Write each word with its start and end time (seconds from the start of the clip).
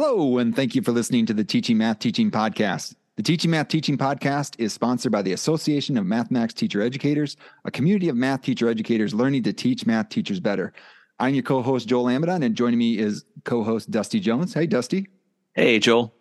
Hello, 0.00 0.38
and 0.38 0.54
thank 0.54 0.76
you 0.76 0.82
for 0.82 0.92
listening 0.92 1.26
to 1.26 1.34
the 1.34 1.42
Teaching 1.42 1.76
Math 1.76 1.98
Teaching 1.98 2.30
Podcast. 2.30 2.94
The 3.16 3.22
Teaching 3.24 3.50
Math 3.50 3.66
Teaching 3.66 3.98
Podcast 3.98 4.54
is 4.56 4.72
sponsored 4.72 5.10
by 5.10 5.22
the 5.22 5.32
Association 5.32 5.98
of 5.98 6.06
Mathematics 6.06 6.54
Teacher 6.54 6.80
Educators, 6.80 7.36
a 7.64 7.70
community 7.72 8.08
of 8.08 8.14
math 8.14 8.42
teacher 8.42 8.68
educators 8.68 9.12
learning 9.12 9.42
to 9.42 9.52
teach 9.52 9.86
math 9.86 10.08
teachers 10.08 10.38
better. 10.38 10.72
I'm 11.18 11.34
your 11.34 11.42
co 11.42 11.62
host, 11.62 11.88
Joel 11.88 12.04
Amidon, 12.04 12.44
and 12.44 12.54
joining 12.54 12.78
me 12.78 12.96
is 12.96 13.24
co 13.42 13.64
host 13.64 13.90
Dusty 13.90 14.20
Jones. 14.20 14.54
Hey, 14.54 14.68
Dusty. 14.68 15.08
Hey, 15.54 15.80
Joel. 15.80 16.14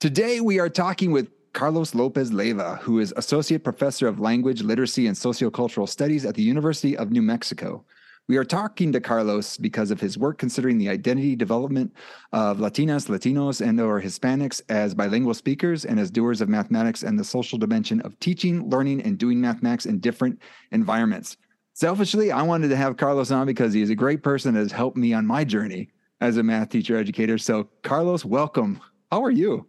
Today, 0.00 0.40
we 0.40 0.58
are 0.58 0.70
talking 0.70 1.10
with 1.10 1.28
Carlos 1.52 1.94
Lopez 1.94 2.32
Leiva, 2.32 2.76
who 2.76 3.00
is 3.00 3.12
Associate 3.18 3.62
Professor 3.62 4.08
of 4.08 4.18
Language, 4.18 4.62
Literacy, 4.62 5.06
and 5.08 5.14
Sociocultural 5.14 5.90
Studies 5.90 6.24
at 6.24 6.36
the 6.36 6.42
University 6.42 6.96
of 6.96 7.10
New 7.10 7.20
Mexico. 7.20 7.84
We 8.28 8.36
are 8.36 8.44
talking 8.44 8.92
to 8.92 9.00
Carlos 9.00 9.56
because 9.56 9.90
of 9.90 9.98
his 9.98 10.18
work 10.18 10.36
considering 10.36 10.76
the 10.76 10.90
identity 10.90 11.34
development 11.34 11.94
of 12.34 12.58
Latinas, 12.58 13.08
Latinos, 13.08 13.66
and 13.66 13.80
or 13.80 14.02
Hispanics 14.02 14.60
as 14.68 14.94
bilingual 14.94 15.32
speakers 15.32 15.86
and 15.86 15.98
as 15.98 16.10
doers 16.10 16.42
of 16.42 16.48
mathematics 16.50 17.04
and 17.04 17.18
the 17.18 17.24
social 17.24 17.56
dimension 17.56 18.02
of 18.02 18.20
teaching, 18.20 18.68
learning, 18.68 19.00
and 19.00 19.16
doing 19.16 19.40
mathematics 19.40 19.86
in 19.86 19.98
different 19.98 20.42
environments. 20.72 21.38
Selfishly, 21.72 22.30
I 22.30 22.42
wanted 22.42 22.68
to 22.68 22.76
have 22.76 22.98
Carlos 22.98 23.30
on 23.30 23.46
because 23.46 23.72
he 23.72 23.80
is 23.80 23.88
a 23.88 23.94
great 23.94 24.22
person 24.22 24.52
that 24.52 24.60
has 24.60 24.72
helped 24.72 24.98
me 24.98 25.14
on 25.14 25.24
my 25.24 25.42
journey 25.42 25.88
as 26.20 26.36
a 26.36 26.42
math 26.42 26.68
teacher 26.68 26.98
educator. 26.98 27.38
So, 27.38 27.70
Carlos, 27.82 28.26
welcome. 28.26 28.78
How 29.10 29.24
are 29.24 29.30
you? 29.30 29.66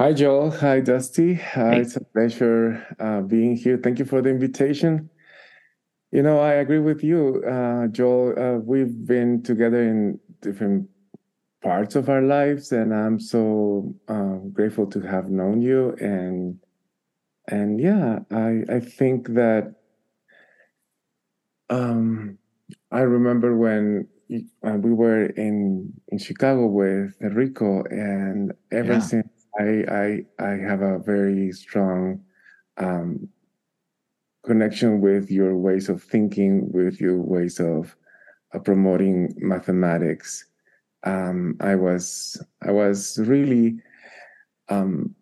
Hi, 0.00 0.12
Joel. 0.12 0.50
Hi, 0.50 0.80
Dusty. 0.80 1.40
Uh. 1.54 1.70
It's 1.70 1.94
a 1.94 2.00
pleasure 2.00 2.84
uh, 2.98 3.20
being 3.20 3.54
here. 3.54 3.76
Thank 3.76 4.00
you 4.00 4.04
for 4.04 4.22
the 4.22 4.30
invitation. 4.30 5.08
You 6.10 6.22
know, 6.22 6.38
I 6.40 6.54
agree 6.54 6.78
with 6.78 7.04
you, 7.04 7.42
uh, 7.44 7.88
Joel. 7.88 8.38
Uh, 8.38 8.58
we've 8.58 9.06
been 9.06 9.42
together 9.42 9.82
in 9.82 10.18
different 10.40 10.88
parts 11.62 11.96
of 11.96 12.08
our 12.08 12.22
lives, 12.22 12.72
and 12.72 12.94
I'm 12.94 13.20
so 13.20 13.94
um, 14.08 14.50
grateful 14.50 14.86
to 14.86 15.00
have 15.00 15.28
known 15.28 15.60
you. 15.60 15.94
And 16.00 16.58
and 17.48 17.78
yeah, 17.78 18.20
I 18.30 18.64
I 18.70 18.80
think 18.80 19.28
that 19.34 19.74
um, 21.68 22.38
I 22.90 23.00
remember 23.00 23.54
when 23.56 24.08
uh, 24.66 24.78
we 24.80 24.92
were 24.94 25.26
in 25.26 25.92
in 26.08 26.18
Chicago 26.18 26.66
with 26.68 27.16
Enrico, 27.20 27.84
and 27.90 28.52
ever 28.72 28.94
yeah. 28.94 28.98
since 29.00 29.28
I 29.58 30.24
I 30.40 30.44
I 30.44 30.50
have 30.56 30.80
a 30.80 31.00
very 31.00 31.52
strong 31.52 32.24
um, 32.78 33.28
connection 34.48 35.00
with 35.00 35.30
your 35.30 35.56
ways 35.56 35.88
of 35.88 36.02
thinking, 36.02 36.72
with 36.72 37.00
your 37.00 37.18
ways 37.18 37.60
of 37.60 37.94
uh, 38.54 38.58
promoting 38.58 39.34
mathematics. 39.36 40.44
Um, 41.04 41.56
I 41.60 41.76
was 41.76 42.42
I 42.62 42.72
was 42.72 43.18
really 43.20 43.78
um, 44.68 45.14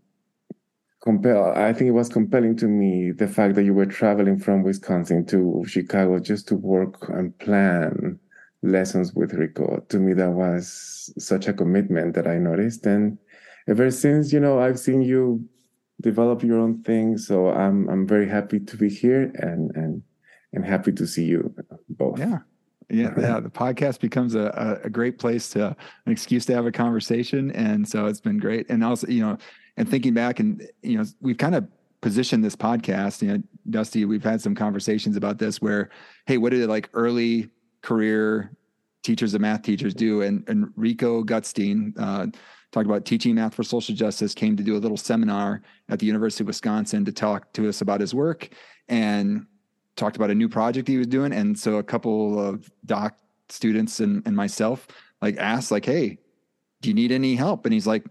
compelled. 1.02 1.58
I 1.58 1.72
think 1.72 1.88
it 1.88 1.98
was 2.00 2.08
compelling 2.08 2.56
to 2.56 2.66
me 2.66 3.10
the 3.10 3.28
fact 3.28 3.56
that 3.56 3.64
you 3.64 3.74
were 3.74 3.86
traveling 4.00 4.38
from 4.38 4.62
Wisconsin 4.62 5.26
to 5.26 5.64
Chicago 5.66 6.18
just 6.18 6.48
to 6.48 6.54
work 6.56 7.08
and 7.08 7.36
plan 7.38 8.18
lessons 8.62 9.12
with 9.12 9.34
Rico. 9.34 9.84
To 9.88 9.98
me, 9.98 10.14
that 10.14 10.30
was 10.30 11.12
such 11.18 11.48
a 11.48 11.52
commitment 11.52 12.14
that 12.14 12.26
I 12.26 12.38
noticed, 12.38 12.86
and 12.86 13.18
ever 13.68 13.90
since, 13.90 14.32
you 14.32 14.40
know, 14.40 14.60
I've 14.60 14.78
seen 14.78 15.02
you 15.02 15.44
develop 16.00 16.42
your 16.42 16.58
own 16.58 16.82
thing. 16.82 17.18
So 17.18 17.48
I'm 17.48 17.88
I'm 17.88 18.06
very 18.06 18.28
happy 18.28 18.60
to 18.60 18.76
be 18.76 18.88
here 18.88 19.30
and 19.34 19.70
and 19.74 20.02
and 20.52 20.64
happy 20.64 20.92
to 20.92 21.06
see 21.06 21.24
you 21.24 21.54
both. 21.88 22.18
Yeah. 22.18 22.38
Yeah, 22.88 23.12
yeah. 23.18 23.40
The 23.40 23.50
podcast 23.50 24.00
becomes 24.00 24.34
a, 24.34 24.80
a 24.84 24.90
great 24.90 25.18
place 25.18 25.50
to 25.50 25.76
an 26.06 26.12
excuse 26.12 26.46
to 26.46 26.54
have 26.54 26.66
a 26.66 26.72
conversation, 26.72 27.50
and 27.52 27.88
so 27.88 28.06
it's 28.06 28.20
been 28.20 28.38
great. 28.38 28.66
And 28.68 28.84
also, 28.84 29.08
you 29.08 29.22
know, 29.22 29.38
and 29.76 29.88
thinking 29.88 30.14
back, 30.14 30.38
and 30.38 30.66
you 30.82 30.98
know, 30.98 31.04
we've 31.20 31.38
kind 31.38 31.54
of 31.54 31.66
positioned 32.00 32.44
this 32.44 32.54
podcast. 32.54 33.22
You 33.22 33.28
know, 33.28 33.42
Dusty, 33.70 34.04
we've 34.04 34.22
had 34.22 34.40
some 34.40 34.54
conversations 34.54 35.16
about 35.16 35.38
this. 35.38 35.60
Where, 35.60 35.90
hey, 36.26 36.38
what 36.38 36.50
did 36.50 36.68
like 36.68 36.88
early 36.94 37.50
career 37.82 38.52
teachers 39.02 39.34
and 39.34 39.42
math 39.42 39.62
teachers 39.62 39.92
do? 39.92 40.22
And 40.22 40.48
and 40.48 40.68
Rico 40.76 41.24
Gutstein, 41.24 41.92
uh, 41.98 42.28
talked 42.72 42.86
about 42.86 43.04
teaching 43.04 43.34
math 43.34 43.54
for 43.54 43.62
social 43.62 43.94
justice, 43.94 44.34
came 44.34 44.56
to 44.56 44.62
do 44.62 44.76
a 44.76 44.78
little 44.78 44.96
seminar 44.96 45.62
at 45.88 45.98
the 45.98 46.06
University 46.06 46.44
of 46.44 46.48
Wisconsin 46.48 47.04
to 47.04 47.12
talk 47.12 47.52
to 47.54 47.68
us 47.68 47.80
about 47.80 48.00
his 48.00 48.14
work 48.14 48.48
and 48.88 49.46
talked 49.96 50.16
about 50.16 50.30
a 50.30 50.34
new 50.34 50.48
project 50.48 50.88
he 50.88 50.98
was 50.98 51.06
doing. 51.06 51.32
And 51.32 51.58
so 51.58 51.76
a 51.76 51.82
couple 51.82 52.38
of 52.38 52.70
doc 52.84 53.16
students 53.48 54.00
and, 54.00 54.22
and 54.26 54.36
myself 54.36 54.86
like 55.22 55.36
asked 55.38 55.70
like, 55.70 55.84
Hey, 55.84 56.18
do 56.82 56.90
you 56.90 56.94
need 56.94 57.12
any 57.12 57.34
help? 57.34 57.64
And 57.64 57.72
he's 57.72 57.86
like, 57.86 58.04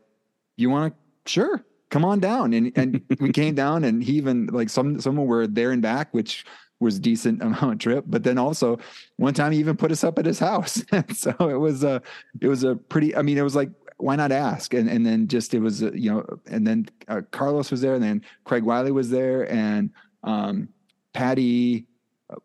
you 0.57 0.69
want 0.69 0.93
to, 0.93 1.31
sure, 1.31 1.65
come 1.89 2.03
on 2.03 2.19
down. 2.19 2.53
And, 2.53 2.71
and 2.75 3.01
we 3.19 3.31
came 3.31 3.55
down 3.63 3.83
and 3.83 4.03
he 4.03 4.13
even 4.13 4.47
like 4.47 4.69
some, 4.69 4.99
someone 4.99 5.27
were 5.27 5.47
there 5.47 5.71
and 5.71 5.81
back, 5.81 6.13
which 6.13 6.45
was 6.79 6.99
decent 6.99 7.41
amount 7.41 7.73
of 7.73 7.79
trip. 7.79 8.05
But 8.07 8.23
then 8.23 8.37
also 8.37 8.79
one 9.17 9.33
time 9.33 9.51
he 9.51 9.59
even 9.59 9.77
put 9.77 9.91
us 9.91 10.03
up 10.03 10.17
at 10.19 10.25
his 10.25 10.39
house. 10.39 10.83
so 11.13 11.33
it 11.39 11.59
was 11.59 11.83
a, 11.83 12.01
it 12.41 12.47
was 12.47 12.63
a 12.63 12.75
pretty, 12.75 13.15
I 13.15 13.21
mean, 13.21 13.37
it 13.37 13.43
was 13.43 13.55
like 13.55 13.69
why 13.97 14.15
not 14.15 14.31
ask? 14.31 14.73
And 14.73 14.89
and 14.89 15.05
then 15.05 15.27
just 15.27 15.53
it 15.53 15.59
was 15.59 15.83
uh, 15.83 15.91
you 15.93 16.11
know, 16.11 16.39
and 16.47 16.65
then 16.65 16.87
uh, 17.07 17.21
Carlos 17.31 17.71
was 17.71 17.81
there, 17.81 17.95
and 17.95 18.03
then 18.03 18.21
Craig 18.43 18.63
Willey 18.63 18.91
was 18.91 19.09
there, 19.09 19.49
and 19.51 19.91
um, 20.23 20.69
Patty. 21.13 21.87
Uh, 22.29 22.35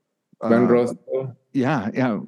yeah, 1.52 1.90
yeah, 1.92 2.20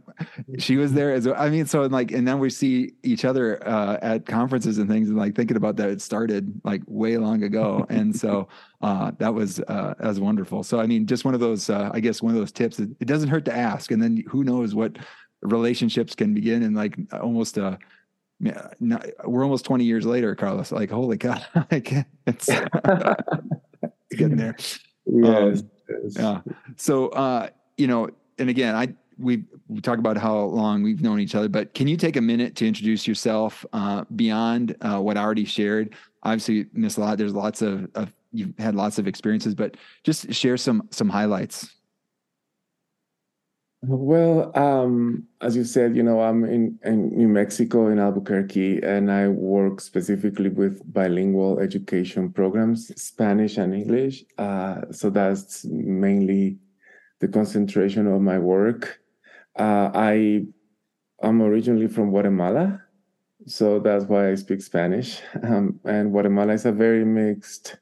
she 0.59 0.77
was 0.77 0.93
there 0.93 1.13
as 1.13 1.27
well. 1.27 1.37
I 1.39 1.49
mean, 1.49 1.65
so 1.67 1.85
and 1.85 1.93
like, 1.93 2.11
and 2.11 2.27
then 2.27 2.41
we 2.41 2.51
see 2.51 2.95
each 3.05 3.25
other 3.25 3.65
uh, 3.67 3.97
at 4.03 4.27
conferences 4.27 4.79
and 4.79 4.89
things, 4.89 5.09
and 5.09 5.17
like 5.17 5.37
thinking 5.37 5.57
about 5.57 5.77
that, 5.77 5.91
it 5.91 6.03
started 6.03 6.61
like 6.65 6.83
way 6.89 7.17
long 7.17 7.45
ago, 7.45 7.87
and 7.89 8.15
so 8.15 8.49
uh, 8.81 9.13
that 9.19 9.33
was 9.33 9.61
uh, 9.61 9.95
that 9.99 10.09
was 10.09 10.19
wonderful. 10.19 10.65
So 10.65 10.81
I 10.81 10.87
mean, 10.87 11.07
just 11.07 11.25
one 11.25 11.35
of 11.35 11.41
those, 11.41 11.71
uh, 11.71 11.91
I 11.95 12.01
guess, 12.01 12.21
one 12.21 12.35
of 12.35 12.41
those 12.41 12.51
tips. 12.51 12.81
It, 12.81 12.91
it 12.99 13.05
doesn't 13.05 13.29
hurt 13.29 13.45
to 13.45 13.57
ask, 13.57 13.93
and 13.93 14.03
then 14.03 14.25
who 14.29 14.43
knows 14.43 14.75
what 14.75 14.97
relationships 15.43 16.17
can 16.17 16.35
begin, 16.35 16.65
and 16.65 16.75
like 16.75 16.99
almost 17.13 17.59
a 17.59 17.79
yeah, 18.43 18.67
no, 18.81 18.99
we're 19.25 19.45
almost 19.45 19.65
20 19.65 19.85
years 19.85 20.05
later, 20.05 20.35
Carlos. 20.35 20.73
Like, 20.73 20.91
holy 20.91 21.17
God, 21.17 21.47
like 21.71 21.93
it's 22.27 22.47
getting 24.11 24.37
there. 24.37 24.57
Yes, 25.07 25.61
um, 25.61 25.71
yes. 25.89 26.17
Yeah. 26.17 26.41
So, 26.77 27.09
uh, 27.11 27.51
you 27.77 27.87
know, 27.87 28.11
and 28.39 28.51
again, 28.51 28.75
I, 28.75 28.89
we, 29.17 29.45
we 29.69 29.81
talk 29.81 30.01
about 30.01 30.17
how 30.17 30.41
long 30.41 30.83
we've 30.83 31.01
known 31.01 31.21
each 31.21 31.37
other, 31.37 31.49
but 31.49 31.73
can 31.73 31.87
you 31.87 31.97
take 31.97 32.17
a 32.17 32.21
minute 32.21 32.57
to 32.57 32.67
introduce 32.67 33.07
yourself, 33.07 33.65
uh, 33.73 34.05
beyond, 34.17 34.77
uh, 34.81 34.99
what 34.99 35.17
I 35.17 35.23
already 35.23 35.45
shared? 35.45 35.95
Obviously 36.25 36.67
miss 36.73 36.97
a 36.97 37.01
lot. 37.01 37.19
There's 37.19 37.35
lots 37.35 37.63
of, 37.63 37.89
of, 37.95 38.13
you've 38.33 38.59
had 38.59 38.75
lots 38.75 38.99
of 38.99 39.07
experiences, 39.07 39.55
but 39.55 39.77
just 40.03 40.33
share 40.33 40.57
some, 40.57 40.89
some 40.91 41.09
highlights. 41.09 41.71
Well, 43.85 44.57
um, 44.57 45.27
as 45.41 45.57
you 45.57 45.65
said, 45.65 45.97
you 45.97 46.05
know, 46.05 46.21
I'm 46.21 46.45
in, 46.45 46.79
in 46.85 47.09
New 47.17 47.27
Mexico 47.27 47.89
in 47.89 47.99
Albuquerque, 47.99 48.81
and 48.81 49.11
I 49.11 49.27
work 49.27 49.81
specifically 49.81 50.51
with 50.51 50.81
bilingual 50.93 51.59
education 51.59 52.33
programs, 52.33 52.93
Spanish 53.03 53.57
and 53.57 53.75
English. 53.75 54.25
Uh, 54.39 54.83
so 54.93 55.11
that's 55.11 55.65
mainly 55.65 56.59
the 57.19 57.27
concentration 57.27 58.07
of 58.07 58.21
my 58.21 58.39
work. 58.39 59.01
Uh, 59.59 59.91
I 59.93 60.45
am 61.21 61.43
originally 61.43 61.89
from 61.89 62.11
Guatemala, 62.11 62.81
so 63.49 63.81
that's 63.81 64.05
why 64.05 64.31
I 64.31 64.37
speak 64.37 64.63
Spanish. 64.63 65.21
Um, 65.43 65.81
and 65.85 66.13
Guatemala 66.13 66.53
is 66.53 66.67
a 66.67 66.73
very 66.73 67.05
mixed, 67.05 67.79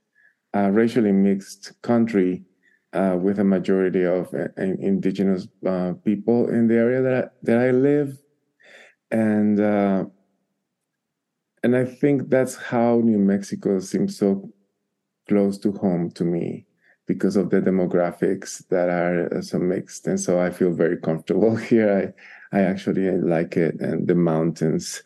uh, 0.56 0.70
racially 0.70 1.12
mixed 1.12 1.74
country 1.82 2.46
uh, 2.92 3.16
with 3.20 3.38
a 3.38 3.44
majority 3.44 4.04
of 4.04 4.32
uh, 4.34 4.48
indigenous 4.56 5.46
uh, 5.66 5.92
people 6.04 6.48
in 6.48 6.66
the 6.66 6.74
area 6.74 7.02
that 7.02 7.24
I, 7.24 7.28
that 7.42 7.58
I 7.58 7.70
live, 7.70 8.18
and 9.10 9.60
uh, 9.60 10.04
and 11.62 11.76
I 11.76 11.84
think 11.84 12.30
that's 12.30 12.56
how 12.56 13.00
New 13.04 13.18
Mexico 13.18 13.78
seems 13.80 14.18
so 14.18 14.50
close 15.28 15.58
to 15.58 15.72
home 15.72 16.10
to 16.12 16.24
me 16.24 16.66
because 17.06 17.36
of 17.36 17.50
the 17.50 17.60
demographics 17.60 18.66
that 18.68 18.88
are 18.88 19.32
uh, 19.36 19.42
so 19.42 19.58
mixed, 19.58 20.06
and 20.06 20.18
so 20.18 20.40
I 20.40 20.50
feel 20.50 20.72
very 20.72 20.96
comfortable 20.96 21.56
here. 21.70 22.12
I 22.52 22.58
I 22.58 22.62
actually 22.62 23.08
like 23.12 23.56
it 23.56 23.80
and 23.80 24.08
the 24.08 24.16
mountains. 24.16 25.02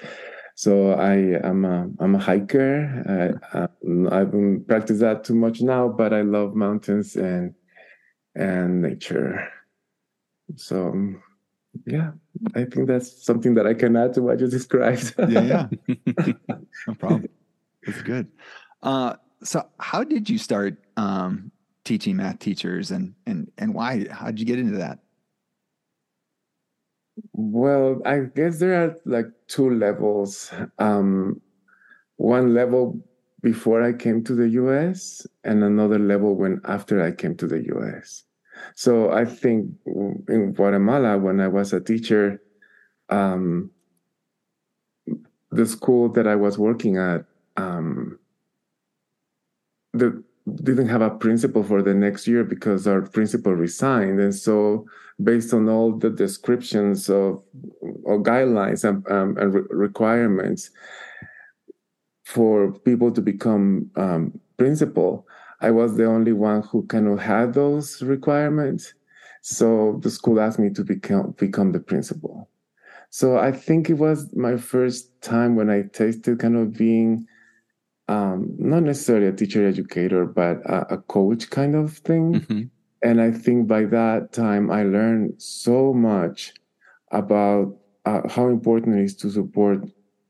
So 0.57 0.93
I 0.93 1.15
am 1.47 1.65
a 1.65 1.91
I'm 1.99 2.15
a 2.15 2.19
hiker. 2.19 3.39
I, 3.53 3.59
I, 3.59 4.21
I 4.21 4.25
don't 4.25 4.65
practice 4.67 5.01
that 5.01 5.25
too 5.25 5.35
much 5.35 5.61
now, 5.61 5.89
but 5.89 6.15
I 6.15 6.23
love 6.23 6.55
mountains 6.55 7.17
and 7.17 7.55
and 8.35 8.83
nature. 8.83 9.49
So, 10.57 10.95
yeah, 11.87 12.13
I 12.55 12.65
think 12.65 12.89
that's 12.89 13.25
something 13.25 13.55
that 13.55 13.67
I 13.67 13.75
can 13.75 13.97
add 13.97 14.15
to 14.15 14.23
what 14.23 14.41
you 14.41 14.49
described. 14.49 15.15
yeah, 15.29 15.41
yeah, 15.41 15.95
no 16.87 16.95
problem. 16.95 17.29
It's 17.83 18.03
good. 18.03 18.29
Uh, 18.83 19.15
so, 19.43 19.67
how 19.79 20.05
did 20.05 20.29
you 20.29 20.39
start 20.39 20.77
um, 20.97 21.51
teaching 21.85 22.17
math 22.17 22.39
teachers, 22.39 22.91
and 22.91 23.15
and 23.27 23.51
and 23.59 23.75
why? 23.75 24.07
How 24.11 24.27
did 24.27 24.41
you 24.41 24.47
get 24.47 24.59
into 24.59 24.79
that? 24.79 24.99
Well, 27.33 28.03
I 28.05 28.21
guess 28.35 28.59
there 28.59 28.75
are 28.85 28.97
like 29.05 29.27
two 29.47 29.71
levels. 29.71 30.53
Um, 30.79 31.41
one 32.17 32.55
level 32.55 33.01
before 33.45 33.83
I 33.83 33.93
came 33.93 34.25
to 34.25 34.35
the 34.35 34.49
US, 34.63 35.27
and 35.45 35.63
another 35.63 35.99
level 35.99 36.35
when 36.35 36.63
after 36.65 37.03
I 37.05 37.13
came 37.13 37.37
to 37.37 37.47
the 37.47 37.61
US. 37.75 38.25
So 38.75 39.13
I 39.13 39.27
think 39.27 39.71
in 40.29 40.55
Guatemala, 40.55 41.19
when 41.19 41.41
I 41.41 41.49
was 41.49 41.75
a 41.75 41.81
teacher, 41.81 42.41
um, 43.11 43.71
the 45.51 45.67
school 45.67 46.09
that 46.13 46.27
I 46.27 46.37
was 46.37 46.59
working 46.59 46.97
at, 46.97 47.27
um, 47.59 48.19
the 49.93 50.25
didn't 50.63 50.89
have 50.89 51.01
a 51.01 51.11
principal 51.11 51.63
for 51.63 51.83
the 51.83 51.95
next 51.95 52.27
year 52.27 52.45
because 52.45 52.87
our 52.87 53.03
principal 53.03 53.53
resigned, 53.53 54.21
and 54.21 54.35
so 54.35 54.87
based 55.23 55.53
on 55.53 55.69
all 55.69 55.93
the 55.93 56.11
descriptions 56.11 57.11
of 57.11 57.43
or 58.05 58.23
guidelines 58.23 58.89
and, 58.89 59.07
um, 59.11 59.37
and 59.39 59.55
re- 59.55 59.69
requirements 59.71 60.71
for 62.25 62.73
people 62.81 63.13
to 63.13 63.21
become 63.21 63.91
um, 63.97 64.39
principal, 64.57 65.27
I 65.61 65.71
was 65.71 65.97
the 65.97 66.07
only 66.07 66.33
one 66.33 66.63
who 66.63 66.87
kind 66.87 67.07
of 67.09 67.21
had 67.21 67.55
those 67.55 68.03
requirements. 68.03 68.95
So 69.43 69.99
the 70.03 70.11
school 70.11 70.41
asked 70.41 70.59
me 70.59 70.71
to 70.71 70.85
become 70.85 71.35
become 71.39 71.73
the 71.73 71.81
principal. 71.81 72.49
So 73.11 73.39
I 73.39 73.53
think 73.53 73.89
it 73.89 73.95
was 73.95 74.35
my 74.35 74.57
first 74.57 75.21
time 75.23 75.55
when 75.55 75.71
I 75.71 75.83
tasted 75.83 76.41
kind 76.41 76.57
of 76.57 76.73
being 76.73 77.27
um, 78.09 78.55
not 78.59 78.83
necessarily 78.83 79.29
a 79.29 79.33
teacher 79.33 79.67
educator, 79.67 80.27
but 80.27 80.57
a, 80.67 80.95
a 80.95 80.99
coach 80.99 81.51
kind 81.51 81.75
of 81.75 81.93
thing. 81.99 82.35
Mm-hmm. 82.35 82.63
And 83.03 83.21
I 83.21 83.31
think 83.31 83.69
by 83.69 83.85
that 83.85 84.33
time, 84.33 84.71
I 84.71 84.83
learned 84.83 85.41
so 85.41 85.93
much 85.93 86.55
about 87.13 87.77
uh, 88.05 88.29
how 88.29 88.49
important 88.49 88.99
it 88.99 89.05
is 89.05 89.17
to 89.17 89.31
support 89.31 89.85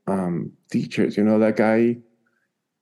um, 0.06 0.52
teachers. 0.70 1.16
You 1.16 1.24
know, 1.24 1.36
like 1.36 1.60
I, 1.60 1.98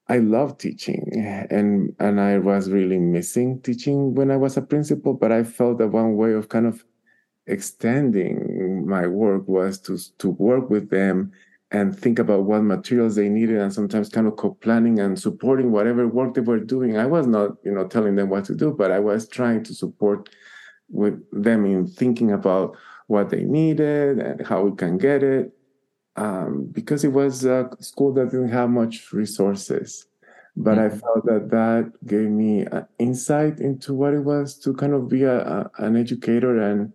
I 0.08 0.18
love 0.18 0.58
teaching, 0.58 1.10
and 1.50 1.94
and 1.98 2.20
I 2.20 2.38
was 2.38 2.70
really 2.70 2.98
missing 2.98 3.60
teaching 3.62 4.14
when 4.14 4.30
I 4.30 4.36
was 4.36 4.56
a 4.56 4.62
principal. 4.62 5.14
But 5.14 5.32
I 5.32 5.44
felt 5.44 5.78
that 5.78 5.88
one 5.88 6.16
way 6.16 6.32
of 6.32 6.48
kind 6.48 6.66
of 6.66 6.84
extending 7.46 8.86
my 8.86 9.06
work 9.06 9.48
was 9.48 9.78
to 9.80 9.98
to 10.18 10.30
work 10.30 10.70
with 10.70 10.90
them 10.90 11.32
and 11.72 11.98
think 11.98 12.18
about 12.18 12.44
what 12.44 12.60
materials 12.60 13.14
they 13.16 13.28
needed 13.28 13.56
and 13.56 13.72
sometimes 13.72 14.10
kind 14.10 14.26
of 14.26 14.36
co-planning 14.36 15.00
and 15.00 15.18
supporting 15.18 15.72
whatever 15.72 16.06
work 16.06 16.34
they 16.34 16.40
were 16.40 16.60
doing 16.60 16.96
i 16.96 17.06
was 17.06 17.26
not 17.26 17.50
you 17.64 17.72
know 17.72 17.86
telling 17.88 18.14
them 18.14 18.28
what 18.28 18.44
to 18.44 18.54
do 18.54 18.70
but 18.72 18.92
i 18.92 19.00
was 19.00 19.26
trying 19.26 19.62
to 19.64 19.74
support 19.74 20.28
with 20.88 21.20
them 21.32 21.64
in 21.64 21.86
thinking 21.86 22.30
about 22.30 22.76
what 23.08 23.30
they 23.30 23.42
needed 23.42 24.18
and 24.18 24.46
how 24.46 24.62
we 24.62 24.76
can 24.76 24.98
get 24.98 25.22
it 25.22 25.52
um, 26.16 26.68
because 26.72 27.04
it 27.04 27.12
was 27.12 27.44
a 27.44 27.70
school 27.80 28.12
that 28.12 28.30
didn't 28.30 28.48
have 28.48 28.70
much 28.70 29.12
resources 29.12 30.06
but 30.56 30.76
mm-hmm. 30.76 30.94
i 30.94 30.98
felt 30.98 31.24
that 31.24 31.50
that 31.50 31.90
gave 32.06 32.28
me 32.28 32.60
an 32.66 32.86
insight 32.98 33.58
into 33.60 33.94
what 33.94 34.12
it 34.12 34.20
was 34.20 34.58
to 34.58 34.74
kind 34.74 34.92
of 34.92 35.08
be 35.08 35.22
a, 35.22 35.38
a 35.40 35.70
an 35.78 35.96
educator 35.96 36.60
and 36.60 36.92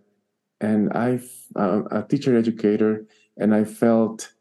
and 0.60 0.92
i 0.92 1.18
uh, 1.56 1.82
a 1.90 2.02
teacher 2.02 2.36
educator 2.36 3.04
and 3.36 3.54
i 3.54 3.64
felt 3.64 4.32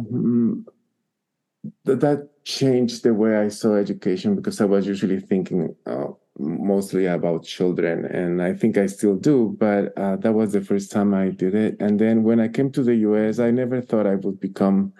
Mm, 0.00 0.64
that, 1.84 2.00
that 2.00 2.44
changed 2.44 3.02
the 3.02 3.14
way 3.14 3.36
I 3.36 3.48
saw 3.48 3.76
education 3.76 4.34
because 4.34 4.60
I 4.60 4.64
was 4.64 4.86
usually 4.86 5.20
thinking 5.20 5.74
mostly 6.38 7.06
about 7.06 7.44
children, 7.44 8.04
and 8.06 8.42
I 8.42 8.54
think 8.54 8.78
I 8.78 8.86
still 8.86 9.16
do, 9.16 9.56
but 9.58 9.96
uh, 9.96 10.16
that 10.16 10.32
was 10.32 10.52
the 10.52 10.60
first 10.60 10.90
time 10.90 11.14
I 11.14 11.28
did 11.28 11.54
it. 11.54 11.76
And 11.80 11.98
then 11.98 12.22
when 12.22 12.40
I 12.40 12.48
came 12.48 12.70
to 12.72 12.82
the 12.82 12.96
US, 12.96 13.38
I 13.38 13.50
never 13.50 13.80
thought 13.80 14.06
I 14.06 14.16
would 14.16 14.40
become. 14.40 14.92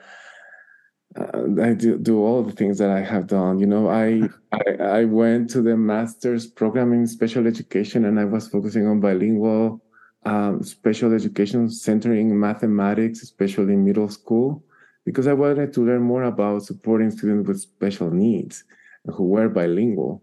Uh, 1.15 1.61
I 1.63 1.75
do, 1.75 1.99
do 1.99 2.25
all 2.25 2.43
the 2.43 2.53
things 2.53 2.79
that 2.79 2.89
I 2.89 3.01
have 3.01 3.27
done. 3.27 3.59
You 3.59 3.67
know, 3.67 3.89
I, 3.89 4.23
I 4.53 5.01
I 5.01 5.05
went 5.05 5.51
to 5.51 5.63
the 5.63 5.77
master's 5.77 6.47
program 6.47 6.93
in 6.93 7.07
special 7.07 7.47
education, 7.47 8.05
and 8.05 8.19
I 8.19 8.25
was 8.25 8.49
focusing 8.49 8.87
on 8.87 9.01
bilingual 9.01 9.83
um, 10.25 10.63
special 10.63 11.13
education, 11.13 11.69
centering 11.69 12.39
mathematics, 12.39 13.23
especially 13.23 13.75
in 13.75 13.85
middle 13.85 14.09
school 14.09 14.63
because 15.05 15.27
I 15.27 15.33
wanted 15.33 15.73
to 15.75 15.85
learn 15.85 16.03
more 16.03 16.25
about 16.25 16.63
supporting 16.63 17.11
students 17.11 17.49
with 17.49 17.61
special 17.61 18.11
needs 18.11 18.65
who 19.07 19.25
were 19.25 19.49
bilingual. 19.49 20.23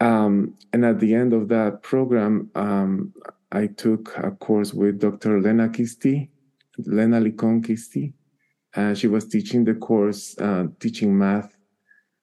Um, 0.00 0.54
and 0.72 0.84
at 0.84 0.98
the 0.98 1.14
end 1.14 1.32
of 1.32 1.48
that 1.48 1.82
program, 1.82 2.50
um, 2.54 3.12
I 3.52 3.66
took 3.66 4.16
a 4.16 4.30
course 4.30 4.72
with 4.72 5.00
Dr. 5.00 5.40
Lena 5.40 5.68
Khisty, 5.68 6.30
Lena 6.78 7.20
Licon 7.20 7.62
Khisty. 7.62 8.14
Uh, 8.74 8.94
she 8.94 9.08
was 9.08 9.26
teaching 9.26 9.64
the 9.64 9.74
course, 9.74 10.38
uh, 10.38 10.66
teaching 10.78 11.18
math 11.18 11.54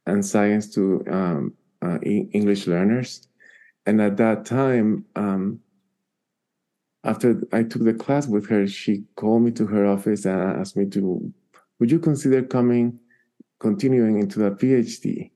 and 0.06 0.26
science 0.26 0.74
to 0.74 1.04
um, 1.12 1.54
uh, 1.82 2.00
English 2.00 2.66
learners. 2.66 3.28
And 3.86 4.02
at 4.02 4.18
that 4.18 4.46
time, 4.46 5.06
um, 5.16 5.60
after 7.04 7.42
I 7.54 7.64
took 7.64 7.84
the 7.84 7.94
class 7.94 8.28
with 8.28 8.48
her, 8.50 8.68
she 8.68 9.04
called 9.16 9.44
me 9.44 9.52
to 9.52 9.66
her 9.68 9.86
office 9.86 10.26
and 10.26 10.42
asked 10.42 10.76
me 10.76 10.86
to 10.88 11.34
would 11.80 11.92
you 11.92 12.00
consider 12.00 12.42
coming, 12.42 13.00
continuing 13.60 14.20
into 14.20 14.46
a 14.46 14.52
PhD 14.52 15.30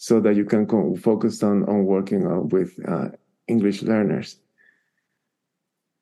so 0.00 0.18
that 0.18 0.34
you 0.34 0.46
can 0.46 0.66
co- 0.66 0.96
focus 0.96 1.42
on, 1.42 1.62
on 1.64 1.84
working 1.84 2.26
uh, 2.26 2.40
with 2.40 2.72
uh, 2.88 3.08
English 3.48 3.82
learners? 3.82 4.38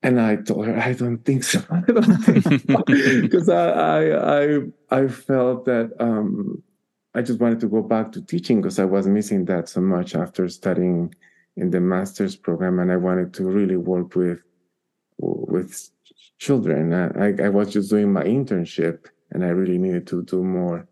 And 0.04 0.20
I 0.20 0.36
told 0.36 0.66
her, 0.66 0.78
I 0.78 0.92
don't 0.92 1.18
think 1.24 1.42
so. 1.42 1.58
I 1.70 1.80
don't 1.80 3.22
because 3.22 3.48
I, 3.64 3.70
I, 3.70 4.44
I, 4.44 4.60
I 4.90 5.08
felt 5.08 5.64
that 5.64 5.90
um, 5.98 6.62
I 7.12 7.22
just 7.22 7.40
wanted 7.40 7.58
to 7.58 7.66
go 7.66 7.82
back 7.82 8.12
to 8.12 8.22
teaching 8.22 8.62
because 8.62 8.78
I 8.78 8.84
was 8.84 9.08
missing 9.08 9.46
that 9.46 9.68
so 9.68 9.80
much 9.80 10.14
after 10.14 10.48
studying 10.48 11.12
in 11.56 11.70
the 11.70 11.80
master's 11.80 12.36
program, 12.36 12.78
and 12.78 12.92
I 12.92 12.96
wanted 12.96 13.34
to 13.34 13.44
really 13.46 13.76
work 13.76 14.14
with 14.14 14.38
with 15.18 15.90
children. 16.38 16.94
I, 16.94 17.46
I 17.46 17.48
was 17.48 17.72
just 17.72 17.90
doing 17.90 18.12
my 18.12 18.22
internship, 18.22 19.06
and 19.32 19.44
I 19.44 19.48
really 19.48 19.78
needed 19.78 20.06
to 20.06 20.22
do 20.22 20.44
more 20.44 20.86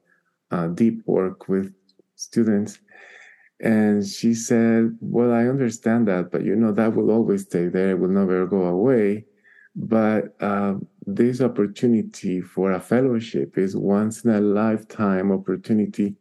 uh, 0.50 0.66
deep 0.66 1.06
work 1.06 1.46
with 1.46 1.72
students. 2.16 2.80
And 3.60 4.06
she 4.06 4.34
said, 4.34 4.96
Well, 5.00 5.32
I 5.32 5.46
understand 5.46 6.08
that, 6.08 6.30
but 6.30 6.44
you 6.44 6.56
know, 6.56 6.72
that 6.72 6.94
will 6.94 7.10
always 7.10 7.42
stay 7.42 7.68
there, 7.68 7.90
it 7.90 7.98
will 7.98 8.08
never 8.08 8.46
go 8.46 8.64
away. 8.66 9.24
But 9.74 10.34
uh, 10.40 10.74
this 11.06 11.40
opportunity 11.40 12.40
for 12.40 12.72
a 12.72 12.80
fellowship 12.80 13.58
is 13.58 13.76
once 13.76 14.24
in 14.24 14.30
a 14.30 14.40
lifetime 14.40 15.30
opportunity. 15.30 16.16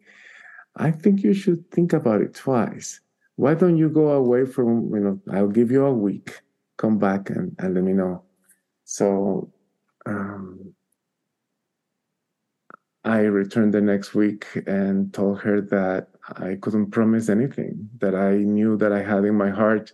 I 0.76 0.92
think 0.92 1.24
you 1.24 1.34
should 1.34 1.70
think 1.72 1.94
about 1.94 2.22
it 2.22 2.34
twice. 2.34 3.00
Why 3.38 3.54
don't 3.54 3.78
you 3.78 3.90
go 3.90 4.10
away 4.10 4.46
from, 4.46 4.94
you 4.94 5.00
know, 5.00 5.22
I'll 5.32 5.48
give 5.48 5.72
you 5.72 5.86
a 5.86 5.94
week, 5.94 6.42
come 6.78 6.98
back 6.98 7.30
and, 7.30 7.56
and 7.60 7.74
let 7.76 7.84
me 7.84 7.94
know. 7.94 8.24
So 8.84 9.52
um, 10.06 10.74
I 13.06 13.20
returned 13.20 13.72
the 13.72 13.82
next 13.82 14.16
week 14.16 14.48
and 14.66 15.14
told 15.14 15.40
her 15.42 15.62
that 15.62 16.08
I 16.38 16.58
couldn't 16.60 16.90
promise 16.90 17.30
anything, 17.30 17.88
that 18.00 18.16
I 18.16 18.38
knew 18.38 18.78
that 18.78 18.92
I 18.92 19.04
had 19.04 19.26
in 19.26 19.36
my 19.36 19.52
heart 19.52 19.94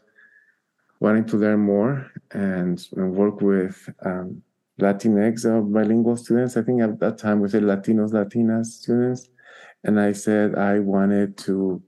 wanting 1.01 1.25
to 1.25 1.37
learn 1.37 1.59
more 1.59 2.09
and, 2.31 2.81
and 2.95 3.13
work 3.13 3.41
with 3.41 3.89
um, 4.05 4.41
Latinx 4.79 5.43
or 5.43 5.61
bilingual 5.61 6.15
students. 6.15 6.55
I 6.55 6.61
think 6.61 6.81
at 6.81 7.01
that 7.01 7.17
time 7.17 7.41
we 7.41 7.49
said 7.49 7.63
Latinos, 7.63 8.11
Latinas 8.13 8.67
students. 8.67 9.27
And 9.83 9.99
I 9.99 10.13
said 10.13 10.55
I 10.55 10.79
wanted 10.79 11.37
to 11.39 11.83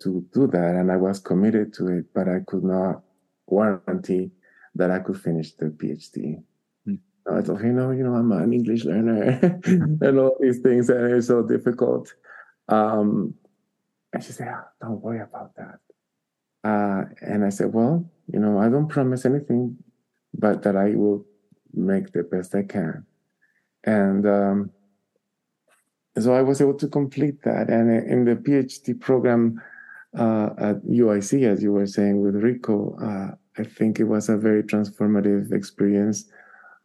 to 0.00 0.26
do 0.34 0.46
that 0.48 0.74
and 0.74 0.92
I 0.92 0.96
was 0.96 1.20
committed 1.20 1.72
to 1.74 1.88
it, 1.88 2.04
but 2.12 2.28
I 2.28 2.40
could 2.46 2.64
not 2.64 3.02
guarantee 3.48 4.30
that 4.74 4.90
I 4.90 4.98
could 4.98 5.18
finish 5.18 5.54
the 5.54 5.66
PhD. 5.66 6.42
I 7.30 7.40
told 7.42 7.60
her, 7.60 7.66
you 7.66 7.72
know, 7.72 7.90
you 7.90 8.04
know, 8.04 8.14
I'm 8.14 8.30
an 8.32 8.52
English 8.52 8.84
learner 8.84 9.60
and 9.64 10.18
all 10.18 10.36
these 10.40 10.60
things, 10.60 10.88
and 10.90 11.12
it's 11.12 11.26
so 11.26 11.42
difficult. 11.42 12.12
Um, 12.68 13.34
and 14.12 14.22
she 14.22 14.32
said, 14.32 14.48
oh, 14.48 14.64
don't 14.80 15.02
worry 15.02 15.20
about 15.20 15.54
that. 15.56 15.78
Uh, 16.62 17.04
and 17.20 17.44
I 17.44 17.48
said, 17.50 17.72
well, 17.72 18.08
you 18.32 18.38
know, 18.38 18.58
I 18.58 18.68
don't 18.68 18.88
promise 18.88 19.24
anything, 19.24 19.76
but 20.34 20.62
that 20.62 20.76
I 20.76 20.94
will 20.94 21.24
make 21.74 22.12
the 22.12 22.22
best 22.22 22.54
I 22.54 22.62
can. 22.62 23.04
And 23.84 24.26
um, 24.26 24.70
so 26.18 26.34
I 26.34 26.42
was 26.42 26.60
able 26.60 26.74
to 26.74 26.88
complete 26.88 27.42
that. 27.42 27.68
And 27.68 27.90
in 27.90 28.24
the 28.24 28.36
PhD 28.36 28.98
program 28.98 29.62
uh, 30.16 30.50
at 30.58 30.84
UIC, 30.84 31.44
as 31.44 31.62
you 31.62 31.72
were 31.72 31.86
saying 31.86 32.20
with 32.20 32.36
Rico, 32.36 32.96
uh, 33.00 33.34
I 33.58 33.64
think 33.64 34.00
it 34.00 34.04
was 34.04 34.28
a 34.28 34.36
very 34.36 34.62
transformative 34.62 35.52
experience 35.52 36.24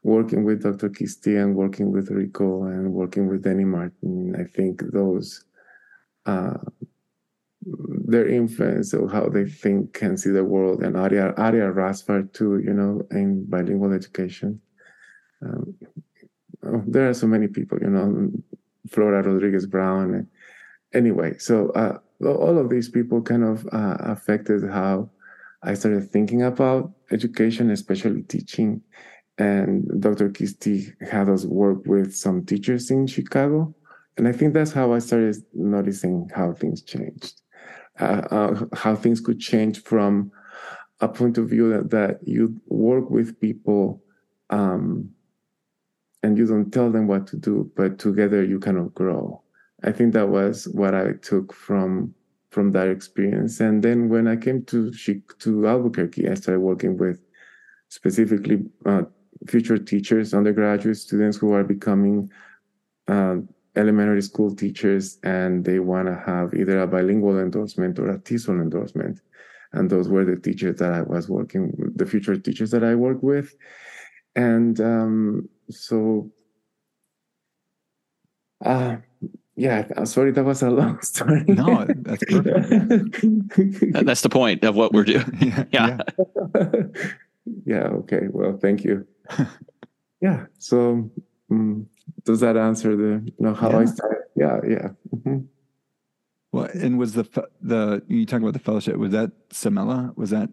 working 0.03 0.43
with 0.43 0.63
Dr. 0.63 0.89
Khisty 0.89 1.41
and 1.41 1.55
working 1.55 1.91
with 1.91 2.09
Rico 2.09 2.63
and 2.63 2.93
working 2.93 3.27
with 3.27 3.43
Danny 3.43 3.65
Martin, 3.65 4.35
I 4.39 4.43
think 4.43 4.81
those 4.91 5.45
uh, 6.25 6.57
their 7.63 8.27
influence 8.27 8.93
of 8.93 9.11
how 9.11 9.29
they 9.29 9.45
think 9.45 10.01
and 10.01 10.19
see 10.19 10.31
the 10.31 10.43
world, 10.43 10.81
and 10.83 10.97
Aria 10.97 11.33
Aria 11.37 11.71
Razfar 11.71 12.31
too, 12.33 12.59
you 12.59 12.73
know, 12.73 13.05
in 13.11 13.45
bilingual 13.45 13.93
education. 13.93 14.59
Um, 15.43 15.75
oh, 16.65 16.83
there 16.87 17.09
are 17.09 17.13
so 17.13 17.27
many 17.27 17.47
people, 17.47 17.77
you 17.81 17.89
know, 17.89 18.31
Flora 18.89 19.23
Rodriguez 19.23 19.65
Brown. 19.67 20.27
Anyway, 20.93 21.37
so 21.37 21.69
uh, 21.71 21.97
all 22.25 22.57
of 22.57 22.69
these 22.69 22.89
people 22.89 23.21
kind 23.21 23.43
of 23.43 23.65
uh, 23.71 23.97
affected 23.99 24.69
how 24.69 25.09
I 25.63 25.75
started 25.75 26.09
thinking 26.09 26.41
about 26.41 26.91
education, 27.11 27.69
especially 27.69 28.23
teaching. 28.23 28.81
And 29.37 30.01
Dr. 30.01 30.29
Khisty 30.29 30.93
had 31.07 31.29
us 31.29 31.45
work 31.45 31.85
with 31.85 32.15
some 32.15 32.45
teachers 32.45 32.91
in 32.91 33.07
Chicago. 33.07 33.73
And 34.17 34.27
I 34.27 34.31
think 34.31 34.53
that's 34.53 34.71
how 34.71 34.93
I 34.93 34.99
started 34.99 35.37
noticing 35.53 36.29
how 36.35 36.53
things 36.53 36.81
changed, 36.81 37.41
uh, 37.99 38.21
uh, 38.29 38.65
how 38.73 38.95
things 38.95 39.21
could 39.21 39.39
change 39.39 39.83
from 39.83 40.31
a 40.99 41.07
point 41.07 41.37
of 41.37 41.49
view 41.49 41.69
that, 41.71 41.89
that 41.89 42.19
you 42.27 42.61
work 42.67 43.09
with 43.09 43.39
people 43.39 44.03
um, 44.49 45.09
and 46.23 46.37
you 46.37 46.45
don't 46.45 46.71
tell 46.71 46.91
them 46.91 47.07
what 47.07 47.25
to 47.27 47.37
do, 47.37 47.71
but 47.75 47.97
together 47.97 48.43
you 48.43 48.59
kind 48.59 48.77
of 48.77 48.93
grow. 48.93 49.41
I 49.83 49.91
think 49.91 50.13
that 50.13 50.29
was 50.29 50.67
what 50.67 50.93
I 50.93 51.13
took 51.13 51.53
from 51.53 52.13
from 52.51 52.71
that 52.73 52.89
experience. 52.89 53.61
And 53.61 53.81
then 53.81 54.09
when 54.09 54.27
I 54.27 54.35
came 54.35 54.63
to 54.65 54.91
to 54.91 55.67
Albuquerque, 55.67 56.29
I 56.29 56.33
started 56.35 56.59
working 56.59 56.97
with 56.97 57.19
specifically 57.87 58.65
uh, 58.85 59.03
future 59.47 59.77
teachers, 59.77 60.33
undergraduate 60.33 60.97
students 60.97 61.37
who 61.37 61.53
are 61.53 61.63
becoming 61.63 62.29
uh, 63.07 63.37
elementary 63.75 64.21
school 64.21 64.55
teachers, 64.55 65.17
and 65.23 65.65
they 65.65 65.79
want 65.79 66.07
to 66.07 66.15
have 66.25 66.53
either 66.53 66.81
a 66.81 66.87
bilingual 66.87 67.39
endorsement 67.39 67.97
or 67.99 68.09
a 68.09 68.19
TESOL 68.19 68.61
endorsement. 68.61 69.21
And 69.73 69.89
those 69.89 70.09
were 70.09 70.25
the 70.25 70.35
teachers 70.35 70.77
that 70.77 70.91
I 70.91 71.01
was 71.01 71.29
working, 71.29 71.73
with, 71.77 71.97
the 71.97 72.05
future 72.05 72.35
teachers 72.35 72.71
that 72.71 72.83
I 72.83 72.95
work 72.95 73.23
with, 73.23 73.55
and 74.35 74.79
um, 74.79 75.49
so. 75.69 76.29
Uh, 78.63 78.97
yeah, 79.55 79.87
I'm 79.97 80.05
sorry 80.05 80.31
that 80.31 80.43
was 80.43 80.61
a 80.63 80.69
long 80.81 81.01
story. 81.01 81.43
No, 81.47 81.85
that's 81.87 82.23
perfect. 82.25 83.21
that's 84.05 84.21
the 84.21 84.29
point 84.29 84.63
of 84.63 84.75
what 84.75 84.93
we're 84.93 85.03
doing. 85.03 85.37
yeah. 85.39 85.65
Yeah. 85.71 85.97
yeah. 87.65 87.87
Okay. 88.01 88.27
Well, 88.29 88.57
thank 88.57 88.83
you. 88.83 89.05
Yeah. 90.21 90.45
So, 90.59 91.09
um, 91.49 91.87
does 92.23 92.39
that 92.41 92.55
answer 92.55 92.95
the 92.95 93.23
you 93.25 93.33
know 93.39 93.53
how 93.53 93.71
yeah. 93.71 93.77
I 93.79 93.85
started? 93.85 94.23
Yeah. 94.35 94.59
Yeah. 94.67 94.87
Mm-hmm. 95.15 95.37
Well, 96.51 96.69
and 96.73 96.99
was 96.99 97.13
the 97.13 97.23
the 97.61 98.03
you 98.07 98.25
talk 98.25 98.41
about 98.41 98.53
the 98.53 98.59
fellowship? 98.59 98.95
Was 98.97 99.11
that 99.11 99.31
CEMELA? 99.49 100.15
Was 100.15 100.29
that? 100.29 100.49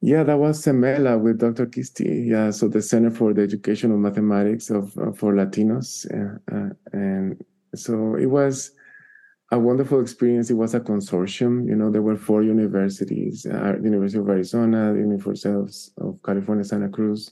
Yeah, 0.00 0.22
that 0.24 0.38
was 0.38 0.64
CEMELA 0.64 1.20
with 1.20 1.38
Dr. 1.38 1.66
Khisty. 1.66 2.28
Yeah, 2.28 2.50
so 2.50 2.68
the 2.68 2.82
Center 2.82 3.10
for 3.10 3.32
the 3.32 3.42
Education 3.42 3.90
of 3.90 3.98
Mathematics 3.98 4.70
of 4.70 4.96
uh, 4.98 5.12
for 5.12 5.32
Latinos, 5.34 6.06
uh, 6.12 6.38
uh, 6.54 6.70
and 6.92 7.42
so 7.74 8.16
it 8.16 8.26
was 8.26 8.72
a 9.50 9.58
wonderful 9.58 10.00
experience. 10.00 10.50
It 10.50 10.54
was 10.54 10.74
a 10.74 10.80
consortium. 10.80 11.66
You 11.66 11.74
know, 11.74 11.90
there 11.90 12.02
were 12.02 12.16
four 12.16 12.42
universities: 12.42 13.46
uh, 13.46 13.76
the 13.78 13.84
University 13.84 14.18
of 14.18 14.28
Arizona, 14.28 14.92
the 14.92 15.00
University 15.00 15.48
of 15.98 16.22
California, 16.22 16.64
Santa 16.64 16.88
Cruz, 16.88 17.30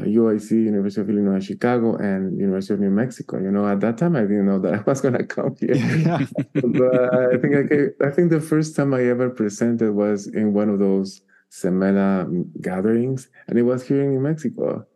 UIC, 0.00 0.50
University 0.50 1.00
of 1.02 1.10
Illinois, 1.10 1.40
Chicago, 1.40 1.96
and 1.96 2.38
University 2.38 2.74
of 2.74 2.80
New 2.80 2.90
Mexico. 2.90 3.38
You 3.38 3.50
know, 3.50 3.66
at 3.66 3.80
that 3.80 3.98
time, 3.98 4.16
I 4.16 4.22
didn't 4.22 4.46
know 4.46 4.58
that 4.60 4.74
I 4.74 4.82
was 4.82 5.00
going 5.00 5.18
to 5.18 5.24
come 5.24 5.54
here. 5.60 5.74
Yeah. 5.76 6.26
but 6.54 7.14
I 7.14 7.36
think 7.38 7.56
I, 7.56 7.68
came, 7.68 7.90
I 8.02 8.10
think 8.10 8.30
the 8.30 8.40
first 8.40 8.74
time 8.74 8.94
I 8.94 9.04
ever 9.04 9.28
presented 9.28 9.92
was 9.92 10.26
in 10.26 10.54
one 10.54 10.70
of 10.70 10.78
those 10.78 11.20
CEMELA 11.50 12.62
gatherings, 12.62 13.28
and 13.46 13.58
it 13.58 13.62
was 13.62 13.86
here 13.86 14.02
in 14.02 14.12
New 14.12 14.20
Mexico. 14.20 14.86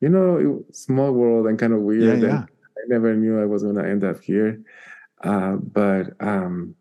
You 0.00 0.08
know, 0.08 0.64
small 0.72 1.12
world 1.12 1.46
and 1.46 1.58
kind 1.58 1.72
of 1.72 1.80
weird. 1.80 2.22
Yeah, 2.22 2.28
yeah. 2.28 2.42
I 2.42 2.82
never 2.88 3.14
knew 3.14 3.40
I 3.40 3.46
was 3.46 3.62
going 3.62 3.76
to 3.76 3.84
end 3.84 4.04
up 4.04 4.22
here. 4.22 4.62
Uh, 5.22 5.56
but 5.56 6.10
um, 6.20 6.74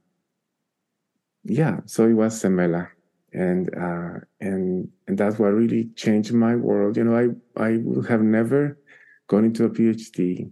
yeah, 1.43 1.79
so 1.85 2.05
it 2.07 2.13
was 2.13 2.39
CEMELA. 2.41 2.89
And 3.33 3.69
uh, 3.75 4.19
and 4.41 4.87
and 5.07 5.17
that's 5.17 5.39
what 5.39 5.47
really 5.47 5.89
changed 5.95 6.33
my 6.33 6.55
world. 6.55 6.97
You 6.97 7.05
know, 7.05 7.15
I 7.15 7.61
I 7.61 7.77
would 7.77 8.07
have 8.07 8.21
never 8.21 8.77
gone 9.27 9.45
into 9.45 9.65
a 9.65 9.69
PhD. 9.69 10.51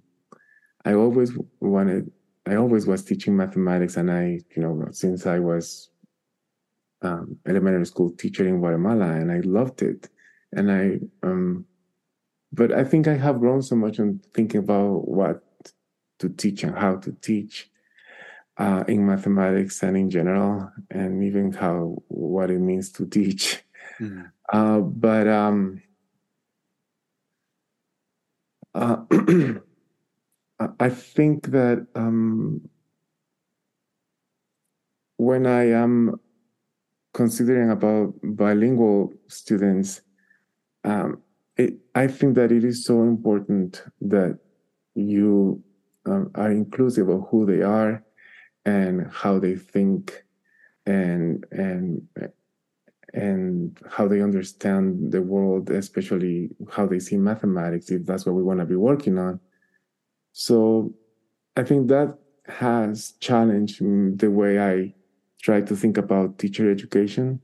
I 0.85 0.93
always 0.93 1.37
wanted. 1.59 2.11
I 2.47 2.55
always 2.55 2.87
was 2.87 3.03
teaching 3.03 3.37
mathematics, 3.37 3.97
and 3.97 4.09
I, 4.11 4.39
you 4.55 4.63
know, 4.63 4.87
since 4.91 5.27
I 5.27 5.37
was 5.37 5.91
um, 7.03 7.37
elementary 7.47 7.85
school 7.85 8.09
teacher 8.11 8.47
in 8.47 8.59
Guatemala, 8.59 9.11
and 9.11 9.31
I 9.31 9.41
loved 9.41 9.83
it. 9.83 10.09
And 10.53 10.71
I 10.71 10.99
um, 11.23 11.65
but 12.51 12.71
I 12.71 12.83
think 12.83 13.07
I 13.07 13.15
have 13.15 13.39
grown 13.39 13.61
so 13.61 13.75
much 13.75 13.99
on 13.99 14.19
thinking 14.33 14.59
about 14.59 15.07
what 15.07 15.43
to 16.19 16.29
teach 16.29 16.63
and 16.63 16.77
how 16.77 16.97
to 16.97 17.11
teach 17.21 17.70
uh, 18.57 18.83
in 18.87 19.05
mathematics 19.05 19.81
and 19.83 19.97
in 19.97 20.09
general, 20.09 20.71
and 20.89 21.23
even 21.23 21.51
how 21.51 21.95
what 22.07 22.51
it 22.51 22.59
means 22.59 22.91
to 22.91 23.05
teach. 23.05 23.63
Mm-hmm. 23.99 24.21
Uh, 24.51 24.79
but 24.79 25.27
um, 25.27 25.81
uh, 28.73 28.97
I 30.79 30.89
think 30.89 31.47
that 31.47 31.87
um, 31.95 32.69
when 35.17 35.45
I 35.47 35.71
am 35.71 36.19
considering 37.13 37.71
about 37.71 38.13
bilingual 38.23 39.13
students, 39.27 40.01
um, 40.83 41.21
it, 41.57 41.75
I 41.95 42.07
think 42.07 42.35
that 42.35 42.51
it 42.51 42.63
is 42.63 42.85
so 42.85 43.03
important 43.03 43.83
that 44.01 44.39
you 44.95 45.63
um, 46.05 46.31
are 46.35 46.51
inclusive 46.51 47.09
of 47.09 47.27
who 47.29 47.45
they 47.45 47.61
are 47.61 48.03
and 48.65 49.07
how 49.11 49.39
they 49.39 49.55
think 49.55 50.23
and 50.85 51.45
and 51.51 52.07
and 53.13 53.77
how 53.89 54.07
they 54.07 54.21
understand 54.21 55.11
the 55.11 55.21
world, 55.21 55.69
especially 55.69 56.49
how 56.71 56.85
they 56.85 56.99
see 56.99 57.17
mathematics, 57.17 57.91
if 57.91 58.05
that's 58.05 58.25
what 58.25 58.35
we 58.35 58.43
want 58.43 58.59
to 58.59 58.65
be 58.65 58.75
working 58.75 59.17
on. 59.17 59.39
So 60.31 60.93
I 61.57 61.63
think 61.63 61.89
that 61.89 62.17
has 62.47 63.13
challenged 63.19 63.81
the 64.19 64.31
way 64.31 64.59
I 64.59 64.93
try 65.41 65.61
to 65.61 65.75
think 65.75 65.97
about 65.97 66.39
teacher 66.39 66.71
education 66.71 67.41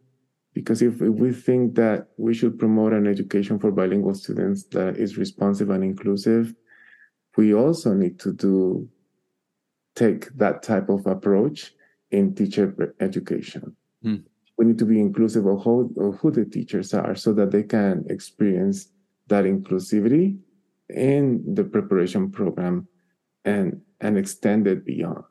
because 0.53 0.81
if, 0.81 1.01
if 1.01 1.13
we 1.13 1.31
think 1.31 1.75
that 1.75 2.07
we 2.17 2.33
should 2.33 2.57
promote 2.57 2.93
an 2.93 3.05
education 3.05 3.59
for 3.59 3.71
bilingual 3.71 4.15
students 4.15 4.63
that 4.71 4.97
is 4.97 5.17
responsive 5.17 5.69
and 5.69 5.83
inclusive, 5.83 6.55
we 7.35 7.53
also 7.53 7.93
need 7.93 8.19
to 8.21 8.33
do 8.33 8.89
take 9.97 10.29
that 10.37 10.61
type 10.61 10.89
of 10.89 11.05
approach 11.07 11.73
in 12.11 12.35
teacher 12.35 12.93
education. 12.99 13.75
Hmm. 14.03 14.17
We 14.57 14.65
need 14.65 14.77
to 14.79 14.85
be 14.85 14.99
inclusive 14.99 15.45
of 15.45 15.63
who, 15.63 15.93
of 15.99 16.19
who 16.19 16.31
the 16.31 16.45
teachers 16.45 16.93
are 16.93 17.15
so 17.15 17.33
that 17.33 17.51
they 17.51 17.63
can 17.63 18.05
experience 18.09 18.89
that 19.27 19.45
inclusivity 19.45 20.37
in 20.89 21.43
the 21.55 21.63
preparation 21.63 22.31
program 22.31 22.87
and 23.43 23.81
and 23.99 24.17
extend 24.17 24.67
it 24.67 24.85
beyond. 24.85 25.25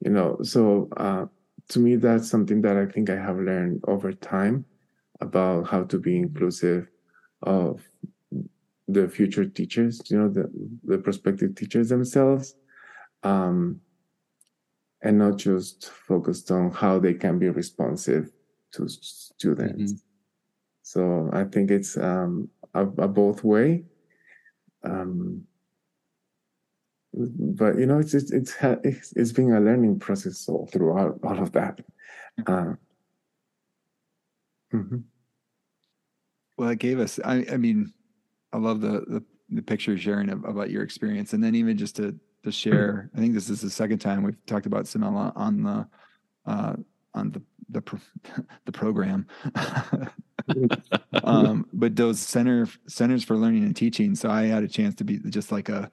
You 0.00 0.10
know, 0.10 0.38
so 0.42 0.88
uh, 0.96 1.26
to 1.68 1.78
me, 1.78 1.96
that's 1.96 2.28
something 2.28 2.60
that 2.62 2.76
I 2.76 2.86
think 2.86 3.08
I 3.08 3.16
have 3.16 3.38
learned 3.38 3.84
over 3.86 4.12
time 4.12 4.64
about 5.20 5.68
how 5.68 5.84
to 5.84 5.98
be 5.98 6.16
inclusive 6.16 6.88
of 7.42 7.80
the 8.88 9.08
future 9.08 9.46
teachers, 9.46 10.02
you 10.10 10.18
know, 10.18 10.28
the, 10.28 10.50
the 10.84 10.98
prospective 10.98 11.54
teachers 11.54 11.88
themselves, 11.88 12.54
um, 13.22 13.80
and 15.04 15.18
not 15.18 15.36
just 15.36 15.90
focused 15.90 16.50
on 16.50 16.70
how 16.72 16.98
they 16.98 17.14
can 17.14 17.38
be 17.38 17.50
responsive 17.50 18.32
to 18.72 18.88
students. 18.88 19.92
Mm-hmm. 19.92 19.98
So 20.82 21.30
I 21.32 21.44
think 21.44 21.70
it's 21.70 21.96
um, 21.96 22.48
a, 22.72 22.82
a 22.86 23.06
both 23.08 23.44
way. 23.44 23.84
Um, 24.82 25.44
but 27.12 27.78
you 27.78 27.86
know, 27.86 27.98
it's 27.98 28.14
it's 28.14 28.32
it's 28.32 29.12
it's, 29.12 29.32
been 29.32 29.52
a 29.52 29.60
learning 29.60 30.00
process 30.00 30.48
all 30.48 30.66
throughout 30.66 31.20
all 31.22 31.38
of 31.38 31.52
that. 31.52 31.80
Uh, 32.46 32.74
mm-hmm. 34.72 34.98
Well, 36.56 36.68
it 36.70 36.78
gave 36.80 36.98
us. 36.98 37.20
I, 37.24 37.46
I 37.52 37.56
mean, 37.56 37.92
I 38.52 38.58
love 38.58 38.80
the 38.80 39.04
the, 39.06 39.22
the 39.50 39.62
picture 39.62 39.96
sharing 39.96 40.30
of, 40.30 40.44
about 40.44 40.70
your 40.70 40.82
experience, 40.82 41.34
and 41.34 41.44
then 41.44 41.54
even 41.54 41.78
just 41.78 41.96
to 41.96 42.18
to 42.44 42.52
share. 42.52 43.10
I 43.14 43.18
think 43.18 43.34
this 43.34 43.50
is 43.50 43.60
the 43.60 43.70
second 43.70 43.98
time 43.98 44.22
we've 44.22 44.46
talked 44.46 44.66
about 44.66 44.84
CEMELA 44.84 45.32
on 45.36 45.62
the 45.62 45.88
uh, 46.46 46.76
on 47.14 47.30
the 47.30 47.42
the 47.70 47.80
pro, 47.80 47.98
the 48.64 48.72
program. 48.72 49.26
um, 51.24 51.66
but 51.72 51.96
those 51.96 52.20
center 52.20 52.68
centers 52.86 53.24
for 53.24 53.36
learning 53.36 53.64
and 53.64 53.76
teaching. 53.76 54.14
So 54.14 54.30
I 54.30 54.44
had 54.44 54.62
a 54.62 54.68
chance 54.68 54.94
to 54.96 55.04
be 55.04 55.18
just 55.18 55.52
like 55.52 55.68
a 55.68 55.90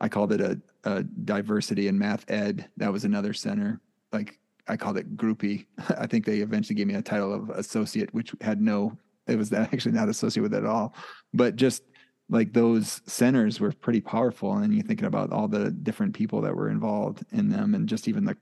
I 0.00 0.08
called 0.08 0.32
it 0.32 0.40
a, 0.40 0.60
a 0.84 1.02
diversity 1.02 1.88
in 1.88 1.98
math 1.98 2.30
ed. 2.30 2.68
That 2.76 2.92
was 2.92 3.04
another 3.04 3.32
center, 3.32 3.80
like 4.12 4.38
I 4.66 4.76
called 4.76 4.98
it 4.98 5.16
groupie. 5.16 5.66
I 5.98 6.06
think 6.06 6.24
they 6.24 6.38
eventually 6.38 6.74
gave 6.74 6.86
me 6.86 6.94
a 6.94 7.02
title 7.02 7.32
of 7.32 7.50
associate, 7.50 8.12
which 8.12 8.34
had 8.40 8.60
no, 8.60 8.96
it 9.26 9.36
was 9.36 9.52
actually 9.52 9.92
not 9.92 10.08
associated 10.08 10.42
with 10.42 10.54
it 10.54 10.64
at 10.64 10.70
all. 10.70 10.94
But 11.32 11.56
just 11.56 11.82
like 12.28 12.52
those 12.52 13.02
centers 13.06 13.60
were 13.60 13.72
pretty 13.72 14.00
powerful. 14.00 14.52
And 14.56 14.74
you're 14.74 14.84
thinking 14.84 15.06
about 15.06 15.32
all 15.32 15.48
the 15.48 15.70
different 15.70 16.14
people 16.14 16.40
that 16.42 16.56
were 16.56 16.70
involved 16.70 17.24
in 17.32 17.50
them 17.50 17.74
and 17.74 17.88
just 17.88 18.08
even 18.08 18.24
the 18.24 18.36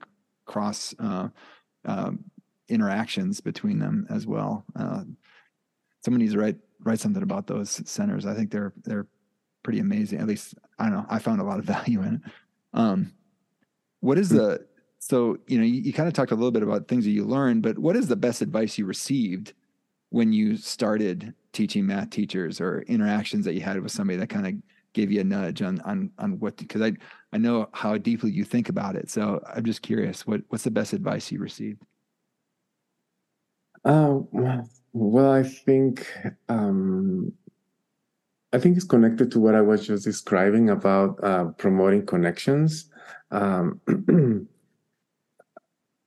cross 0.45 0.93
uh, 0.99 1.29
uh, 1.85 2.11
interactions 2.69 3.41
between 3.41 3.79
them 3.79 4.07
as 4.09 4.25
well. 4.25 4.65
Uh, 4.75 5.03
someone 6.03 6.21
needs 6.21 6.33
to 6.33 6.39
write 6.39 6.57
write 6.85 6.99
something 6.99 7.23
about 7.23 7.47
those 7.47 7.81
centers. 7.89 8.25
I 8.25 8.33
think 8.33 8.51
they're 8.51 8.73
they're 8.83 9.07
pretty 9.63 9.79
amazing. 9.79 10.19
At 10.19 10.27
least 10.27 10.55
I 10.79 10.85
don't 10.85 10.93
know. 10.93 11.05
I 11.09 11.19
found 11.19 11.41
a 11.41 11.45
lot 11.45 11.59
of 11.59 11.65
value 11.75 12.01
in 12.01 12.15
it. 12.15 12.31
Um, 12.73 13.13
what 13.99 14.17
is 14.17 14.29
hmm. 14.29 14.37
the 14.37 14.67
so 14.99 15.37
you 15.47 15.57
know 15.57 15.65
you, 15.65 15.81
you 15.81 15.93
kind 15.93 16.07
of 16.07 16.13
talked 16.13 16.31
a 16.31 16.35
little 16.35 16.51
bit 16.51 16.63
about 16.63 16.87
things 16.87 17.03
that 17.05 17.11
you 17.11 17.25
learned, 17.25 17.63
but 17.63 17.77
what 17.77 17.95
is 17.95 18.07
the 18.07 18.15
best 18.15 18.41
advice 18.41 18.77
you 18.77 18.85
received 18.85 19.53
when 20.09 20.31
you 20.31 20.55
started 20.57 21.33
teaching 21.53 21.85
math 21.85 22.09
teachers 22.09 22.59
or 22.59 22.81
interactions 22.81 23.45
that 23.45 23.53
you 23.53 23.61
had 23.61 23.81
with 23.81 23.91
somebody 23.91 24.17
that 24.17 24.29
kind 24.29 24.47
of 24.47 24.53
gave 24.93 25.11
you 25.11 25.21
a 25.21 25.23
nudge 25.23 25.61
on 25.61 25.79
on 25.81 26.11
on 26.19 26.39
what 26.39 26.57
because 26.57 26.81
I 26.81 26.93
I 27.31 27.37
know 27.37 27.69
how 27.73 27.97
deeply 27.97 28.31
you 28.31 28.43
think 28.43 28.69
about 28.69 28.95
it. 28.95 29.09
So 29.09 29.41
I'm 29.53 29.63
just 29.63 29.81
curious 29.81 30.27
what 30.27 30.41
what's 30.49 30.63
the 30.63 30.71
best 30.71 30.93
advice 30.93 31.31
you 31.31 31.39
received? 31.39 31.81
Uh, 33.85 34.19
well, 34.93 35.31
I 35.31 35.43
think 35.43 36.07
um, 36.47 37.33
I 38.53 38.59
think 38.59 38.77
it's 38.77 38.85
connected 38.85 39.31
to 39.31 39.39
what 39.39 39.55
I 39.55 39.61
was 39.61 39.87
just 39.87 40.05
describing 40.05 40.69
about 40.69 41.21
uh, 41.23 41.45
promoting 41.57 42.05
connections. 42.05 42.89
Um, 43.31 43.81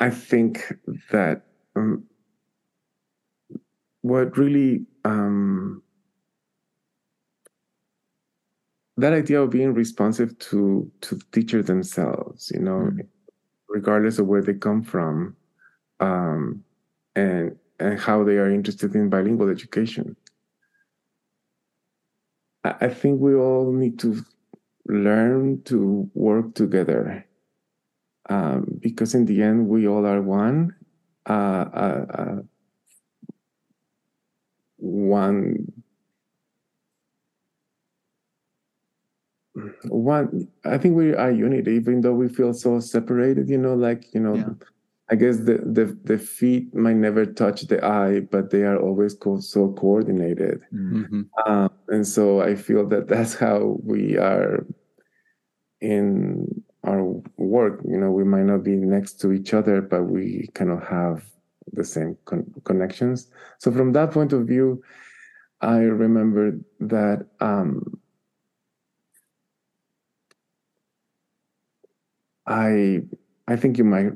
I 0.00 0.10
think 0.10 0.72
that 1.10 1.42
um, 1.74 2.04
what 4.02 4.38
really 4.38 4.86
um, 5.06 5.82
that 8.96 9.12
idea 9.12 9.42
of 9.42 9.50
being 9.50 9.72
responsive 9.74 10.36
to 10.38 10.90
to 11.02 11.14
the 11.14 11.24
teacher 11.32 11.62
themselves, 11.62 12.50
you 12.52 12.60
know, 12.60 12.90
mm. 12.90 13.06
regardless 13.68 14.18
of 14.18 14.26
where 14.26 14.42
they 14.42 14.54
come 14.54 14.82
from, 14.82 15.36
um, 16.00 16.64
and 17.14 17.56
and 17.78 18.00
how 18.00 18.24
they 18.24 18.36
are 18.36 18.50
interested 18.50 18.94
in 18.94 19.08
bilingual 19.10 19.48
education. 19.48 20.16
I 22.64 22.88
think 22.88 23.20
we 23.20 23.34
all 23.34 23.70
need 23.70 24.00
to 24.00 24.24
learn 24.88 25.62
to 25.64 26.10
work 26.14 26.54
together 26.54 27.24
um, 28.28 28.78
because 28.80 29.14
in 29.14 29.24
the 29.26 29.40
end 29.40 29.68
we 29.68 29.86
all 29.86 30.04
are 30.04 30.20
one 30.20 30.74
uh, 31.28 31.66
uh, 31.72 32.06
uh, 32.10 32.36
one 34.76 35.56
one 39.84 40.46
i 40.64 40.76
think 40.76 40.94
we 40.94 41.14
are 41.14 41.30
unity 41.30 41.72
even 41.72 42.02
though 42.02 42.12
we 42.12 42.28
feel 42.28 42.52
so 42.52 42.78
separated 42.78 43.48
you 43.48 43.58
know 43.58 43.74
like 43.74 44.12
you 44.12 44.20
know 44.20 44.34
yeah. 44.34 44.50
I 45.08 45.14
guess 45.14 45.36
the, 45.38 45.58
the, 45.58 45.96
the 46.02 46.18
feet 46.18 46.74
might 46.74 46.96
never 46.96 47.24
touch 47.24 47.62
the 47.62 47.84
eye, 47.84 48.20
but 48.20 48.50
they 48.50 48.62
are 48.62 48.76
always 48.76 49.14
co- 49.14 49.38
so 49.38 49.72
coordinated. 49.72 50.62
Mm-hmm. 50.74 51.22
Um, 51.46 51.70
and 51.88 52.06
so 52.06 52.40
I 52.40 52.56
feel 52.56 52.88
that 52.88 53.06
that's 53.06 53.34
how 53.34 53.78
we 53.84 54.18
are 54.18 54.66
in 55.80 56.64
our 56.82 57.04
work. 57.36 57.82
You 57.88 57.98
know, 57.98 58.10
we 58.10 58.24
might 58.24 58.46
not 58.46 58.64
be 58.64 58.74
next 58.74 59.20
to 59.20 59.32
each 59.32 59.54
other, 59.54 59.80
but 59.80 60.04
we 60.04 60.48
kind 60.54 60.70
of 60.70 60.82
have 60.82 61.24
the 61.72 61.84
same 61.84 62.16
con- 62.24 62.52
connections. 62.64 63.30
So 63.58 63.70
from 63.70 63.92
that 63.92 64.10
point 64.12 64.32
of 64.32 64.46
view, 64.46 64.82
I 65.60 65.78
remember 65.78 66.58
that 66.80 67.26
um, 67.40 68.00
I 72.46 73.02
I 73.48 73.56
think 73.56 73.78
you 73.78 73.84
might 73.84 74.12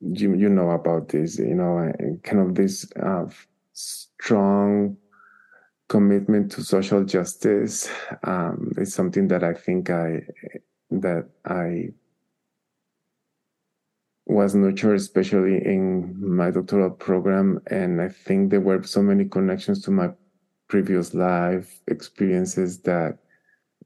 you, 0.00 0.34
you 0.34 0.48
know 0.48 0.70
about 0.70 1.08
this, 1.08 1.38
you 1.38 1.54
know, 1.54 1.92
kind 2.22 2.40
of 2.40 2.54
this 2.54 2.86
uh, 3.02 3.26
strong 3.72 4.96
commitment 5.88 6.52
to 6.52 6.62
social 6.62 7.04
justice 7.04 7.90
um, 8.24 8.72
is 8.76 8.94
something 8.94 9.28
that 9.28 9.42
I 9.42 9.54
think 9.54 9.90
I 9.90 10.22
that 10.90 11.28
I 11.44 11.88
was 14.28 14.54
nurtured, 14.54 14.96
especially 14.96 15.56
in 15.64 16.14
my 16.20 16.50
doctoral 16.50 16.90
program, 16.90 17.60
and 17.68 18.00
I 18.00 18.10
think 18.10 18.50
there 18.50 18.60
were 18.60 18.82
so 18.82 19.02
many 19.02 19.24
connections 19.24 19.82
to 19.82 19.90
my 19.90 20.10
previous 20.68 21.14
life 21.14 21.80
experiences 21.86 22.80
that 22.80 23.18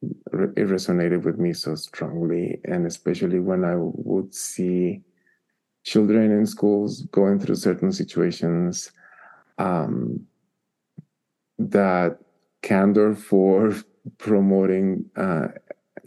it 0.02 0.66
resonated 0.66 1.22
with 1.22 1.38
me 1.38 1.52
so 1.52 1.76
strongly, 1.76 2.60
and 2.64 2.86
especially 2.86 3.38
when 3.38 3.64
I 3.64 3.76
would 3.76 4.34
see 4.34 5.02
children 5.84 6.32
in 6.32 6.44
schools 6.44 7.02
going 7.12 7.38
through 7.38 7.54
certain 7.54 7.92
situations 7.92 8.90
um, 9.58 10.26
that 11.58 12.18
candor 12.62 13.14
for 13.14 13.76
promoting 14.18 15.04
uh, 15.16 15.48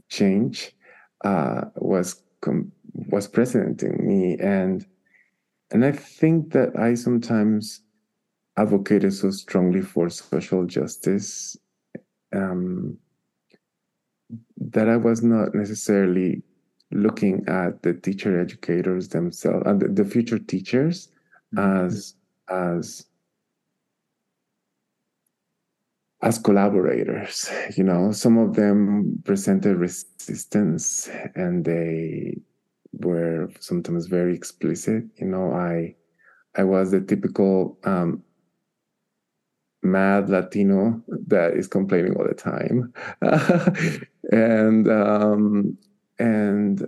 change 0.09 0.75
uh, 1.23 1.61
was 1.75 2.21
was 3.09 3.27
present 3.27 3.83
in 3.83 4.07
me 4.07 4.37
and 4.39 4.85
and 5.71 5.83
I 5.83 5.91
think 5.91 6.53
that 6.53 6.77
I 6.77 6.93
sometimes 6.93 7.81
advocated 8.57 9.13
so 9.13 9.31
strongly 9.31 9.81
for 9.81 10.09
social 10.09 10.65
justice 10.65 11.57
um, 12.33 12.97
that 14.57 14.87
I 14.87 14.97
was 14.97 15.23
not 15.23 15.53
necessarily 15.53 16.43
looking 16.91 17.43
at 17.47 17.81
the 17.83 17.93
teacher 17.93 18.39
educators 18.39 19.09
themselves 19.09 19.63
and 19.65 19.81
the, 19.81 19.87
the 19.89 20.05
future 20.05 20.39
teachers 20.39 21.09
mm-hmm. 21.53 21.85
as 21.85 22.15
as 22.49 23.05
as 26.21 26.37
collaborators 26.37 27.49
you 27.77 27.83
know 27.83 28.11
some 28.11 28.37
of 28.37 28.55
them 28.55 29.21
presented 29.25 29.75
resistance 29.77 31.09
and 31.35 31.65
they 31.65 32.37
were 32.99 33.49
sometimes 33.59 34.07
very 34.07 34.35
explicit 34.35 35.03
you 35.17 35.27
know 35.27 35.51
i 35.51 35.93
i 36.55 36.63
was 36.63 36.91
the 36.91 37.01
typical 37.01 37.77
um, 37.83 38.23
mad 39.83 40.29
latino 40.29 41.01
that 41.27 41.53
is 41.53 41.67
complaining 41.67 42.15
all 42.15 42.27
the 42.27 42.33
time 42.33 42.93
and 44.31 44.89
um, 44.89 45.77
and 46.19 46.87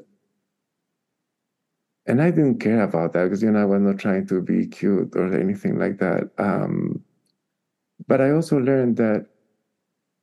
and 2.07 2.21
I 2.21 2.31
didn't 2.31 2.59
care 2.59 2.81
about 2.81 3.13
that 3.13 3.25
because 3.25 3.43
you 3.43 3.51
know 3.51 3.61
I 3.61 3.65
was 3.65 3.81
not 3.81 3.99
trying 3.99 4.25
to 4.27 4.41
be 4.41 4.65
cute 4.65 5.13
or 5.15 5.37
anything 5.37 5.77
like 5.77 5.99
that. 5.99 6.31
Um, 6.37 7.03
but 8.07 8.21
I 8.21 8.31
also 8.31 8.57
learned 8.57 8.95
that 8.97 9.27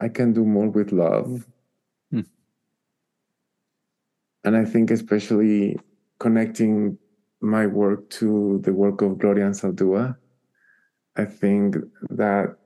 I 0.00 0.08
can 0.08 0.32
do 0.32 0.44
more 0.44 0.68
with 0.68 0.92
love. 0.92 1.46
And 4.44 4.56
I 4.56 4.64
think 4.64 4.90
especially 4.90 5.78
connecting 6.18 6.98
my 7.40 7.66
work 7.66 8.08
to 8.10 8.60
the 8.62 8.72
work 8.72 9.02
of 9.02 9.18
Gloria 9.18 9.46
Anzaldúa, 9.46 10.16
I 11.16 11.24
think 11.24 11.76
that 12.10 12.56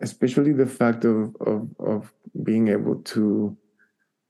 especially 0.00 0.52
the 0.52 0.66
fact 0.66 1.04
of 1.04 1.34
of 1.40 1.68
of 1.78 2.12
being 2.42 2.68
able 2.68 2.96
to 3.02 3.56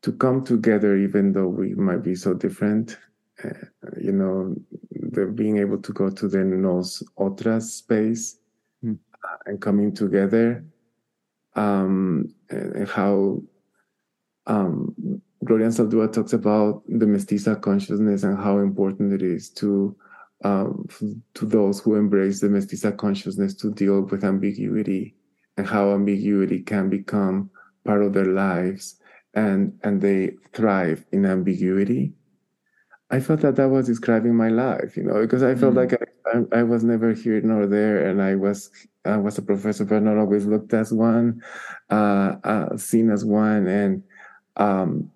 to 0.03 0.13
come 0.13 0.43
together 0.45 0.97
even 0.97 1.33
though 1.33 1.47
we 1.47 1.75
might 1.75 2.03
be 2.03 2.15
so 2.15 2.35
different 2.35 2.99
uh, 3.45 3.51
you 4.01 4.13
know 4.13 4.55
the 5.13 5.27
being 5.27 5.59
able 5.59 5.79
to 5.79 5.93
go 5.93 6.11
to 6.11 6.29
the 6.29 6.39
nos 6.39 7.03
otras 7.19 7.75
space 7.75 8.39
mm. 8.85 8.99
and 9.47 9.61
coming 9.61 9.95
together 9.95 10.65
um, 11.57 12.33
and, 12.51 12.75
and 12.75 12.89
how 12.89 13.41
um, 14.51 15.23
Gloria 15.45 15.69
Anzaldúa 15.69 16.13
talks 16.13 16.33
about 16.33 16.83
the 16.89 17.07
mestiza 17.07 17.61
consciousness 17.61 18.25
and 18.25 18.37
how 18.37 18.59
important 18.59 19.13
it 19.13 19.23
is 19.23 19.49
to 19.51 19.97
um, 20.43 20.87
to 21.35 21.47
those 21.47 21.81
who 21.81 21.95
embrace 21.95 22.41
the 22.41 22.49
mestiza 22.49 22.97
consciousness 22.97 23.55
to 23.55 23.73
deal 23.73 24.03
with 24.03 24.25
ambiguity 24.25 25.15
and 25.57 25.67
how 25.67 25.93
ambiguity 25.93 26.61
can 26.63 26.89
become 26.89 27.51
part 27.85 28.03
of 28.03 28.13
their 28.13 28.27
lives 28.27 28.97
and 29.35 29.79
and 29.83 30.01
they 30.01 30.33
thrive 30.53 31.05
in 31.13 31.25
ambiguity 31.25 32.13
i 33.11 33.21
felt 33.21 33.41
that 33.41 33.57
that 33.57 33.69
was 33.69 33.87
describing 33.87 34.35
my 34.35 34.49
life 34.49 34.97
you 34.97 35.05
know 35.05 35.21
because 35.21 35.43
i 35.43 35.55
felt 35.55 35.75
mm. 35.75 35.77
like 35.77 35.93
I, 36.27 36.59
I, 36.59 36.63
was 36.65 36.83
never 36.83 37.13
here 37.13 37.41
nor 37.41 37.67
there 37.67 38.09
and 38.09 38.21
i 38.21 38.35
was 38.35 38.71
i 39.05 39.17
was 39.17 39.39
a 39.39 39.43
professor 39.43 39.85
but 39.85 40.03
not 40.03 40.19
always 40.19 40.47
looked 40.47 40.75
as 40.75 40.93
one 40.93 41.41
uh, 41.91 42.37
uh 42.43 42.77
seen 42.77 43.11
as 43.11 43.25
one 43.25 43.69
and 43.69 44.03
um 44.57 45.11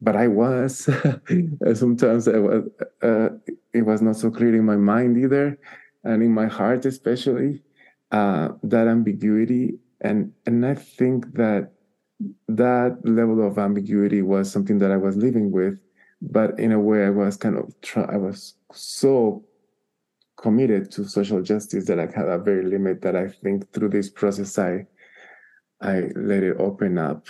but 0.00 0.16
I 0.16 0.28
was. 0.28 0.88
Sometimes 1.74 2.26
I 2.26 2.38
was, 2.38 2.64
uh, 3.02 3.28
it 3.74 3.82
was 3.82 4.00
not 4.02 4.16
so 4.16 4.30
clear 4.30 4.54
in 4.54 4.64
my 4.64 4.76
mind 4.76 5.18
either, 5.18 5.58
and 6.04 6.22
in 6.22 6.32
my 6.32 6.46
heart 6.46 6.84
especially. 6.86 7.62
Uh, 8.10 8.48
that 8.64 8.88
ambiguity, 8.88 9.78
and 10.00 10.32
and 10.44 10.66
I 10.66 10.74
think 10.74 11.32
that 11.34 11.70
that 12.48 12.98
level 13.04 13.46
of 13.46 13.56
ambiguity 13.56 14.20
was 14.20 14.50
something 14.50 14.78
that 14.78 14.90
I 14.90 14.96
was 14.96 15.16
living 15.16 15.52
with, 15.52 15.78
but 16.20 16.58
in 16.58 16.72
a 16.72 16.80
way 16.80 17.04
I 17.06 17.10
was 17.10 17.36
kind 17.36 17.56
of 17.56 17.72
try- 17.82 18.10
I 18.10 18.16
was 18.16 18.54
so 18.72 19.44
committed 20.36 20.90
to 20.92 21.04
social 21.04 21.40
justice 21.40 21.86
that 21.86 22.00
I 22.00 22.06
had 22.06 22.28
a 22.28 22.38
very 22.38 22.64
limit 22.64 23.00
that 23.02 23.14
I 23.14 23.28
think 23.28 23.72
through 23.72 23.90
this 23.90 24.10
process 24.10 24.58
I 24.58 24.86
I 25.80 26.08
let 26.16 26.42
it 26.42 26.56
open 26.58 26.98
up 26.98 27.28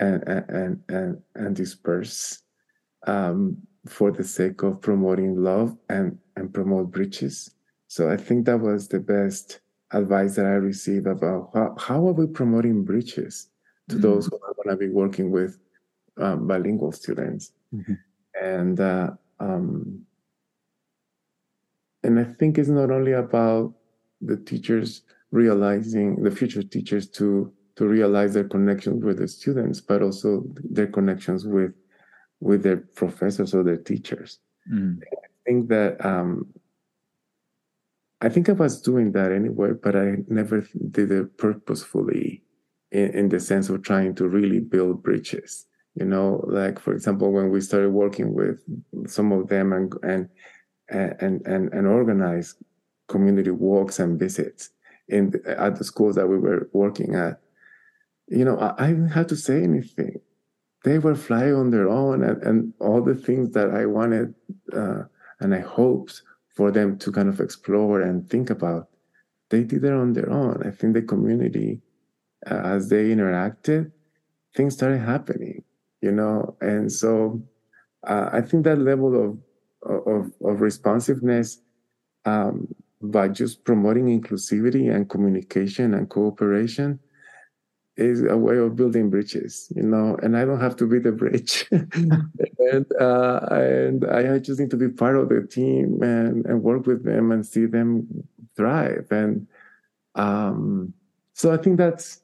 and 0.00 0.22
and 0.26 0.82
and 0.88 1.22
and 1.34 1.54
disperse 1.54 2.42
um, 3.06 3.56
for 3.86 4.10
the 4.10 4.24
sake 4.24 4.62
of 4.62 4.80
promoting 4.80 5.36
love 5.36 5.76
and 5.88 6.18
and 6.36 6.52
promote 6.52 6.90
bridges. 6.90 7.54
So 7.86 8.10
I 8.10 8.16
think 8.16 8.46
that 8.46 8.58
was 8.58 8.88
the 8.88 9.00
best 9.00 9.60
advice 9.92 10.36
that 10.36 10.46
I 10.46 10.54
received 10.54 11.06
about 11.06 11.50
how, 11.52 11.74
how 11.78 12.08
are 12.08 12.12
we 12.12 12.26
promoting 12.26 12.84
bridges 12.84 13.48
to 13.88 13.96
mm-hmm. 13.96 14.02
those 14.02 14.26
who 14.26 14.36
are 14.36 14.54
going 14.54 14.68
to 14.68 14.76
be 14.76 14.88
working 14.88 15.30
with 15.30 15.58
um, 16.18 16.46
bilingual 16.46 16.92
students, 16.92 17.52
mm-hmm. 17.74 17.94
and 18.40 18.80
uh, 18.80 19.10
um, 19.38 20.02
and 22.02 22.18
I 22.18 22.24
think 22.24 22.58
it's 22.58 22.68
not 22.68 22.90
only 22.90 23.12
about 23.12 23.74
the 24.20 24.36
teachers 24.36 25.02
realizing 25.30 26.22
the 26.22 26.30
future 26.30 26.62
teachers 26.62 27.08
to 27.08 27.52
to 27.76 27.86
realize 27.86 28.34
their 28.34 28.48
connections 28.48 29.04
with 29.04 29.18
the 29.18 29.28
students, 29.28 29.80
but 29.80 30.02
also 30.02 30.44
their 30.64 30.86
connections 30.86 31.46
with 31.46 31.72
with 32.40 32.62
their 32.62 32.78
professors 32.78 33.54
or 33.54 33.62
their 33.62 33.76
teachers. 33.76 34.38
Mm. 34.72 35.00
I 35.02 35.26
think 35.44 35.68
that 35.68 36.04
um, 36.04 36.46
I 38.20 38.28
think 38.28 38.48
I 38.48 38.52
was 38.52 38.80
doing 38.80 39.12
that 39.12 39.32
anyway, 39.32 39.72
but 39.72 39.96
I 39.96 40.16
never 40.28 40.66
did 40.90 41.10
it 41.10 41.38
purposefully 41.38 42.42
in, 42.90 43.10
in 43.10 43.28
the 43.28 43.40
sense 43.40 43.68
of 43.68 43.82
trying 43.82 44.14
to 44.16 44.28
really 44.28 44.60
build 44.60 45.02
bridges. 45.02 45.66
You 45.94 46.04
know, 46.04 46.44
like 46.46 46.78
for 46.78 46.92
example, 46.92 47.32
when 47.32 47.50
we 47.50 47.60
started 47.60 47.90
working 47.90 48.34
with 48.34 48.60
some 49.06 49.32
of 49.32 49.48
them 49.48 49.72
and 49.72 49.92
and 50.02 50.28
and 50.88 51.42
and, 51.46 51.72
and 51.72 51.86
organize 51.86 52.54
community 53.08 53.50
walks 53.50 53.98
and 53.98 54.18
visits 54.18 54.70
in 55.08 55.32
at 55.46 55.76
the 55.76 55.84
schools 55.84 56.14
that 56.14 56.28
we 56.28 56.38
were 56.38 56.68
working 56.72 57.14
at, 57.16 57.40
you 58.30 58.44
know, 58.44 58.58
I, 58.58 58.84
I 58.84 58.86
didn't 58.88 59.08
have 59.08 59.26
to 59.28 59.36
say 59.36 59.62
anything. 59.62 60.20
They 60.84 60.98
were 60.98 61.14
flying 61.14 61.54
on 61.54 61.70
their 61.70 61.88
own, 61.88 62.22
and, 62.22 62.42
and 62.42 62.72
all 62.80 63.02
the 63.02 63.14
things 63.14 63.52
that 63.52 63.70
I 63.70 63.84
wanted 63.84 64.34
uh, 64.72 65.02
and 65.40 65.54
I 65.54 65.60
hoped 65.60 66.22
for 66.56 66.70
them 66.70 66.98
to 66.98 67.12
kind 67.12 67.28
of 67.28 67.40
explore 67.40 68.00
and 68.00 68.28
think 68.28 68.50
about, 68.50 68.88
they 69.50 69.64
did 69.64 69.84
it 69.84 69.92
on 69.92 70.12
their 70.12 70.30
own. 70.30 70.62
I 70.66 70.70
think 70.70 70.94
the 70.94 71.02
community, 71.02 71.80
uh, 72.50 72.62
as 72.64 72.88
they 72.88 73.08
interacted, 73.08 73.90
things 74.54 74.74
started 74.74 75.00
happening, 75.00 75.64
you 76.00 76.12
know, 76.12 76.56
and 76.60 76.90
so 76.90 77.42
uh, 78.06 78.30
I 78.32 78.40
think 78.40 78.64
that 78.64 78.78
level 78.78 79.22
of 79.22 79.38
of, 79.82 80.30
of 80.44 80.60
responsiveness 80.60 81.58
um, 82.26 82.68
by 83.00 83.28
just 83.28 83.64
promoting 83.64 84.20
inclusivity 84.20 84.94
and 84.94 85.08
communication 85.08 85.94
and 85.94 86.08
cooperation 86.10 87.00
is 88.00 88.22
a 88.22 88.36
way 88.36 88.56
of 88.56 88.76
building 88.76 89.10
bridges, 89.10 89.70
you 89.76 89.82
know, 89.82 90.16
and 90.22 90.36
I 90.36 90.44
don't 90.44 90.60
have 90.60 90.76
to 90.76 90.86
be 90.86 90.98
the 90.98 91.12
bridge. 91.12 91.66
and 91.70 92.86
uh, 93.00 93.46
and 93.50 94.04
I 94.06 94.38
just 94.38 94.58
need 94.58 94.70
to 94.70 94.76
be 94.76 94.88
part 94.88 95.16
of 95.16 95.28
the 95.28 95.46
team 95.46 96.02
and, 96.02 96.46
and 96.46 96.62
work 96.62 96.86
with 96.86 97.04
them 97.04 97.30
and 97.30 97.46
see 97.46 97.66
them 97.66 98.08
thrive. 98.56 99.06
And 99.10 99.46
um, 100.14 100.94
so 101.34 101.52
I 101.52 101.58
think 101.58 101.76
that's 101.76 102.20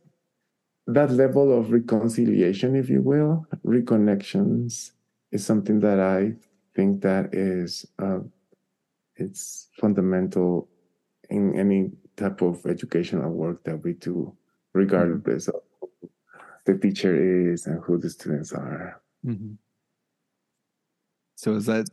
that 0.87 1.11
level 1.11 1.57
of 1.57 1.73
reconciliation, 1.73 2.77
if 2.77 2.89
you 2.89 3.03
will, 3.03 3.47
reconnections 3.65 4.93
is 5.33 5.45
something 5.45 5.81
that 5.81 6.01
I 6.01 6.33
think 6.75 7.03
that 7.03 7.35
is 7.35 7.87
uh, 7.99 8.21
it's 9.17 9.69
fundamental 9.81 10.69
in 11.29 11.59
any 11.59 11.91
type 12.17 12.41
of 12.41 12.65
educational 12.67 13.31
work 13.31 13.65
that 13.65 13.83
we 13.83 13.93
do 13.95 14.35
regardless 14.77 15.49
mm-hmm. 15.49 15.57
of 15.57 15.63
who 15.63 15.66
the 16.67 16.77
teacher 16.77 17.51
is 17.53 17.67
and 17.67 17.83
who 17.83 17.99
the 17.99 18.11
students 18.11 18.53
are. 18.53 19.01
Mm-hmm. 19.25 19.55
So 21.37 21.55
is 21.55 21.67
that 21.67 21.89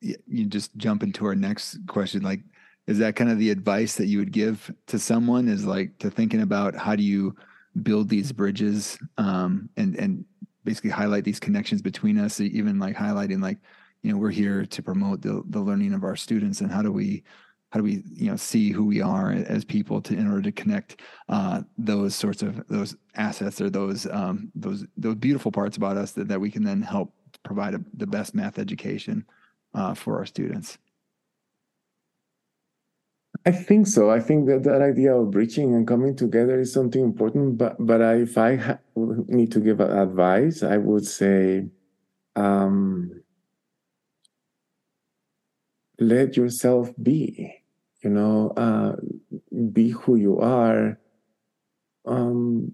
you 0.00 0.46
just 0.46 0.76
jump 0.76 1.02
into 1.02 1.24
our 1.26 1.34
next 1.34 1.78
question? 1.86 2.22
Like, 2.22 2.40
is 2.86 2.98
that 2.98 3.16
kind 3.16 3.30
of 3.30 3.38
the 3.38 3.50
advice 3.50 3.96
that 3.96 4.06
you 4.06 4.18
would 4.18 4.32
give 4.32 4.72
to 4.86 4.98
someone? 4.98 5.48
Is 5.48 5.64
like 5.64 5.98
to 5.98 6.10
thinking 6.10 6.42
about 6.42 6.74
how 6.74 6.96
do 6.96 7.02
you 7.02 7.34
build 7.82 8.08
these 8.08 8.32
bridges 8.32 8.98
um, 9.18 9.68
and 9.76 9.96
and 9.96 10.24
basically 10.64 10.90
highlight 10.90 11.24
these 11.24 11.40
connections 11.40 11.82
between 11.82 12.18
us, 12.18 12.40
even 12.40 12.78
like 12.78 12.96
highlighting 12.96 13.42
like 13.42 13.58
you 14.02 14.12
know 14.12 14.18
we're 14.18 14.30
here 14.30 14.64
to 14.66 14.82
promote 14.82 15.20
the 15.22 15.42
the 15.48 15.60
learning 15.60 15.92
of 15.92 16.04
our 16.04 16.16
students 16.16 16.60
and 16.60 16.70
how 16.70 16.82
do 16.82 16.92
we 16.92 17.22
how 17.70 17.80
do 17.80 17.84
we 17.84 18.02
you 18.12 18.30
know 18.30 18.36
see 18.36 18.70
who 18.70 18.84
we 18.84 19.00
are 19.00 19.32
as 19.32 19.64
people 19.64 20.00
to 20.00 20.14
in 20.14 20.26
order 20.26 20.42
to 20.42 20.52
connect 20.52 21.00
uh, 21.28 21.62
those 21.76 22.14
sorts 22.14 22.42
of 22.42 22.66
those 22.68 22.96
assets 23.14 23.60
or 23.60 23.70
those 23.70 24.06
um, 24.06 24.50
those 24.54 24.86
those 24.96 25.16
beautiful 25.16 25.52
parts 25.52 25.76
about 25.76 25.96
us 25.96 26.12
that, 26.12 26.28
that 26.28 26.40
we 26.40 26.50
can 26.50 26.64
then 26.64 26.82
help 26.82 27.12
provide 27.42 27.74
a, 27.74 27.80
the 27.94 28.06
best 28.06 28.34
math 28.34 28.58
education 28.58 29.24
uh, 29.74 29.94
for 29.94 30.16
our 30.18 30.26
students 30.26 30.78
I 33.44 33.52
think 33.52 33.86
so. 33.86 34.10
I 34.10 34.18
think 34.18 34.48
that 34.48 34.64
that 34.64 34.82
idea 34.82 35.14
of 35.14 35.30
bridging 35.30 35.74
and 35.74 35.86
coming 35.86 36.16
together 36.16 36.58
is 36.58 36.72
something 36.72 37.00
important. 37.00 37.58
But 37.58 37.76
but 37.78 38.02
I, 38.02 38.14
if 38.14 38.38
I 38.38 38.56
ha- 38.56 38.78
need 38.96 39.52
to 39.52 39.60
give 39.60 39.78
advice, 39.78 40.64
I 40.64 40.78
would 40.78 41.06
say 41.06 41.68
um, 42.34 43.22
let 45.98 46.36
yourself 46.36 46.92
be 47.02 47.54
you 48.02 48.10
know 48.10 48.52
uh, 48.56 48.94
be 49.72 49.90
who 49.90 50.16
you 50.16 50.38
are 50.38 50.98
um, 52.06 52.72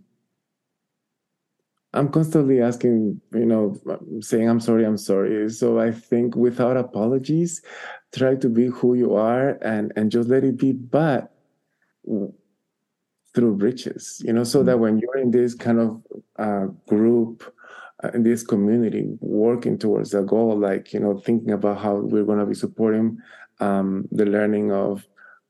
i'm 1.94 2.08
constantly 2.10 2.60
asking 2.60 3.20
you 3.32 3.46
know 3.46 3.74
saying 4.20 4.48
i'm 4.48 4.60
sorry 4.60 4.84
i'm 4.84 4.98
sorry 4.98 5.48
so 5.50 5.78
i 5.78 5.90
think 5.90 6.36
without 6.36 6.76
apologies 6.76 7.62
try 8.14 8.34
to 8.34 8.48
be 8.48 8.66
who 8.66 8.94
you 8.94 9.14
are 9.14 9.50
and 9.62 9.92
and 9.96 10.10
just 10.10 10.28
let 10.28 10.44
it 10.44 10.56
be 10.56 10.72
but 10.72 11.32
through 13.34 13.56
bridges 13.56 14.20
you 14.24 14.32
know 14.32 14.44
so 14.44 14.58
mm-hmm. 14.58 14.66
that 14.66 14.78
when 14.78 14.98
you're 14.98 15.18
in 15.18 15.30
this 15.30 15.54
kind 15.54 15.78
of 15.78 16.02
uh, 16.36 16.66
group 16.86 17.54
in 18.14 18.22
this 18.22 18.42
community 18.42 19.06
working 19.20 19.78
towards 19.78 20.12
a 20.14 20.22
goal 20.22 20.58
like 20.58 20.92
you 20.92 21.00
know 21.00 21.18
thinking 21.18 21.52
about 21.52 21.78
how 21.78 21.94
we're 21.94 22.24
going 22.24 22.38
to 22.38 22.46
be 22.46 22.54
supporting 22.54 23.18
um, 23.60 24.08
the 24.10 24.26
learning 24.26 24.72
of 24.72 25.06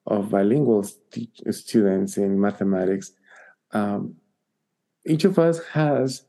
of 0.07 0.31
bilingual 0.31 0.83
st- 0.83 1.55
students 1.55 2.17
in 2.17 2.41
mathematics. 2.41 3.13
Um, 3.73 4.17
each 5.07 5.25
of 5.25 5.39
us 5.39 5.65
has 5.69 6.25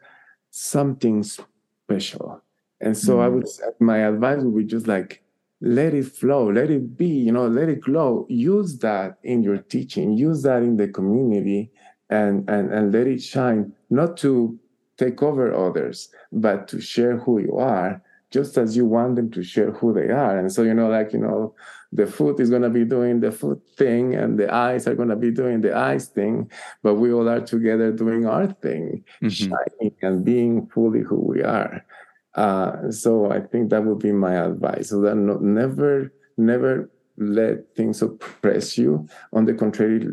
something 0.51 1.23
special. 1.23 2.41
And 2.81 2.97
so 2.97 3.17
mm. 3.17 3.21
i 3.21 3.27
would 3.27 3.47
say 3.47 3.63
my 3.79 3.99
advice 3.99 4.41
would 4.41 4.55
be 4.55 4.65
just 4.65 4.87
like 4.87 5.23
let 5.61 5.93
it 5.93 6.05
flow 6.05 6.51
let 6.51 6.69
it 6.69 6.97
be 6.97 7.07
you 7.07 7.31
know 7.31 7.47
let 7.47 7.69
it 7.69 7.79
glow 7.79 8.27
use 8.29 8.77
that 8.79 9.17
in 9.23 9.41
your 9.41 9.57
teaching 9.57 10.11
use 10.11 10.43
that 10.43 10.61
in 10.61 10.75
the 10.75 10.89
community 10.89 11.71
and 12.09 12.49
and 12.49 12.73
and 12.73 12.91
let 12.91 13.07
it 13.07 13.21
shine 13.21 13.71
not 13.89 14.17
to 14.17 14.59
take 15.03 15.21
over 15.21 15.53
others, 15.53 16.09
but 16.31 16.67
to 16.69 16.81
share 16.81 17.17
who 17.17 17.39
you 17.39 17.57
are, 17.57 18.01
just 18.31 18.57
as 18.57 18.75
you 18.75 18.85
want 18.85 19.15
them 19.15 19.29
to 19.31 19.43
share 19.43 19.71
who 19.71 19.93
they 19.93 20.09
are. 20.09 20.37
And 20.39 20.51
so, 20.51 20.63
you 20.63 20.73
know, 20.73 20.89
like, 20.89 21.13
you 21.13 21.19
know, 21.19 21.53
the 21.91 22.07
foot 22.07 22.39
is 22.39 22.49
going 22.49 22.63
to 22.63 22.69
be 22.69 22.83
doing 22.83 23.19
the 23.19 23.31
foot 23.31 23.61
thing 23.77 24.15
and 24.15 24.39
the 24.39 24.51
eyes 24.51 24.87
are 24.87 24.95
going 24.95 25.09
to 25.09 25.15
be 25.15 25.29
doing 25.29 25.61
the 25.61 25.75
eyes 25.77 26.07
thing, 26.07 26.49
but 26.81 26.95
we 26.95 27.13
all 27.13 27.29
are 27.29 27.41
together 27.41 27.91
doing 27.91 28.25
our 28.25 28.47
thing, 28.47 29.03
mm-hmm. 29.21 29.27
shining 29.29 29.95
and 30.01 30.25
being 30.25 30.67
fully 30.73 31.01
who 31.01 31.19
we 31.33 31.43
are. 31.43 31.85
Uh, 32.33 32.89
so 32.89 33.31
I 33.31 33.41
think 33.41 33.69
that 33.69 33.85
would 33.85 33.99
be 33.99 34.11
my 34.11 34.33
advice. 34.33 34.89
So 34.89 35.01
that 35.01 35.15
no, 35.15 35.37
never, 35.37 36.11
never 36.35 36.89
let 37.17 37.75
things 37.75 38.01
oppress 38.01 38.75
you. 38.75 39.07
On 39.33 39.45
the 39.45 39.53
contrary, 39.53 40.07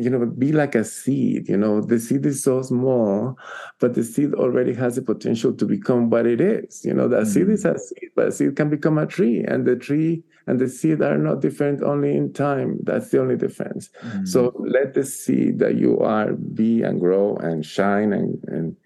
you 0.00 0.10
know, 0.10 0.24
be 0.26 0.52
like 0.52 0.74
a 0.74 0.84
seed. 0.84 1.48
You 1.48 1.56
know, 1.56 1.80
the 1.80 1.98
seed 1.98 2.24
is 2.26 2.42
so 2.42 2.62
small, 2.62 3.38
but 3.78 3.94
the 3.94 4.04
seed 4.04 4.34
already 4.34 4.74
has 4.74 4.96
the 4.96 5.02
potential 5.02 5.52
to 5.52 5.64
become 5.64 6.10
what 6.10 6.26
it 6.26 6.40
is. 6.40 6.84
You 6.84 6.94
know, 6.94 7.08
the 7.08 7.18
mm-hmm. 7.18 7.30
seed 7.30 7.48
is 7.48 7.64
a 7.64 7.78
seed, 7.78 8.10
but 8.16 8.28
a 8.28 8.32
seed 8.32 8.56
can 8.56 8.70
become 8.70 8.98
a 8.98 9.06
tree, 9.06 9.44
and 9.44 9.66
the 9.66 9.76
tree 9.76 10.22
and 10.46 10.58
the 10.58 10.68
seed 10.68 11.02
are 11.02 11.18
not 11.18 11.40
different 11.40 11.82
only 11.82 12.16
in 12.16 12.32
time. 12.32 12.78
That's 12.82 13.10
the 13.10 13.20
only 13.20 13.36
difference. 13.36 13.90
Mm-hmm. 14.02 14.24
So 14.24 14.52
let 14.58 14.94
the 14.94 15.04
seed 15.04 15.58
that 15.60 15.76
you 15.76 16.00
are 16.00 16.32
be 16.32 16.82
and 16.82 17.00
grow 17.00 17.36
and 17.36 17.64
shine 17.64 18.12
and 18.12 18.42
and 18.48 18.76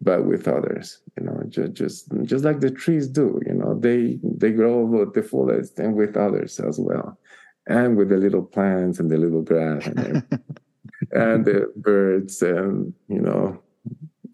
but 0.00 0.26
with 0.26 0.48
others. 0.48 1.00
You 1.16 1.26
know, 1.26 1.42
just 1.48 1.72
just 1.74 2.12
just 2.24 2.44
like 2.44 2.60
the 2.60 2.70
trees 2.70 3.08
do. 3.08 3.40
You 3.46 3.54
know, 3.54 3.78
they 3.78 4.18
they 4.22 4.50
grow 4.50 5.04
the 5.12 5.22
fullest 5.22 5.78
and 5.78 5.94
with 5.94 6.16
others 6.16 6.58
as 6.60 6.78
well, 6.78 7.18
and 7.66 7.96
with 7.96 8.08
the 8.08 8.16
little 8.16 8.42
plants 8.42 8.98
and 8.98 9.10
the 9.10 9.16
little 9.16 9.42
grass 9.42 9.86
and, 9.86 10.22
and 11.12 11.44
the 11.44 11.72
birds 11.76 12.42
and 12.42 12.92
you 13.08 13.20
know 13.20 13.60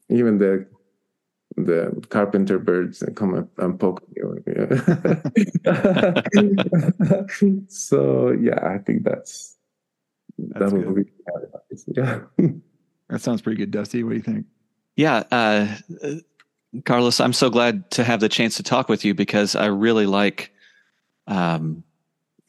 even 0.08 0.38
the 0.38 0.66
the 1.56 2.06
carpenter 2.08 2.58
birds 2.58 3.00
that 3.00 3.16
come 3.16 3.34
up 3.34 3.48
and 3.58 3.78
poke 3.78 4.02
you. 4.16 4.42
so 7.68 8.30
yeah, 8.32 8.66
I 8.66 8.78
think 8.78 9.04
that's, 9.04 9.56
that's 10.38 10.72
that 10.72 10.86
would 10.86 10.94
be 10.94 11.04
yeah. 11.88 12.20
that 13.08 13.20
sounds 13.20 13.42
pretty 13.42 13.58
good, 13.58 13.70
Dusty. 13.70 14.02
What 14.02 14.10
do 14.10 14.16
you 14.16 14.22
think? 14.22 14.46
Yeah, 14.96 15.24
uh, 15.30 15.76
Carlos, 16.84 17.20
I'm 17.20 17.32
so 17.32 17.50
glad 17.50 17.90
to 17.92 18.04
have 18.04 18.20
the 18.20 18.28
chance 18.28 18.56
to 18.56 18.62
talk 18.62 18.88
with 18.88 19.04
you 19.04 19.14
because 19.14 19.56
I 19.56 19.66
really 19.66 20.06
like 20.06 20.52
um, 21.26 21.82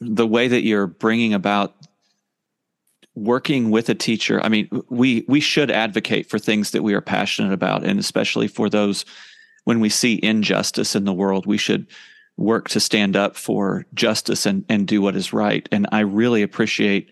the 0.02 0.26
way 0.26 0.48
that 0.48 0.64
you're 0.64 0.86
bringing 0.86 1.34
about 1.34 1.74
working 3.14 3.70
with 3.70 3.88
a 3.90 3.94
teacher 3.94 4.40
i 4.42 4.48
mean 4.48 4.68
we 4.88 5.24
we 5.28 5.38
should 5.40 5.70
advocate 5.70 6.30
for 6.30 6.38
things 6.38 6.70
that 6.70 6.82
we 6.82 6.94
are 6.94 7.02
passionate 7.02 7.52
about 7.52 7.84
and 7.84 8.00
especially 8.00 8.48
for 8.48 8.70
those 8.70 9.04
when 9.64 9.80
we 9.80 9.88
see 9.88 10.18
injustice 10.22 10.96
in 10.96 11.04
the 11.04 11.12
world 11.12 11.44
we 11.44 11.58
should 11.58 11.86
work 12.36 12.68
to 12.70 12.80
stand 12.80 13.16
up 13.16 13.36
for 13.36 13.86
justice 13.94 14.46
and 14.46 14.64
and 14.68 14.86
do 14.86 15.02
what 15.02 15.16
is 15.16 15.32
right. 15.32 15.68
And 15.70 15.86
i 15.92 16.00
really 16.00 16.42
appreciate 16.42 17.10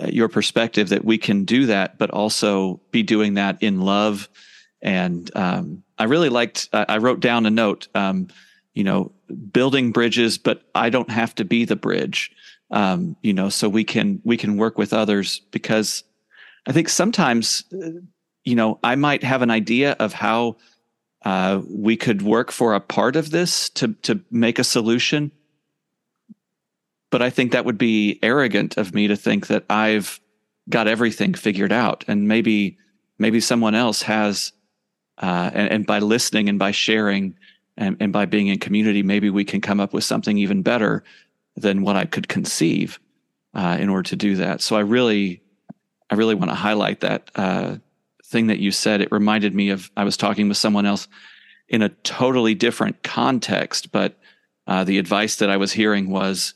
uh, 0.00 0.06
your 0.06 0.28
perspective 0.28 0.88
that 0.88 1.04
we 1.04 1.18
can 1.18 1.44
do 1.44 1.66
that 1.66 1.98
but 1.98 2.10
also 2.10 2.80
be 2.90 3.02
doing 3.02 3.34
that 3.34 3.62
in 3.62 3.80
love. 3.80 4.28
And 4.80 5.30
um, 5.36 5.84
i 5.98 6.04
really 6.04 6.28
liked 6.28 6.68
i 6.72 6.98
wrote 6.98 7.20
down 7.20 7.46
a 7.46 7.50
note 7.50 7.88
um, 7.94 8.28
you 8.74 8.84
know 8.84 9.12
building 9.52 9.92
bridges 9.92 10.38
but 10.38 10.62
i 10.74 10.90
don't 10.90 11.10
have 11.10 11.34
to 11.34 11.44
be 11.44 11.64
the 11.64 11.76
bridge 11.76 12.32
um, 12.72 13.16
you 13.22 13.34
know, 13.34 13.50
so 13.50 13.68
we 13.68 13.84
can 13.84 14.20
we 14.24 14.36
can 14.36 14.56
work 14.56 14.78
with 14.78 14.92
others 14.94 15.40
because 15.50 16.04
I 16.66 16.72
think 16.72 16.88
sometimes, 16.88 17.64
uh, 17.72 17.90
you 18.44 18.54
know, 18.54 18.80
I 18.82 18.96
might 18.96 19.22
have 19.22 19.42
an 19.42 19.50
idea 19.50 19.92
of 20.00 20.14
how 20.14 20.56
uh, 21.22 21.60
we 21.68 21.96
could 21.96 22.22
work 22.22 22.50
for 22.50 22.74
a 22.74 22.80
part 22.80 23.14
of 23.14 23.30
this 23.30 23.68
to 23.70 23.92
to 24.02 24.20
make 24.30 24.58
a 24.58 24.64
solution, 24.64 25.32
but 27.10 27.20
I 27.20 27.28
think 27.28 27.52
that 27.52 27.66
would 27.66 27.78
be 27.78 28.18
arrogant 28.22 28.78
of 28.78 28.94
me 28.94 29.06
to 29.06 29.16
think 29.16 29.48
that 29.48 29.66
I've 29.68 30.18
got 30.70 30.88
everything 30.88 31.34
figured 31.34 31.72
out, 31.72 32.06
and 32.08 32.26
maybe 32.26 32.78
maybe 33.18 33.40
someone 33.40 33.74
else 33.74 34.00
has, 34.02 34.52
uh, 35.18 35.50
and, 35.52 35.70
and 35.70 35.86
by 35.86 35.98
listening 35.98 36.48
and 36.48 36.58
by 36.58 36.70
sharing. 36.70 37.34
And, 37.76 37.96
and 38.00 38.12
by 38.12 38.26
being 38.26 38.48
in 38.48 38.58
community, 38.58 39.02
maybe 39.02 39.30
we 39.30 39.44
can 39.44 39.60
come 39.60 39.80
up 39.80 39.92
with 39.92 40.04
something 40.04 40.38
even 40.38 40.62
better 40.62 41.02
than 41.56 41.82
what 41.82 41.96
I 41.96 42.04
could 42.04 42.28
conceive 42.28 43.00
uh, 43.54 43.76
in 43.80 43.88
order 43.88 44.08
to 44.10 44.16
do 44.16 44.36
that. 44.36 44.60
So 44.60 44.76
I 44.76 44.80
really, 44.80 45.42
I 46.10 46.14
really 46.14 46.34
want 46.34 46.50
to 46.50 46.54
highlight 46.54 47.00
that 47.00 47.30
uh, 47.34 47.76
thing 48.24 48.48
that 48.48 48.58
you 48.58 48.70
said. 48.70 49.00
It 49.00 49.12
reminded 49.12 49.54
me 49.54 49.70
of 49.70 49.90
I 49.96 50.04
was 50.04 50.16
talking 50.16 50.48
with 50.48 50.56
someone 50.56 50.86
else 50.86 51.08
in 51.68 51.82
a 51.82 51.88
totally 51.88 52.54
different 52.54 53.02
context, 53.02 53.92
but 53.92 54.18
uh, 54.66 54.84
the 54.84 54.98
advice 54.98 55.36
that 55.36 55.50
I 55.50 55.56
was 55.56 55.72
hearing 55.72 56.10
was, 56.10 56.54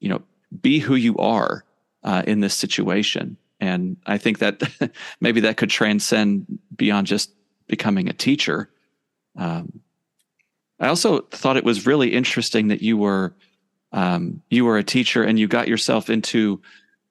you 0.00 0.08
know, 0.08 0.22
be 0.60 0.78
who 0.78 0.94
you 0.94 1.16
are 1.18 1.64
uh, 2.02 2.22
in 2.26 2.40
this 2.40 2.54
situation. 2.54 3.36
And 3.60 3.96
I 4.06 4.18
think 4.18 4.38
that 4.38 4.62
maybe 5.20 5.40
that 5.40 5.56
could 5.56 5.70
transcend 5.70 6.58
beyond 6.74 7.06
just 7.06 7.30
becoming 7.66 8.08
a 8.08 8.12
teacher. 8.12 8.70
Um, 9.36 9.80
I 10.78 10.88
also 10.88 11.20
thought 11.20 11.56
it 11.56 11.64
was 11.64 11.86
really 11.86 12.12
interesting 12.12 12.68
that 12.68 12.82
you 12.82 12.96
were 12.96 13.34
um, 13.92 14.42
you 14.50 14.64
were 14.64 14.76
a 14.76 14.84
teacher 14.84 15.22
and 15.22 15.38
you 15.38 15.48
got 15.48 15.68
yourself 15.68 16.10
into 16.10 16.60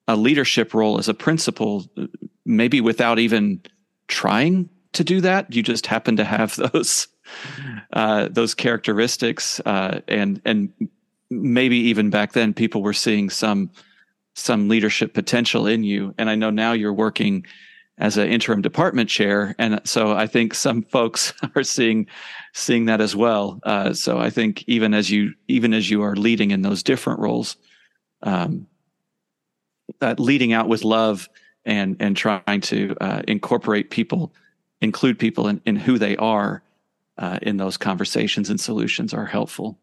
a 0.07 0.15
leadership 0.15 0.73
role 0.73 0.99
as 0.99 1.09
a 1.09 1.13
principal, 1.13 1.85
maybe 2.45 2.79
without 2.79 3.17
even 3.17 3.61
trying 4.07 4.69
to 4.93 5.03
do 5.03 5.21
that. 5.21 5.53
You 5.53 5.63
just 5.63 5.87
happen 5.87 6.17
to 6.17 6.23
have 6.23 6.55
those 6.73 7.07
uh, 7.93 8.27
those 8.29 8.53
characteristics, 8.53 9.59
uh, 9.61 10.01
and 10.07 10.41
and 10.45 10.71
maybe 11.29 11.77
even 11.77 12.09
back 12.09 12.33
then 12.33 12.53
people 12.53 12.83
were 12.83 12.93
seeing 12.93 13.29
some 13.29 13.71
some 14.35 14.67
leadership 14.67 15.13
potential 15.13 15.65
in 15.65 15.83
you. 15.83 16.13
And 16.17 16.29
I 16.29 16.35
know 16.35 16.49
now 16.49 16.73
you're 16.73 16.93
working 16.93 17.45
as 17.97 18.17
an 18.17 18.27
interim 18.29 18.61
department 18.61 19.09
chair, 19.09 19.55
and 19.57 19.79
so 19.85 20.11
I 20.11 20.27
think 20.27 20.53
some 20.53 20.81
folks 20.83 21.33
are 21.55 21.63
seeing 21.63 22.07
seeing 22.53 22.85
that 22.85 23.01
as 23.01 23.15
well. 23.15 23.59
Uh, 23.63 23.93
so 23.93 24.17
I 24.17 24.29
think 24.29 24.63
even 24.67 24.93
as 24.93 25.09
you 25.09 25.33
even 25.47 25.73
as 25.73 25.89
you 25.89 26.03
are 26.03 26.15
leading 26.15 26.51
in 26.51 26.61
those 26.61 26.83
different 26.83 27.19
roles, 27.19 27.57
um, 28.23 28.67
uh, 30.01 30.15
leading 30.17 30.53
out 30.53 30.67
with 30.67 30.83
love 30.83 31.29
and 31.63 31.95
and 31.99 32.17
trying 32.17 32.61
to 32.61 32.95
uh, 32.99 33.21
incorporate 33.27 33.89
people, 33.89 34.33
include 34.81 35.17
people 35.17 35.47
in, 35.47 35.61
in 35.65 35.75
who 35.75 35.97
they 35.97 36.17
are 36.17 36.63
uh, 37.17 37.39
in 37.41 37.57
those 37.57 37.77
conversations 37.77 38.49
and 38.49 38.59
solutions 38.59 39.13
are 39.13 39.25
helpful. 39.25 39.77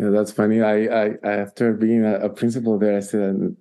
Yeah, 0.00 0.08
that's 0.08 0.32
funny. 0.32 0.62
I, 0.62 0.86
I 0.86 1.10
after 1.22 1.74
being 1.74 2.06
a, 2.06 2.14
a, 2.20 2.30
principal 2.30 2.78
there, 2.78 2.96
I 2.96 3.00
said 3.00 3.54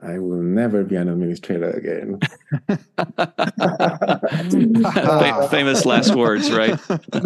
I 0.00 0.18
will 0.18 0.42
never 0.42 0.82
be 0.82 0.96
an 0.96 1.08
administrator 1.08 1.70
again. 1.70 2.18
Famous 5.50 5.86
last 5.86 6.16
words, 6.16 6.50
right? 6.50 6.76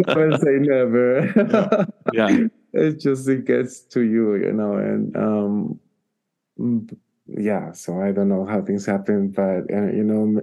never 0.05 0.37
say 0.37 0.59
never. 0.59 1.87
yeah. 2.13 2.27
yeah, 2.27 2.47
it 2.73 2.99
just 2.99 3.27
it 3.27 3.45
gets 3.45 3.79
to 3.93 4.01
you, 4.01 4.35
you 4.35 4.53
know, 4.53 4.75
and 4.75 5.17
um, 5.17 5.79
yeah. 7.25 7.71
So 7.71 7.99
I 7.99 8.11
don't 8.11 8.29
know 8.29 8.45
how 8.45 8.61
things 8.61 8.85
happen, 8.85 9.29
but 9.29 9.61
uh, 9.73 9.89
you 9.89 10.03
know, 10.03 10.39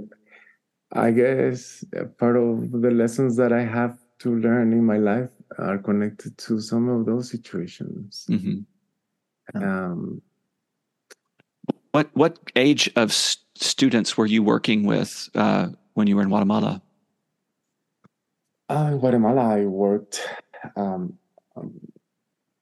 I 0.90 1.12
guess 1.12 1.84
part 2.18 2.36
of 2.36 2.72
the 2.72 2.90
lessons 2.90 3.36
that 3.36 3.52
I 3.52 3.62
have 3.62 3.96
to 4.20 4.34
learn 4.34 4.72
in 4.72 4.84
my 4.84 4.98
life 4.98 5.30
are 5.56 5.78
connected 5.78 6.36
to 6.38 6.60
some 6.60 6.88
of 6.88 7.06
those 7.06 7.30
situations. 7.30 8.26
Mm-hmm. 8.28 9.62
Um, 9.62 10.22
what 11.92 12.10
what 12.12 12.38
age 12.54 12.90
of 12.96 13.12
st- 13.12 13.44
students 13.56 14.16
were 14.16 14.26
you 14.26 14.42
working 14.42 14.84
with 14.84 15.30
uh, 15.34 15.68
when 15.94 16.06
you 16.06 16.16
were 16.16 16.22
in 16.22 16.28
Guatemala? 16.28 16.82
Uh, 18.68 18.90
in 18.92 18.98
Guatemala, 18.98 19.56
I 19.56 19.64
worked 19.64 20.20
um, 20.76 21.18
um, 21.56 21.80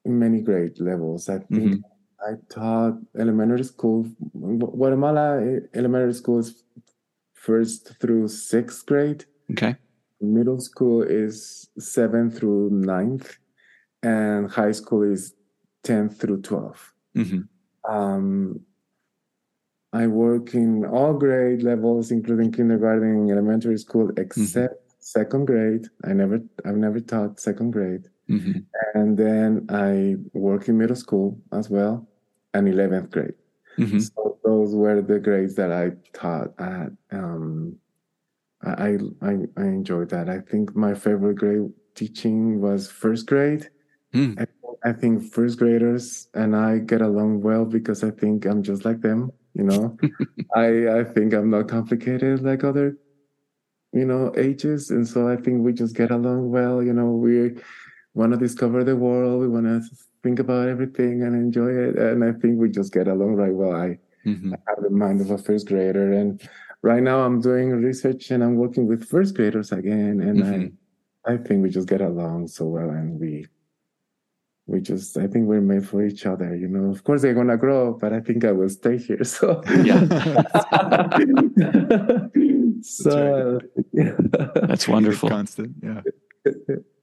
in 0.04 0.18
many 0.18 0.40
grade 0.40 0.78
levels. 0.78 1.28
I 1.28 1.38
think 1.38 1.50
mm-hmm. 1.50 2.28
I 2.28 2.34
taught 2.48 2.98
elementary 3.18 3.64
school. 3.64 4.06
Guatemala 4.32 5.60
elementary 5.74 6.14
school 6.14 6.38
is 6.38 6.62
first 7.34 7.98
through 8.00 8.28
sixth 8.28 8.86
grade. 8.86 9.24
Okay 9.50 9.76
middle 10.20 10.60
school 10.60 11.02
is 11.02 11.68
seventh 11.78 12.38
through 12.38 12.70
ninth, 12.70 13.36
and 14.02 14.50
high 14.50 14.72
school 14.72 15.02
is 15.02 15.34
10th 15.84 16.18
through 16.18 16.42
12. 16.42 16.94
Mm-hmm. 17.16 17.92
Um, 17.94 18.60
I 19.92 20.06
work 20.06 20.54
in 20.54 20.84
all 20.84 21.14
grade 21.14 21.62
levels, 21.62 22.10
including 22.10 22.52
kindergarten, 22.52 23.30
elementary 23.30 23.78
school, 23.78 24.10
except 24.16 24.74
mm-hmm. 24.74 24.96
second 24.98 25.46
grade. 25.46 25.86
I 26.04 26.12
never, 26.12 26.40
I've 26.64 26.76
never 26.76 27.00
taught 27.00 27.40
second 27.40 27.70
grade. 27.70 28.08
Mm-hmm. 28.28 28.58
And 28.94 29.16
then 29.16 29.66
I 29.70 30.16
work 30.36 30.68
in 30.68 30.78
middle 30.78 30.96
school 30.96 31.38
as 31.52 31.70
well, 31.70 32.06
and 32.52 32.66
11th 32.66 33.10
grade. 33.10 33.34
Mm-hmm. 33.78 34.00
So 34.00 34.38
those 34.44 34.74
were 34.74 35.00
the 35.00 35.18
grades 35.18 35.54
that 35.54 35.72
I 35.72 35.92
taught 36.12 36.52
at. 36.58 36.90
Um, 37.12 37.76
I, 38.66 38.98
I 39.22 39.36
I 39.56 39.64
enjoyed 39.64 40.10
that. 40.10 40.28
I 40.28 40.40
think 40.40 40.74
my 40.74 40.94
favorite 40.94 41.36
grade 41.36 41.70
teaching 41.94 42.60
was 42.60 42.90
first 42.90 43.26
grade. 43.26 43.68
Mm. 44.14 44.40
I, 44.40 44.90
I, 44.90 44.92
think 44.92 45.32
first 45.32 45.58
graders 45.58 46.28
and 46.34 46.54
I 46.54 46.78
get 46.78 47.02
along 47.02 47.42
well 47.42 47.64
because 47.64 48.04
I 48.04 48.10
think 48.10 48.44
I'm 48.44 48.62
just 48.62 48.84
like 48.84 49.00
them. 49.00 49.32
You 49.54 49.64
know, 49.64 49.96
I 50.54 51.00
I 51.00 51.04
think 51.04 51.32
I'm 51.32 51.50
not 51.50 51.68
complicated 51.68 52.42
like 52.42 52.64
other, 52.64 52.96
you 53.92 54.04
know, 54.04 54.32
ages, 54.36 54.90
and 54.90 55.06
so 55.06 55.28
I 55.28 55.36
think 55.36 55.62
we 55.62 55.72
just 55.72 55.96
get 55.96 56.10
along 56.10 56.50
well. 56.50 56.82
You 56.82 56.92
know, 56.92 57.10
we 57.10 57.56
want 58.14 58.32
to 58.32 58.38
discover 58.38 58.84
the 58.84 58.96
world. 58.96 59.40
We 59.40 59.48
want 59.48 59.66
to 59.66 59.82
think 60.22 60.38
about 60.38 60.68
everything 60.68 61.22
and 61.22 61.34
enjoy 61.34 61.70
it, 61.70 61.96
and 61.96 62.22
I 62.22 62.32
think 62.32 62.58
we 62.58 62.68
just 62.68 62.92
get 62.92 63.08
along 63.08 63.36
right 63.36 63.54
well. 63.54 63.74
I, 63.74 63.98
mm-hmm. 64.26 64.54
I 64.54 64.58
have 64.68 64.82
the 64.82 64.90
mind 64.90 65.20
of 65.20 65.30
a 65.30 65.38
first 65.38 65.68
grader 65.68 66.12
and 66.12 66.40
right 66.82 67.02
now 67.02 67.20
I'm 67.20 67.40
doing 67.40 67.70
research 67.70 68.30
and 68.30 68.42
I'm 68.42 68.56
working 68.56 68.86
with 68.86 69.04
first 69.04 69.34
graders 69.34 69.72
again, 69.72 70.20
and 70.20 70.42
mm-hmm. 70.42 70.62
I 70.62 70.70
I 71.26 71.36
think 71.36 71.62
we 71.62 71.70
just 71.70 71.88
get 71.88 72.00
along 72.00 72.48
so 72.48 72.66
well, 72.66 72.90
and 72.90 73.18
we 73.18 73.46
we 74.66 74.80
just 74.80 75.16
I 75.16 75.26
think 75.26 75.48
we're 75.48 75.60
made 75.60 75.88
for 75.88 76.04
each 76.04 76.26
other. 76.26 76.54
You 76.54 76.68
know, 76.68 76.90
of 76.90 77.04
course 77.04 77.22
they're 77.22 77.34
gonna 77.34 77.56
grow, 77.56 77.92
but 77.92 78.12
I 78.12 78.20
think 78.20 78.44
I 78.44 78.52
will 78.52 78.68
stay 78.68 78.98
here. 78.98 79.20
So 79.24 79.62
yeah. 79.84 80.06
so 82.82 83.60
that's 83.92 84.88
wonderful. 84.88 85.28
Constant, 85.28 85.74
yeah. 85.82 86.00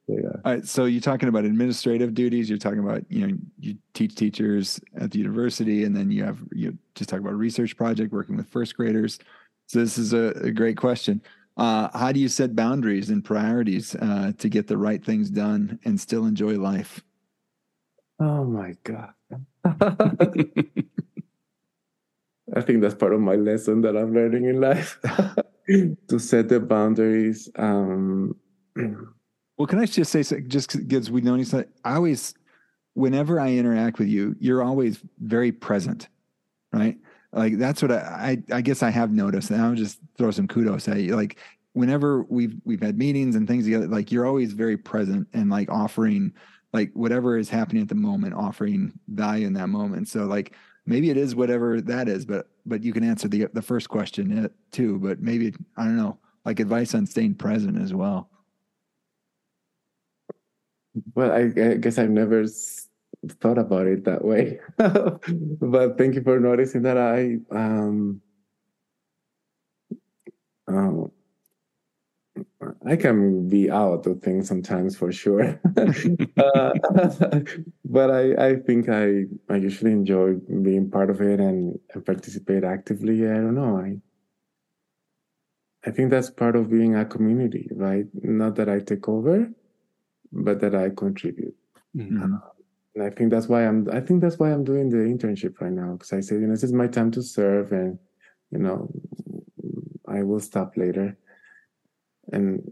yeah. 0.08 0.30
All 0.46 0.54
right, 0.54 0.66
so 0.66 0.86
you're 0.86 1.02
talking 1.02 1.30
about 1.30 1.46
administrative 1.46 2.14
duties. 2.14 2.50
You're 2.50 2.60
talking 2.60 2.80
about 2.80 3.04
you 3.10 3.28
know 3.28 3.38
you 3.60 3.78
teach 3.94 4.16
teachers 4.16 4.80
at 4.98 5.12
the 5.12 5.20
university, 5.20 5.84
and 5.84 5.96
then 5.96 6.12
you 6.12 6.24
have 6.24 6.40
you 6.52 6.78
just 6.96 7.10
talk 7.10 7.20
about 7.20 7.34
a 7.34 7.38
research 7.38 7.78
project 7.78 8.12
working 8.12 8.36
with 8.36 8.48
first 8.48 8.76
graders. 8.76 9.20
So 9.68 9.80
this 9.80 9.98
is 9.98 10.14
a, 10.14 10.28
a 10.42 10.52
great 10.52 10.78
question. 10.78 11.22
Uh, 11.56 11.90
how 11.98 12.12
do 12.12 12.20
you 12.20 12.28
set 12.28 12.56
boundaries 12.56 13.10
and 13.10 13.24
priorities 13.24 13.96
uh, 13.96 14.32
to 14.40 14.50
get 14.50 14.68
the 14.68 14.78
right 14.78 15.04
things 15.04 15.30
done 15.30 15.80
and 15.86 16.00
still 16.00 16.26
enjoy 16.26 16.58
life? 16.58 17.02
Oh 18.20 18.44
my 18.44 18.76
god! 18.84 19.14
I 22.56 22.62
think 22.62 22.82
that's 22.82 22.96
part 22.96 23.14
of 23.14 23.22
my 23.22 23.36
lesson 23.36 23.82
that 23.82 23.96
I'm 23.96 24.14
learning 24.14 24.46
in 24.46 24.60
life 24.62 25.00
to 25.68 26.20
set 26.20 26.50
the 26.50 26.60
boundaries. 26.60 27.50
Um, 27.56 28.36
well, 29.58 29.68
can 29.68 29.80
I 29.80 29.86
just 29.86 30.12
say, 30.12 30.24
just 30.42 30.78
because 30.78 31.10
we 31.10 31.22
know 31.22 31.38
each 31.38 31.54
other, 31.54 31.68
I 31.84 31.96
always, 31.96 32.34
whenever 32.94 33.40
I 33.40 33.54
interact 33.54 34.00
with 34.00 34.08
you, 34.08 34.36
you're 34.40 34.62
always 34.62 35.00
very 35.20 35.52
present, 35.52 36.10
right? 36.72 36.98
Like 37.34 37.58
that's 37.58 37.82
what 37.82 37.92
I, 37.92 38.44
I, 38.52 38.58
I 38.58 38.62
guess 38.62 38.84
I 38.84 38.92
have 38.92 39.12
noticed, 39.12 39.50
and 39.50 39.62
I'll 39.62 39.74
just 39.74 40.00
throw 40.18 40.30
some 40.32 40.48
kudos 40.48 40.88
at 40.88 41.00
you. 41.00 41.16
Like 41.16 41.38
whenever 41.74 42.24
we've 42.30 42.56
we've 42.64 42.82
had 42.82 42.98
meetings 42.98 43.36
and 43.36 43.48
things 43.48 43.66
together, 43.66 43.88
like 43.88 44.12
you're 44.12 44.28
always 44.28 44.54
very 44.54 44.78
present 44.78 45.28
and 45.34 45.50
like 45.50 45.70
offering, 45.72 46.32
like 46.74 46.92
whatever 46.94 47.38
is 47.38 47.50
happening 47.50 47.82
at 47.82 47.90
the 47.90 47.96
moment, 47.96 48.36
offering 48.36 48.94
value 49.08 49.48
in 49.48 49.54
that 49.54 49.70
moment. 49.70 50.08
So 50.08 50.26
like 50.26 50.54
maybe 50.86 51.10
it 51.10 51.18
is 51.18 51.36
whatever 51.36 51.82
that 51.82 52.08
is, 52.08 52.24
but 52.24 52.50
but 52.68 52.84
you 52.84 52.94
can 52.94 53.04
answer 53.04 53.28
the 53.28 53.48
the 53.54 53.64
first 53.64 53.90
question 53.90 54.46
uh, 54.46 54.50
too. 54.72 55.00
But 55.00 55.20
maybe 55.20 55.56
I 55.76 55.86
don't 55.86 55.98
know, 55.98 56.20
like 56.46 56.60
advice 56.60 56.94
on 56.94 57.08
staying 57.08 57.36
present 57.36 57.82
as 57.82 57.96
well. 57.96 58.30
Well, 61.16 61.32
I, 61.32 61.52
I 61.60 61.76
guess 61.78 61.98
I've 61.98 62.12
never 62.12 62.46
thought 63.42 63.58
about 63.58 63.88
it 63.88 64.06
that 64.06 64.24
way, 64.24 64.60
but 64.78 65.98
thank 65.98 66.16
you 66.16 66.24
for 66.24 66.40
noticing 66.40 66.82
that. 66.84 66.98
I 66.98 67.38
um, 67.56 68.22
um 70.68 71.12
I 72.86 72.96
can 72.96 73.48
be 73.48 73.70
out 73.70 74.06
of 74.08 74.22
things 74.22 74.48
sometimes 74.48 74.96
for 74.98 75.12
sure, 75.12 75.60
uh, 75.78 76.74
but 77.86 78.10
I, 78.12 78.50
I 78.50 78.56
think 78.56 78.90
I, 78.90 79.26
I 79.50 79.58
usually 79.58 79.92
enjoy 79.92 80.36
being 80.62 80.90
part 80.90 81.10
of 81.10 81.22
it 81.22 81.40
and, 81.40 81.80
and 81.94 82.06
participate 82.06 82.64
actively. 82.64 83.28
I 83.28 83.36
don't 83.36 83.56
know. 83.56 83.78
I 83.78 83.98
I 85.86 85.92
think 85.92 86.12
that's 86.12 86.30
part 86.30 86.56
of 86.56 86.70
being 86.70 86.96
a 86.96 87.06
community, 87.06 87.70
right? 87.74 88.06
Not 88.14 88.56
that 88.56 88.70
I 88.70 88.80
take 88.80 89.08
over, 89.10 89.52
but 90.32 90.62
that 90.62 90.76
I 90.76 90.90
contribute. 90.90 91.56
Mm-hmm. 91.96 92.36
Uh, 92.36 92.38
and 92.96 93.04
I 93.04 93.10
think 93.10 93.32
that's 93.32 93.48
why 93.48 93.66
I'm. 93.66 93.88
I 93.92 94.00
think 94.00 94.22
that's 94.22 94.40
why 94.40 94.52
I'm 94.52 94.64
doing 94.64 94.90
the 94.90 94.98
internship 94.98 95.60
right 95.62 95.72
now 95.72 95.94
because 95.94 96.14
I 96.14 96.22
said 96.22 96.42
you 96.42 96.48
know, 96.48 96.54
this 96.54 96.64
is 96.64 96.74
my 96.74 96.88
time 96.88 97.12
to 97.12 97.24
serve, 97.24 97.72
and 97.72 97.98
you 98.52 98.60
know, 98.60 98.90
I 100.08 100.24
will 100.24 100.40
stop 100.40 100.78
later 100.78 101.18
and 102.32 102.72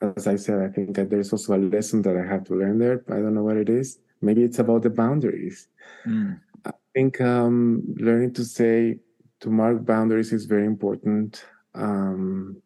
as 0.00 0.26
I 0.26 0.36
said, 0.36 0.60
I 0.60 0.68
think 0.68 0.94
that 0.96 1.10
there's 1.10 1.32
also 1.32 1.56
a 1.56 1.58
lesson 1.58 2.02
that 2.02 2.16
I 2.16 2.26
have 2.26 2.44
to 2.44 2.54
learn 2.54 2.78
there. 2.78 3.02
I 3.08 3.14
don't 3.14 3.34
know 3.34 3.42
what 3.42 3.56
it 3.56 3.68
is. 3.68 3.98
Maybe 4.20 4.42
it's 4.42 4.58
about 4.58 4.82
the 4.82 4.90
boundaries. 4.90 5.68
Mm. 6.06 6.38
I 6.64 6.72
think 6.94 7.20
um, 7.20 7.82
learning 7.98 8.34
to 8.34 8.44
say, 8.44 8.98
to 9.40 9.50
mark 9.50 9.84
boundaries 9.84 10.32
is 10.32 10.46
very 10.46 10.66
important. 10.66 11.44
Um, 11.74 12.60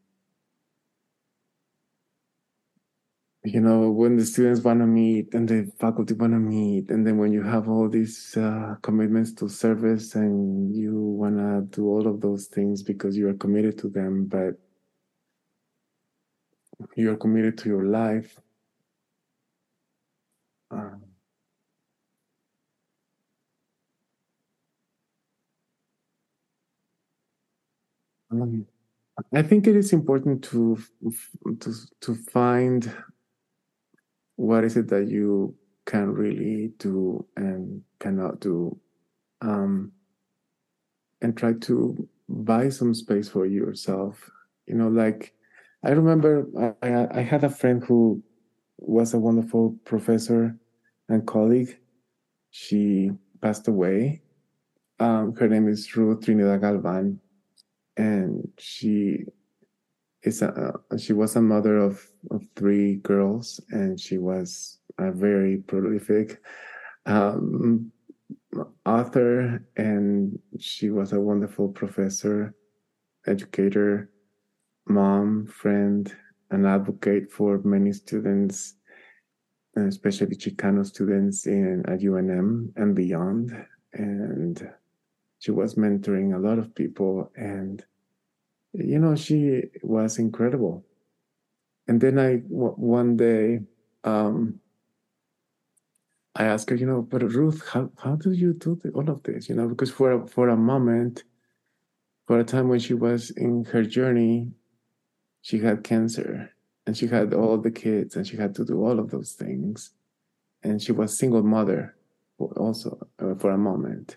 you 3.44 3.60
know, 3.60 3.90
when 3.90 4.16
the 4.16 4.26
students 4.26 4.60
want 4.60 4.80
to 4.80 4.86
meet 4.86 5.32
and 5.32 5.48
the 5.48 5.70
faculty 5.78 6.12
want 6.14 6.32
to 6.34 6.38
meet, 6.38 6.90
and 6.90 7.06
then 7.06 7.16
when 7.16 7.32
you 7.32 7.42
have 7.42 7.68
all 7.68 7.88
these 7.88 8.36
uh, 8.36 8.74
commitments 8.82 9.32
to 9.32 9.48
service 9.48 10.14
and 10.14 10.76
you 10.76 10.94
want 10.94 11.38
to 11.38 11.62
do 11.74 11.86
all 11.88 12.06
of 12.06 12.20
those 12.20 12.46
things 12.46 12.82
because 12.82 13.16
you 13.16 13.28
are 13.28 13.34
committed 13.34 13.78
to 13.78 13.88
them, 13.88 14.26
but 14.26 14.58
you're 16.96 17.16
committed 17.16 17.56
to 17.58 17.68
your 17.68 17.86
life. 17.86 18.38
Um, 20.70 21.02
um, 28.30 28.66
I 29.34 29.42
think 29.42 29.66
it 29.66 29.76
is 29.76 29.92
important 29.92 30.44
to 30.44 30.78
to 31.60 31.74
to 32.00 32.14
find 32.14 32.92
what 34.40 34.64
is 34.64 34.74
it 34.74 34.88
that 34.88 35.06
you 35.06 35.54
can 35.84 36.14
really 36.14 36.72
do 36.78 37.26
and 37.36 37.82
cannot 37.98 38.40
do, 38.40 38.74
um, 39.42 39.92
and 41.20 41.36
try 41.36 41.52
to 41.52 42.08
buy 42.26 42.70
some 42.70 42.94
space 42.94 43.28
for 43.28 43.44
yourself. 43.44 44.30
You 44.66 44.76
know, 44.76 44.88
like 44.88 45.34
I 45.84 45.90
remember 45.90 46.46
I, 46.82 47.18
I 47.18 47.20
had 47.20 47.44
a 47.44 47.50
friend 47.50 47.84
who 47.84 48.22
was 48.78 49.12
a 49.12 49.18
wonderful 49.18 49.76
professor 49.84 50.56
and 51.10 51.26
colleague. 51.26 51.76
She 52.50 53.10
passed 53.42 53.68
away. 53.68 54.22
Um, 55.00 55.36
her 55.36 55.48
name 55.48 55.68
is 55.68 55.94
Ruth 55.94 56.24
Trinidad 56.24 56.62
Galvan, 56.62 57.20
and 57.98 58.48
she 58.58 59.26
is 60.22 60.42
a, 60.42 60.74
she 60.98 61.12
was 61.12 61.36
a 61.36 61.40
mother 61.40 61.78
of, 61.78 62.06
of 62.30 62.42
three 62.56 62.96
girls, 62.96 63.60
and 63.70 63.98
she 63.98 64.18
was 64.18 64.78
a 64.98 65.10
very 65.10 65.58
prolific 65.58 66.42
um, 67.06 67.90
author, 68.84 69.64
and 69.76 70.38
she 70.58 70.90
was 70.90 71.12
a 71.12 71.20
wonderful 71.20 71.68
professor, 71.68 72.54
educator, 73.26 74.10
mom, 74.86 75.46
friend, 75.46 76.14
and 76.50 76.66
advocate 76.66 77.30
for 77.30 77.60
many 77.64 77.92
students, 77.92 78.74
especially 79.76 80.36
Chicano 80.36 80.84
students 80.84 81.46
in 81.46 81.82
at 81.86 82.00
UNM 82.00 82.72
and 82.76 82.94
beyond. 82.94 83.52
And 83.92 84.70
she 85.38 85.52
was 85.52 85.76
mentoring 85.76 86.34
a 86.34 86.38
lot 86.38 86.58
of 86.58 86.74
people, 86.74 87.32
and 87.36 87.84
you 88.72 88.98
know 88.98 89.16
she 89.16 89.62
was 89.82 90.18
incredible. 90.18 90.84
And 91.88 92.00
then 92.00 92.18
I 92.18 92.36
one 92.46 93.16
day 93.16 93.60
um, 94.04 94.60
I 96.34 96.44
asked 96.44 96.70
her, 96.70 96.76
you 96.76 96.86
know, 96.86 97.02
but 97.02 97.22
Ruth, 97.22 97.66
how 97.68 97.90
how 98.02 98.16
do 98.16 98.32
you 98.32 98.52
do 98.52 98.78
the, 98.82 98.90
all 98.90 99.08
of 99.10 99.22
this? 99.22 99.48
You 99.48 99.56
know, 99.56 99.68
because 99.68 99.90
for 99.90 100.12
a, 100.12 100.26
for 100.26 100.48
a 100.48 100.56
moment, 100.56 101.24
for 102.26 102.38
a 102.38 102.44
time 102.44 102.68
when 102.68 102.78
she 102.78 102.94
was 102.94 103.30
in 103.30 103.64
her 103.66 103.82
journey, 103.82 104.52
she 105.42 105.58
had 105.58 105.82
cancer 105.82 106.52
and 106.86 106.96
she 106.96 107.06
had 107.06 107.34
all 107.34 107.58
the 107.58 107.70
kids 107.70 108.16
and 108.16 108.26
she 108.26 108.36
had 108.36 108.54
to 108.54 108.64
do 108.64 108.84
all 108.84 108.98
of 108.98 109.10
those 109.10 109.32
things 109.32 109.90
and 110.62 110.82
she 110.82 110.92
was 110.92 111.16
single 111.16 111.42
mother 111.42 111.94
also 112.38 113.06
uh, 113.18 113.34
for 113.34 113.50
a 113.50 113.58
moment 113.58 114.16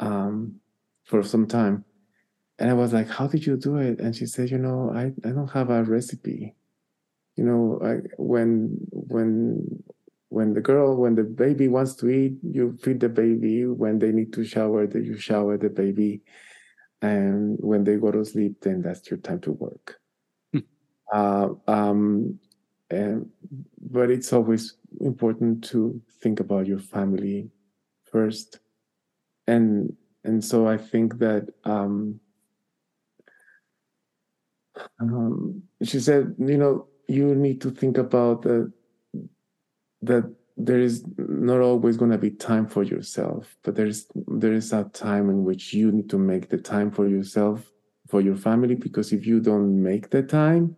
um, 0.00 0.56
for 1.04 1.22
some 1.22 1.46
time 1.46 1.84
and 2.62 2.70
i 2.70 2.74
was 2.74 2.92
like 2.92 3.08
how 3.08 3.26
did 3.26 3.44
you 3.44 3.56
do 3.56 3.76
it? 3.76 3.98
And 3.98 4.14
she 4.14 4.24
said 4.24 4.48
you 4.50 4.58
know 4.58 4.92
i, 4.94 5.06
I 5.28 5.32
don't 5.32 5.50
have 5.50 5.68
a 5.70 5.82
recipe. 5.82 6.54
You 7.36 7.44
know 7.44 7.80
I, 7.84 7.94
when 8.18 8.78
when 8.92 9.82
when 10.28 10.54
the 10.54 10.60
girl 10.60 10.96
when 10.96 11.16
the 11.16 11.24
baby 11.24 11.66
wants 11.66 11.96
to 11.96 12.08
eat 12.08 12.34
you 12.42 12.78
feed 12.80 13.00
the 13.00 13.08
baby. 13.08 13.66
When 13.66 13.98
they 13.98 14.12
need 14.12 14.32
to 14.34 14.44
shower 14.44 14.86
that 14.86 15.04
you 15.04 15.18
shower 15.18 15.58
the 15.58 15.70
baby. 15.70 16.22
And 17.02 17.58
when 17.58 17.82
they 17.82 17.96
go 17.96 18.12
to 18.12 18.24
sleep 18.24 18.60
then 18.62 18.80
that's 18.80 19.10
your 19.10 19.18
time 19.18 19.40
to 19.40 19.52
work. 19.52 19.98
Hmm. 20.52 20.60
uh, 21.12 21.48
um, 21.66 22.38
and, 22.90 23.28
but 23.90 24.10
it's 24.10 24.32
always 24.32 24.76
important 25.00 25.64
to 25.72 26.00
think 26.22 26.38
about 26.38 26.66
your 26.66 26.78
family 26.78 27.50
first. 28.12 28.60
And 29.48 29.96
and 30.24 30.44
so 30.44 30.68
i 30.68 30.76
think 30.76 31.18
that 31.18 31.48
um, 31.64 32.20
um, 35.00 35.62
she 35.82 36.00
said 36.00 36.34
you 36.38 36.56
know 36.56 36.86
you 37.08 37.34
need 37.34 37.60
to 37.60 37.70
think 37.70 37.98
about 37.98 38.42
that 38.42 38.72
that 40.00 40.34
there 40.56 40.80
is 40.80 41.04
not 41.16 41.60
always 41.60 41.96
going 41.96 42.10
to 42.10 42.18
be 42.18 42.30
time 42.30 42.66
for 42.66 42.82
yourself 42.82 43.56
but 43.62 43.74
there's 43.74 44.06
there 44.14 44.52
is 44.52 44.72
a 44.72 44.84
time 44.84 45.30
in 45.30 45.44
which 45.44 45.72
you 45.72 45.90
need 45.90 46.08
to 46.10 46.18
make 46.18 46.48
the 46.48 46.58
time 46.58 46.90
for 46.90 47.08
yourself 47.08 47.72
for 48.08 48.20
your 48.20 48.36
family 48.36 48.74
because 48.74 49.12
if 49.12 49.26
you 49.26 49.40
don't 49.40 49.82
make 49.82 50.10
the 50.10 50.22
time 50.22 50.76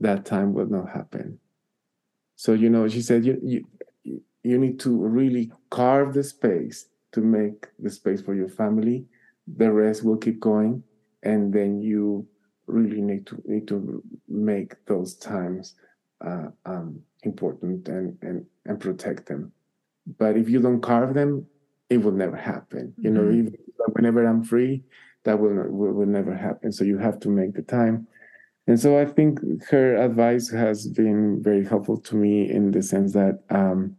that 0.00 0.24
time 0.24 0.52
will 0.52 0.66
not 0.66 0.88
happen. 0.90 1.38
So 2.36 2.52
you 2.52 2.70
know 2.70 2.88
she 2.88 3.02
said 3.02 3.24
you 3.24 3.38
you, 3.42 4.22
you 4.42 4.58
need 4.58 4.78
to 4.80 4.90
really 4.96 5.52
carve 5.70 6.14
the 6.14 6.22
space 6.22 6.86
to 7.12 7.20
make 7.20 7.66
the 7.78 7.90
space 7.90 8.20
for 8.20 8.34
your 8.34 8.48
family. 8.48 9.06
The 9.56 9.72
rest 9.72 10.04
will 10.04 10.16
keep 10.16 10.40
going 10.40 10.82
and 11.22 11.52
then 11.52 11.80
you 11.80 12.26
really 12.68 13.00
need 13.00 13.26
to 13.26 13.42
need 13.46 13.66
to 13.68 14.02
make 14.28 14.74
those 14.86 15.16
times 15.16 15.74
uh, 16.24 16.48
um, 16.66 17.00
important 17.24 17.88
and, 17.88 18.16
and 18.22 18.46
and 18.66 18.80
protect 18.80 19.26
them. 19.26 19.52
But 20.18 20.36
if 20.36 20.48
you 20.48 20.60
don't 20.60 20.80
carve 20.80 21.14
them, 21.14 21.46
it 21.90 21.98
will 21.98 22.12
never 22.12 22.36
happen. 22.36 22.94
You 22.98 23.10
know, 23.10 23.22
Mhm. 23.22 23.38
even, 23.38 23.54
whenever 23.92 24.24
I'm 24.24 24.42
free, 24.44 24.84
that 25.24 25.38
will, 25.40 25.54
not, 25.54 25.70
will 25.70 25.92
will 25.92 26.06
never 26.06 26.34
happen. 26.34 26.72
So 26.72 26.84
you 26.84 26.98
have 26.98 27.18
to 27.20 27.28
make 27.28 27.54
the 27.54 27.62
time. 27.62 28.06
And 28.66 28.78
so 28.78 28.98
I 28.98 29.06
think 29.06 29.40
her 29.70 29.96
advice 29.96 30.50
has 30.50 30.86
been 30.88 31.42
very 31.42 31.64
helpful 31.64 31.96
to 32.08 32.16
me 32.16 32.50
in 32.50 32.70
the 32.70 32.82
sense 32.82 33.12
that 33.14 33.40
um, 33.50 33.96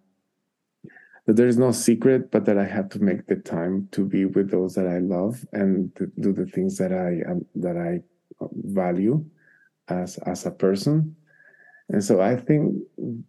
that 1.26 1.36
there 1.36 1.48
is 1.48 1.58
no 1.58 1.72
secret, 1.72 2.32
but 2.32 2.46
that 2.46 2.58
I 2.58 2.66
have 2.66 2.90
to 2.90 3.00
make 3.00 3.28
the 3.28 3.36
time 3.36 3.88
to 3.92 4.06
be 4.06 4.26
with 4.26 4.50
those 4.52 4.74
that 4.76 4.88
I 4.88 5.00
love 5.00 5.46
and 5.54 5.96
to 5.96 6.12
do 6.20 6.34
the 6.34 6.46
things 6.46 6.78
that 6.78 6.92
I 6.92 7.22
um, 7.30 7.46
that 7.56 7.78
I 7.78 8.02
value 8.52 9.26
as 9.88 10.18
as 10.20 10.46
a 10.46 10.52
person. 10.52 11.16
And 11.90 12.04
so 12.04 12.22
I 12.22 12.36
think 12.36 12.76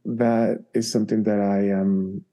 that 0.04 0.64
is 0.74 0.90
something 0.92 1.22
that 1.24 1.40
I 1.40 1.68
am 1.68 2.24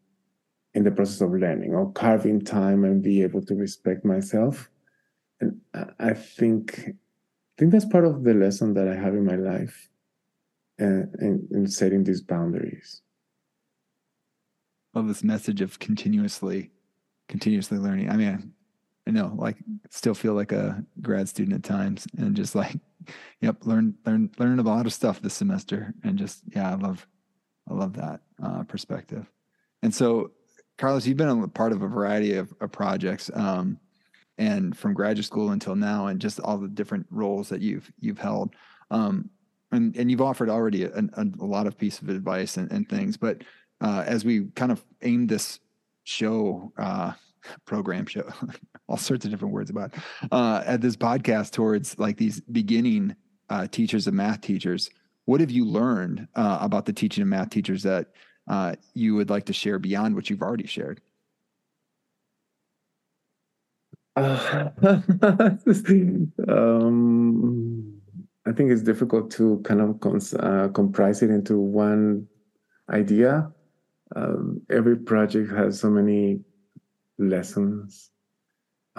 in 0.73 0.83
the 0.83 0.91
process 0.91 1.21
of 1.21 1.31
learning 1.31 1.73
or 1.73 1.91
carving 1.93 2.41
time 2.41 2.83
and 2.83 3.01
be 3.01 3.23
able 3.23 3.41
to 3.45 3.55
respect 3.55 4.03
myself. 4.05 4.69
And 5.39 5.61
I- 5.73 6.13
think 6.13 6.89
I 6.89 6.93
think 7.57 7.71
that's 7.71 7.85
part 7.85 8.05
of 8.05 8.23
the 8.23 8.33
lesson 8.33 8.73
that 8.75 8.87
I 8.87 8.95
have 8.95 9.15
in 9.15 9.25
my 9.25 9.35
life 9.35 9.89
and 10.77 11.15
in, 11.19 11.47
in 11.51 11.67
setting 11.67 12.03
these 12.03 12.21
boundaries. 12.21 13.01
love 14.93 15.07
this 15.07 15.23
message 15.23 15.61
of 15.61 15.77
continuously 15.79 16.71
continuously 17.29 17.77
learning 17.77 18.09
i 18.09 18.15
mean 18.17 18.53
i 19.07 19.11
know 19.11 19.33
like 19.35 19.57
still 19.89 20.13
feel 20.13 20.33
like 20.33 20.51
a 20.51 20.83
grad 21.01 21.27
student 21.27 21.55
at 21.55 21.63
times 21.63 22.05
and 22.17 22.35
just 22.35 22.53
like 22.53 22.75
yep 23.41 23.55
learn 23.65 23.95
learn 24.05 24.29
learn 24.37 24.59
a 24.59 24.63
lot 24.63 24.85
of 24.85 24.93
stuff 24.93 25.21
this 25.21 25.33
semester 25.33 25.93
and 26.03 26.17
just 26.17 26.41
yeah 26.53 26.71
i 26.71 26.75
love 26.75 27.07
i 27.69 27.73
love 27.73 27.93
that 27.93 28.21
uh, 28.43 28.63
perspective. 28.63 29.25
And 29.83 29.93
so 29.93 30.31
carlos 30.77 31.07
you've 31.07 31.17
been 31.17 31.43
a 31.43 31.47
part 31.47 31.71
of 31.71 31.81
a 31.81 31.87
variety 31.87 32.35
of, 32.35 32.53
of 32.61 32.71
projects 32.71 33.31
um, 33.33 33.79
and 34.37 34.77
from 34.77 34.93
graduate 34.93 35.25
school 35.25 35.49
until 35.49 35.75
now 35.75 36.07
and 36.07 36.21
just 36.21 36.39
all 36.39 36.57
the 36.57 36.67
different 36.67 37.07
roles 37.09 37.49
that 37.49 37.61
you've 37.61 37.91
you've 37.99 38.19
held 38.19 38.55
um, 38.91 39.29
and 39.71 39.95
and 39.95 40.11
you've 40.11 40.21
offered 40.21 40.49
already 40.49 40.83
a, 40.83 40.91
a, 40.91 41.27
a 41.39 41.45
lot 41.45 41.67
of 41.67 41.77
piece 41.77 41.99
of 41.99 42.09
advice 42.09 42.57
and, 42.57 42.71
and 42.71 42.87
things 42.89 43.17
but 43.17 43.43
uh, 43.81 44.03
as 44.05 44.23
we 44.23 44.45
kind 44.55 44.71
of 44.71 44.83
aim 45.01 45.27
this 45.27 45.59
show 46.07 46.71
uh, 46.77 47.11
program 47.65 48.05
show 48.05 48.23
all 48.87 48.95
sorts 48.95 49.25
of 49.25 49.31
different 49.31 49.53
words 49.53 49.69
about 49.69 49.93
uh, 50.31 50.63
at 50.65 50.79
this 50.79 50.95
podcast 50.95 51.51
towards 51.51 51.99
like 51.99 52.15
these 52.15 52.39
beginning 52.39 53.13
uh, 53.49 53.67
teachers 53.67 54.07
and 54.07 54.15
math 54.15 54.39
teachers 54.39 54.89
what 55.25 55.41
have 55.41 55.51
you 55.51 55.65
learned 55.65 56.25
uh, 56.35 56.59
about 56.61 56.85
the 56.85 56.93
teaching 56.93 57.21
of 57.21 57.27
math 57.27 57.49
teachers 57.49 57.83
that 57.83 58.07
uh, 58.49 58.73
you 58.93 59.15
would 59.15 59.29
like 59.29 59.45
to 59.45 59.51
share 59.51 59.79
beyond 59.79 60.15
what 60.15 60.29
you've 60.29 60.41
already 60.41 60.65
shared 60.65 61.01
Uh, 64.15 64.69
um, 66.47 68.01
I 68.47 68.51
think 68.51 68.71
it's 68.71 68.81
difficult 68.81 69.29
to 69.31 69.61
kind 69.63 69.79
of 69.79 69.99
cons- 69.99 70.33
comprise 70.73 71.21
it 71.21 71.29
into 71.29 71.59
one 71.59 72.25
idea. 72.89 73.51
Um, 74.15 74.61
every 74.69 74.97
project 74.97 75.51
has 75.51 75.79
so 75.79 75.89
many 75.89 76.39
lessons. 77.17 78.11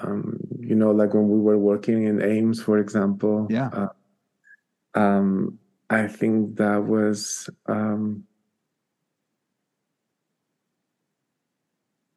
Um, 0.03 0.39
you 0.61 0.75
know, 0.75 0.91
like 0.91 1.15
when 1.15 1.29
we 1.29 1.41
were 1.41 1.59
working 1.59 2.05
in 2.05 2.23
Ames, 2.23 2.63
for 2.63 2.79
example. 2.79 3.47
Yeah. 3.51 3.69
Uh, 3.73 3.89
um, 4.99 5.59
I 5.91 6.07
think 6.07 6.57
that 6.57 6.85
was 6.85 7.49
um, 7.67 8.25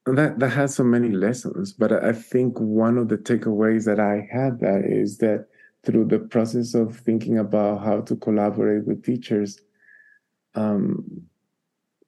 that 0.05 0.39
that 0.39 0.49
has 0.49 0.75
so 0.75 0.83
many 0.83 1.09
lessons. 1.09 1.73
But 1.73 1.91
I 1.91 2.09
I 2.09 2.13
think 2.13 2.59
one 2.59 2.97
of 2.97 3.07
the 3.07 3.17
takeaways 3.17 3.85
that 3.85 3.99
I 3.99 4.27
had 4.31 4.59
that 4.59 4.83
is 4.85 5.17
that 5.19 5.47
through 5.83 6.05
the 6.05 6.19
process 6.19 6.73
of 6.73 6.97
thinking 6.97 7.39
about 7.39 7.83
how 7.83 8.01
to 8.01 8.15
collaborate 8.15 8.85
with 8.85 9.03
teachers, 9.03 9.59
um, 10.53 11.23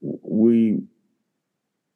we 0.03 0.81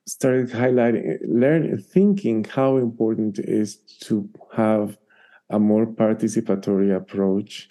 started 0.08 0.49
highlighting, 0.49 1.20
learning, 1.28 1.78
thinking 1.78 2.43
how 2.45 2.78
important 2.78 3.39
it 3.39 3.49
is 3.49 3.76
to 3.99 4.30
have 4.55 4.97
a 5.49 5.60
more 5.60 5.86
participatory 5.86 6.95
approach 6.95 7.68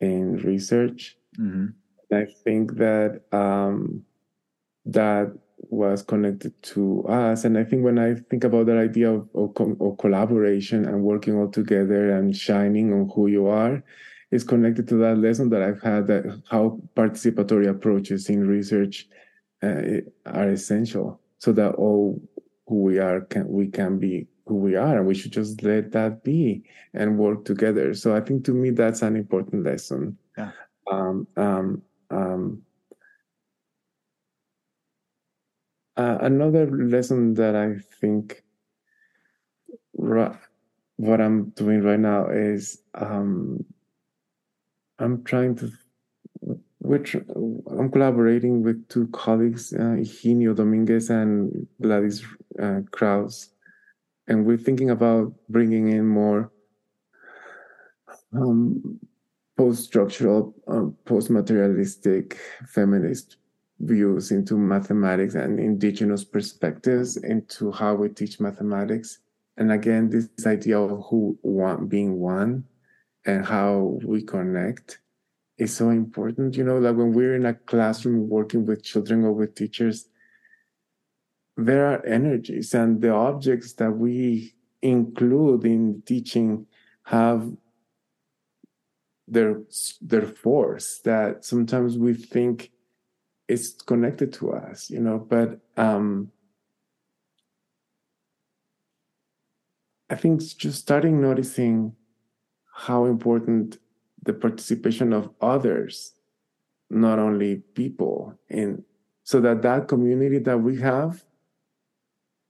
in 0.00 0.36
research. 0.38 1.16
mm-hmm. 1.38 1.66
I 2.12 2.26
think 2.44 2.76
that 2.76 3.22
um, 3.32 4.04
that 4.84 5.32
was 5.58 6.02
connected 6.02 6.60
to 6.62 7.04
us, 7.08 7.44
and 7.44 7.58
I 7.58 7.64
think 7.64 7.82
when 7.82 7.98
I 7.98 8.14
think 8.30 8.44
about 8.44 8.66
that 8.66 8.78
idea 8.78 9.10
of, 9.10 9.28
of, 9.34 9.80
of 9.80 9.98
collaboration 9.98 10.84
and 10.84 11.02
working 11.02 11.36
all 11.36 11.48
together 11.48 12.16
and 12.16 12.36
shining 12.36 12.92
on 12.92 13.10
who 13.12 13.26
you 13.26 13.48
are, 13.48 13.82
is 14.30 14.44
connected 14.44 14.86
to 14.88 14.96
that 14.96 15.18
lesson 15.18 15.50
that 15.50 15.62
I've 15.62 15.82
had 15.82 16.06
that 16.08 16.42
how 16.48 16.80
participatory 16.94 17.68
approaches 17.68 18.28
in 18.28 18.46
research 18.46 19.08
are 19.62 20.48
essential, 20.48 21.20
so 21.38 21.52
that 21.52 21.74
all 21.74 22.20
who 22.66 22.82
we 22.82 22.98
are 22.98 23.20
can 23.22 23.48
we 23.48 23.68
can 23.68 23.98
be 23.98 24.26
who 24.46 24.56
we 24.56 24.76
are, 24.76 24.98
and 24.98 25.06
we 25.06 25.14
should 25.14 25.32
just 25.32 25.62
let 25.62 25.92
that 25.92 26.22
be 26.22 26.62
and 26.94 27.18
work 27.18 27.44
together. 27.44 27.94
So 27.94 28.14
I 28.14 28.20
think 28.20 28.44
to 28.44 28.52
me 28.52 28.70
that's 28.70 29.02
an 29.02 29.16
important 29.16 29.64
lesson. 29.64 30.18
Yeah. 30.36 30.52
Um, 30.90 31.26
um, 31.36 31.82
um, 32.10 32.62
uh, 35.96 36.18
another 36.20 36.70
lesson 36.70 37.34
that 37.34 37.56
I 37.56 37.76
think 38.00 38.44
ri- 39.94 40.36
what 40.96 41.20
I'm 41.20 41.50
doing 41.50 41.82
right 41.82 41.98
now 41.98 42.28
is 42.28 42.82
um, 42.94 43.64
I'm 44.98 45.24
trying 45.24 45.56
to 45.56 45.70
which 46.86 47.14
I'm 47.14 47.90
collaborating 47.90 48.62
with 48.62 48.88
two 48.88 49.08
colleagues, 49.08 49.72
uh, 49.72 49.96
Dominguez 50.54 51.10
and 51.10 51.66
Gladys 51.82 52.24
uh, 52.62 52.80
Krause, 52.92 53.50
and 54.28 54.44
we're 54.46 54.56
thinking 54.56 54.90
about 54.90 55.32
bringing 55.48 55.88
in 55.88 56.06
more 56.06 56.52
um, 58.32 59.00
post-structural, 59.56 60.54
uh, 60.68 60.86
post-materialistic 61.04 62.38
feminist 62.68 63.36
views 63.80 64.30
into 64.30 64.56
mathematics 64.56 65.34
and 65.34 65.58
indigenous 65.58 66.24
perspectives 66.24 67.16
into 67.16 67.72
how 67.72 67.94
we 67.94 68.08
teach 68.08 68.40
mathematics. 68.40 69.18
And 69.56 69.72
again, 69.72 70.10
this 70.10 70.46
idea 70.46 70.78
of 70.78 71.04
who 71.08 71.38
one 71.42 71.86
being 71.86 72.18
one 72.20 72.64
and 73.24 73.44
how 73.44 73.98
we 74.04 74.22
connect 74.22 74.98
is 75.58 75.74
so 75.74 75.90
important. 75.90 76.56
You 76.56 76.64
know, 76.64 76.78
like 76.78 76.96
when 76.96 77.12
we're 77.12 77.34
in 77.34 77.46
a 77.46 77.54
classroom 77.54 78.28
working 78.28 78.66
with 78.66 78.82
children 78.82 79.24
or 79.24 79.32
with 79.32 79.54
teachers, 79.54 80.08
there 81.56 81.86
are 81.86 82.04
energies 82.04 82.74
and 82.74 83.00
the 83.00 83.10
objects 83.10 83.72
that 83.74 83.90
we 83.90 84.54
include 84.82 85.64
in 85.64 86.02
teaching 86.04 86.66
have 87.04 87.50
their 89.26 89.62
their 90.00 90.26
force 90.26 90.98
that 91.04 91.44
sometimes 91.44 91.98
we 91.98 92.14
think 92.14 92.70
is 93.48 93.74
connected 93.86 94.32
to 94.34 94.52
us, 94.52 94.90
you 94.90 95.00
know, 95.00 95.18
but 95.18 95.60
um 95.76 96.30
I 100.08 100.14
think 100.14 100.40
just 100.40 100.80
starting 100.80 101.20
noticing 101.20 101.96
how 102.72 103.06
important 103.06 103.78
the 104.26 104.34
participation 104.34 105.12
of 105.12 105.30
others, 105.40 106.12
not 106.90 107.18
only 107.18 107.56
people, 107.74 108.34
in 108.50 108.84
so 109.24 109.40
that 109.40 109.62
that 109.62 109.88
community 109.88 110.38
that 110.38 110.58
we 110.58 110.78
have, 110.80 111.24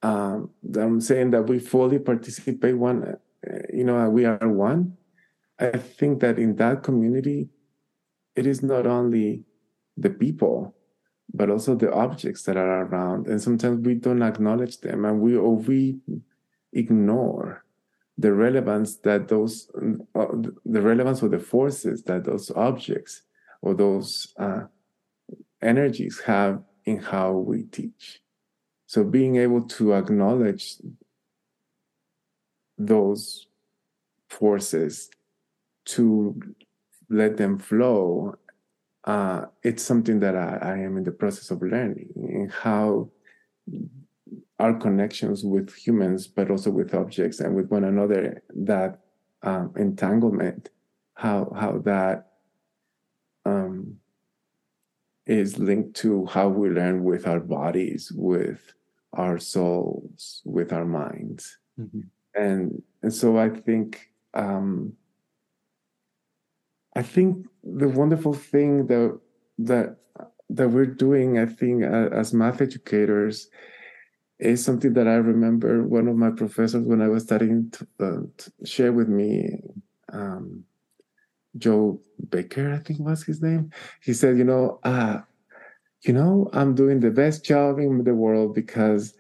um, 0.03 0.51
I'm 0.74 1.01
saying 1.01 1.31
that 1.31 1.47
we 1.47 1.59
fully 1.59 1.99
participate 1.99 2.77
one, 2.77 3.16
uh, 3.49 3.59
you 3.72 3.85
know, 3.85 4.11
we 4.11 4.24
are 4.27 4.49
one. 4.49 4.97
I 5.59 5.79
think 5.79 6.20
that 6.20 6.39
in 6.39 6.57
that 6.57 6.83
community, 6.83 7.49
it 8.35 8.47
is 8.47 8.62
not 8.62 8.87
only 8.87 9.45
the 9.97 10.11
people, 10.11 10.74
but 11.33 11.49
also 11.49 11.74
the 11.74 11.93
objects 11.93 12.43
that 12.43 12.57
are 12.57 12.85
around, 12.85 13.27
and 13.27 13.41
sometimes 13.41 13.85
we 13.85 13.95
don't 13.95 14.22
acknowledge 14.22 14.81
them, 14.81 15.05
and 15.05 15.20
we 15.20 15.37
or 15.37 15.57
we 15.57 15.99
ignore 16.72 17.64
the 18.19 18.33
relevance 18.33 18.97
that 18.99 19.29
those 19.29 19.71
uh, 20.14 20.27
the 20.64 20.81
relevance 20.81 21.23
of 21.23 21.31
the 21.31 21.39
forces 21.39 22.03
that 22.05 22.25
those 22.25 22.51
objects 22.53 23.23
or 23.61 23.75
those 23.75 24.35
uh, 24.39 24.62
energies 25.62 26.21
have 26.27 26.62
in 26.85 26.99
how 26.99 27.33
we 27.33 27.64
teach. 27.64 28.21
So 28.87 29.05
being 29.05 29.37
able 29.37 29.62
to 29.62 29.95
acknowledge 29.95 30.77
those 32.79 33.49
forces 34.29 35.11
to 35.87 36.41
let 37.09 37.37
them 37.37 37.59
flow, 37.59 38.37
uh, 39.05 39.47
it's 39.62 39.83
something 39.83 40.21
that 40.21 40.37
I, 40.37 40.59
I, 40.61 40.79
am 40.79 40.97
in 40.97 41.05
the 41.05 41.12
process 41.12 41.51
of 41.51 41.62
learning 41.62 42.09
and 42.17 42.51
how 42.51 43.09
our 44.59 44.74
connections 44.74 45.44
with 45.44 45.74
humans, 45.74 46.26
but 46.26 46.50
also 46.50 46.70
with 46.70 46.94
objects 46.94 47.40
and 47.40 47.54
with 47.54 47.68
one 47.70 47.84
another, 47.84 48.42
that 48.54 49.00
um, 49.42 49.72
entanglement, 49.76 50.70
how 51.14 51.52
how 51.54 51.78
that 51.78 52.32
um, 53.44 53.96
is 55.26 55.59
linked 55.59 55.94
to 55.96 56.26
how 56.26 56.48
we 56.48 56.68
learn 56.68 57.04
with 57.04 57.26
our 57.26 57.40
bodies, 57.40 58.12
with 58.14 58.72
our 59.12 59.38
souls, 59.38 60.42
with 60.44 60.72
our 60.72 60.84
minds, 60.84 61.59
mm-hmm. 61.78 62.00
and 62.34 62.82
and 63.02 63.12
so 63.12 63.38
I 63.38 63.50
think 63.50 64.11
um, 64.34 64.94
I 66.94 67.02
think 67.02 67.46
the 67.62 67.88
wonderful 67.88 68.32
thing 68.32 68.86
that 68.86 69.18
that 69.59 69.96
that 70.48 70.68
we're 70.68 70.86
doing, 70.86 71.38
I 71.38 71.46
think, 71.46 71.82
uh, 71.84 72.09
as 72.12 72.32
math 72.32 72.61
educators, 72.61 73.48
is 74.39 74.64
something 74.64 74.93
that 74.95 75.09
I 75.09 75.14
remember 75.14 75.82
one 75.87 76.09
of 76.09 76.16
my 76.16 76.30
professors 76.30 76.84
when 76.84 77.01
I 77.01 77.09
was 77.09 77.22
studying 77.24 77.70
to, 77.70 77.87
uh, 78.01 78.20
to 78.37 78.53
share 78.66 78.93
with 78.93 79.09
me. 79.09 79.61
Um, 80.12 80.64
Joe 81.57 82.01
Baker, 82.28 82.72
I 82.72 82.78
think 82.78 83.01
was 83.01 83.22
his 83.24 83.41
name. 83.41 83.70
He 84.03 84.12
said, 84.12 84.37
you 84.37 84.45
know, 84.45 84.78
uh, 84.82 85.20
you 86.03 86.12
know, 86.12 86.51
I'm 86.53 86.74
doing 86.74 87.01
the 87.01 87.11
best 87.11 87.45
job 87.45 87.78
in 87.78 88.05
the 88.05 88.14
world 88.14 88.55
because 88.55 89.14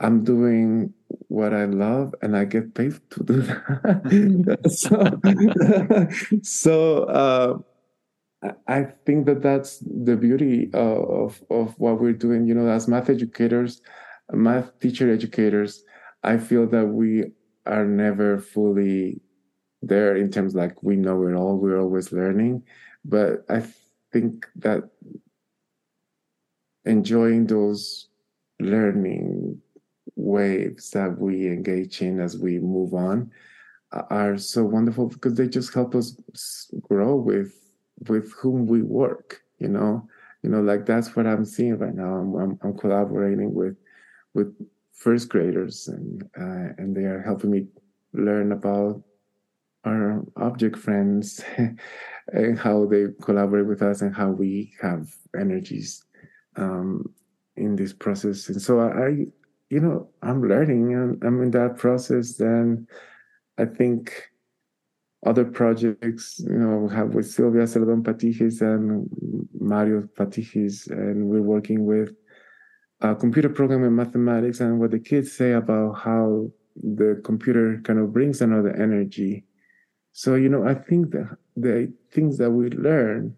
I'm 0.00 0.24
doing 0.24 0.92
what 1.28 1.52
I 1.52 1.66
love 1.66 2.14
and 2.22 2.36
I 2.36 2.44
get 2.44 2.74
paid 2.74 2.94
to 3.10 3.22
do 3.24 3.42
that. 3.42 4.58
so, 6.40 6.40
so 6.42 7.04
uh, 7.04 7.58
I 8.66 8.86
think 9.06 9.26
that 9.26 9.42
that's 9.42 9.78
the 9.78 10.16
beauty 10.16 10.70
of, 10.72 11.42
of 11.50 11.78
what 11.78 12.00
we're 12.00 12.12
doing. 12.12 12.46
You 12.46 12.54
know, 12.54 12.68
as 12.68 12.88
math 12.88 13.10
educators, 13.10 13.82
math 14.36 14.78
teacher 14.80 15.12
educators, 15.12 15.84
I 16.22 16.38
feel 16.38 16.66
that 16.68 16.86
we 16.86 17.32
are 17.66 17.84
never 17.84 18.38
fully 18.38 19.20
there 19.82 20.16
in 20.16 20.30
terms 20.30 20.54
like 20.54 20.82
we 20.82 20.96
know 20.96 21.26
it 21.26 21.34
all, 21.34 21.56
we're 21.56 21.80
always 21.80 22.12
learning. 22.12 22.62
But 23.04 23.44
I 23.48 23.64
think 24.12 24.46
that 24.56 24.84
enjoying 26.84 27.46
those 27.46 28.08
learning 28.60 29.60
waves 30.16 30.90
that 30.90 31.18
we 31.18 31.46
engage 31.46 32.02
in 32.02 32.20
as 32.20 32.38
we 32.38 32.58
move 32.58 32.94
on 32.94 33.30
uh, 33.92 34.02
are 34.10 34.36
so 34.36 34.64
wonderful 34.64 35.08
because 35.08 35.34
they 35.34 35.48
just 35.48 35.72
help 35.74 35.94
us 35.94 36.16
grow 36.82 37.16
with 37.16 37.54
with 38.08 38.32
whom 38.32 38.66
we 38.66 38.82
work 38.82 39.42
you 39.58 39.68
know 39.68 40.06
you 40.42 40.50
know 40.50 40.60
like 40.60 40.84
that's 40.84 41.14
what 41.14 41.26
i'm 41.26 41.44
seeing 41.44 41.78
right 41.78 41.94
now 41.94 42.14
i'm 42.14 42.34
i'm, 42.34 42.58
I'm 42.62 42.76
collaborating 42.76 43.54
with 43.54 43.76
with 44.34 44.54
first 44.92 45.28
graders 45.28 45.88
and 45.88 46.22
uh, 46.38 46.74
and 46.78 46.96
they 46.96 47.04
are 47.04 47.22
helping 47.22 47.50
me 47.50 47.66
learn 48.12 48.52
about 48.52 49.02
our 49.84 50.22
object 50.36 50.78
friends 50.78 51.42
and 52.28 52.58
how 52.58 52.86
they 52.86 53.06
collaborate 53.22 53.66
with 53.66 53.82
us 53.82 54.00
and 54.00 54.14
how 54.14 54.30
we 54.30 54.72
have 54.80 55.12
energies 55.38 56.04
um, 56.56 57.04
in 57.56 57.74
this 57.74 57.92
process. 57.92 58.48
And 58.48 58.62
so 58.62 58.80
i 58.80 59.26
you 59.70 59.80
know 59.80 60.08
i'm 60.22 60.42
learning 60.46 60.94
and 60.94 61.22
i'm 61.24 61.42
in 61.42 61.50
that 61.52 61.76
process. 61.76 62.36
Then 62.36 62.86
i 63.58 63.64
think 63.64 64.32
other 65.24 65.44
projects, 65.44 66.40
you 66.40 66.58
know, 66.58 66.78
we 66.78 66.94
have 66.94 67.14
with 67.14 67.30
Sylvia 67.30 67.62
Celedón-Pattichis 67.62 68.60
and 68.60 69.08
Mario 69.60 70.08
Pattichis, 70.18 70.90
and 70.90 71.28
we're 71.28 71.42
working 71.42 71.86
with 71.86 72.12
a 73.02 73.14
computer 73.14 73.48
programming 73.48 73.94
mathematics 73.94 74.60
and 74.60 74.78
what 74.78 74.92
the 74.92 74.98
kids 74.98 75.32
say 75.32 75.52
about 75.52 75.94
how 75.94 76.50
the 76.76 77.20
computer 77.24 77.80
kind 77.84 77.98
of 77.98 78.12
brings 78.12 78.40
another 78.40 78.70
energy. 78.70 79.44
So, 80.12 80.36
you 80.36 80.48
know, 80.48 80.66
I 80.66 80.74
think 80.74 81.10
that 81.10 81.36
the 81.56 81.92
things 82.12 82.38
that 82.38 82.50
we 82.50 82.70
learn, 82.70 83.36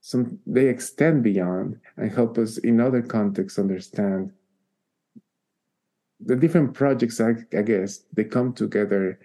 some 0.00 0.38
they 0.46 0.66
extend 0.66 1.22
beyond 1.22 1.78
and 1.96 2.10
help 2.10 2.38
us 2.38 2.58
in 2.58 2.80
other 2.80 3.02
contexts 3.02 3.58
understand 3.58 4.32
the 6.24 6.36
different 6.36 6.74
projects, 6.74 7.20
I, 7.20 7.34
I 7.56 7.62
guess, 7.62 8.04
they 8.12 8.24
come 8.24 8.52
together 8.52 9.18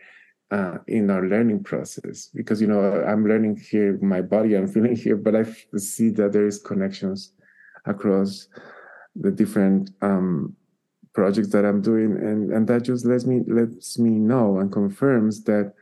uh, 0.52 0.78
in 0.88 1.10
our 1.10 1.26
learning 1.28 1.62
process 1.62 2.30
because 2.34 2.62
you 2.62 2.68
know 2.68 3.04
i'm 3.04 3.28
learning 3.28 3.58
here 3.58 4.00
my 4.02 4.22
body 4.22 4.56
i'm 4.56 4.68
feeling 4.76 4.96
here 4.96 5.18
but 5.18 5.36
i 5.36 5.44
see 5.76 6.10
that 6.10 6.32
there 6.32 6.48
is 6.48 6.58
connections 6.60 7.34
across 7.86 8.48
the 9.20 9.32
different 9.32 9.92
um, 10.02 10.56
projects 11.14 11.50
that 11.50 11.66
i'm 11.66 11.82
doing 11.82 12.12
and 12.18 12.52
and 12.52 12.68
that 12.68 12.84
just 12.84 13.06
lets 13.06 13.26
me 13.26 13.42
lets 13.48 13.98
me 13.98 14.12
know 14.12 14.60
and 14.60 14.72
confirms 14.72 15.44
that 15.44 15.74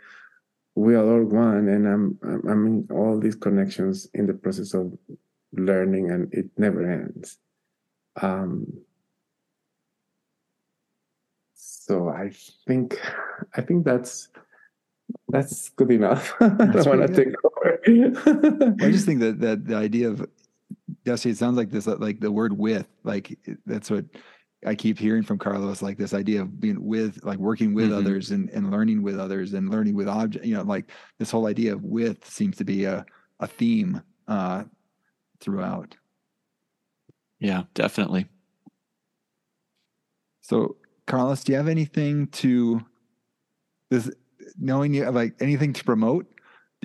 we 0.75 0.95
are 0.95 1.05
all 1.05 1.23
one 1.23 1.67
and 1.67 1.87
i'm 1.87 2.17
i'm 2.49 2.65
in 2.65 2.87
all 2.89 3.19
these 3.19 3.35
connections 3.35 4.07
in 4.13 4.25
the 4.25 4.33
process 4.33 4.73
of 4.73 4.97
learning 5.53 6.09
and 6.11 6.33
it 6.33 6.45
never 6.57 6.89
ends 6.89 7.37
um, 8.21 8.65
so 11.53 12.07
i 12.09 12.31
think 12.65 12.97
i 13.55 13.61
think 13.61 13.83
that's 13.83 14.29
that's 15.29 15.69
good 15.69 15.91
enough. 15.91 16.33
I 16.39 16.47
don't 16.49 16.85
want 16.85 17.07
to 17.07 17.25
take 17.25 17.33
over. 17.43 17.79
I 18.81 18.91
just 18.91 19.05
think 19.05 19.19
that 19.19 19.39
that 19.41 19.65
the 19.65 19.75
idea 19.75 20.09
of 20.09 20.27
Dusty, 21.03 21.31
it 21.31 21.37
sounds 21.37 21.57
like 21.57 21.71
this, 21.71 21.87
like 21.87 22.19
the 22.19 22.31
word 22.31 22.57
with, 22.57 22.87
like 23.03 23.37
that's 23.65 23.89
what 23.89 24.05
I 24.65 24.75
keep 24.75 24.97
hearing 24.97 25.23
from 25.23 25.37
Carlos, 25.37 25.81
like 25.81 25.97
this 25.97 26.13
idea 26.13 26.41
of 26.41 26.59
being 26.59 26.83
with, 26.83 27.23
like 27.23 27.39
working 27.39 27.73
with 27.73 27.89
mm-hmm. 27.89 27.97
others 27.97 28.31
and, 28.31 28.49
and 28.49 28.71
learning 28.71 29.01
with 29.01 29.19
others 29.19 29.53
and 29.53 29.69
learning 29.69 29.95
with 29.95 30.07
object, 30.07 30.45
you 30.45 30.55
know, 30.55 30.63
like 30.63 30.91
this 31.19 31.31
whole 31.31 31.47
idea 31.47 31.73
of 31.73 31.83
with 31.83 32.25
seems 32.25 32.57
to 32.57 32.63
be 32.63 32.85
a, 32.85 33.05
a 33.39 33.47
theme 33.47 34.01
uh, 34.27 34.63
throughout. 35.39 35.95
Yeah, 37.39 37.63
definitely. 37.73 38.27
So 40.41 40.77
Carlos, 41.07 41.43
do 41.43 41.51
you 41.51 41.57
have 41.57 41.67
anything 41.67 42.27
to 42.27 42.83
this 43.89 44.09
knowing 44.57 44.93
you 44.93 45.09
like 45.09 45.35
anything 45.39 45.73
to 45.73 45.83
promote 45.83 46.27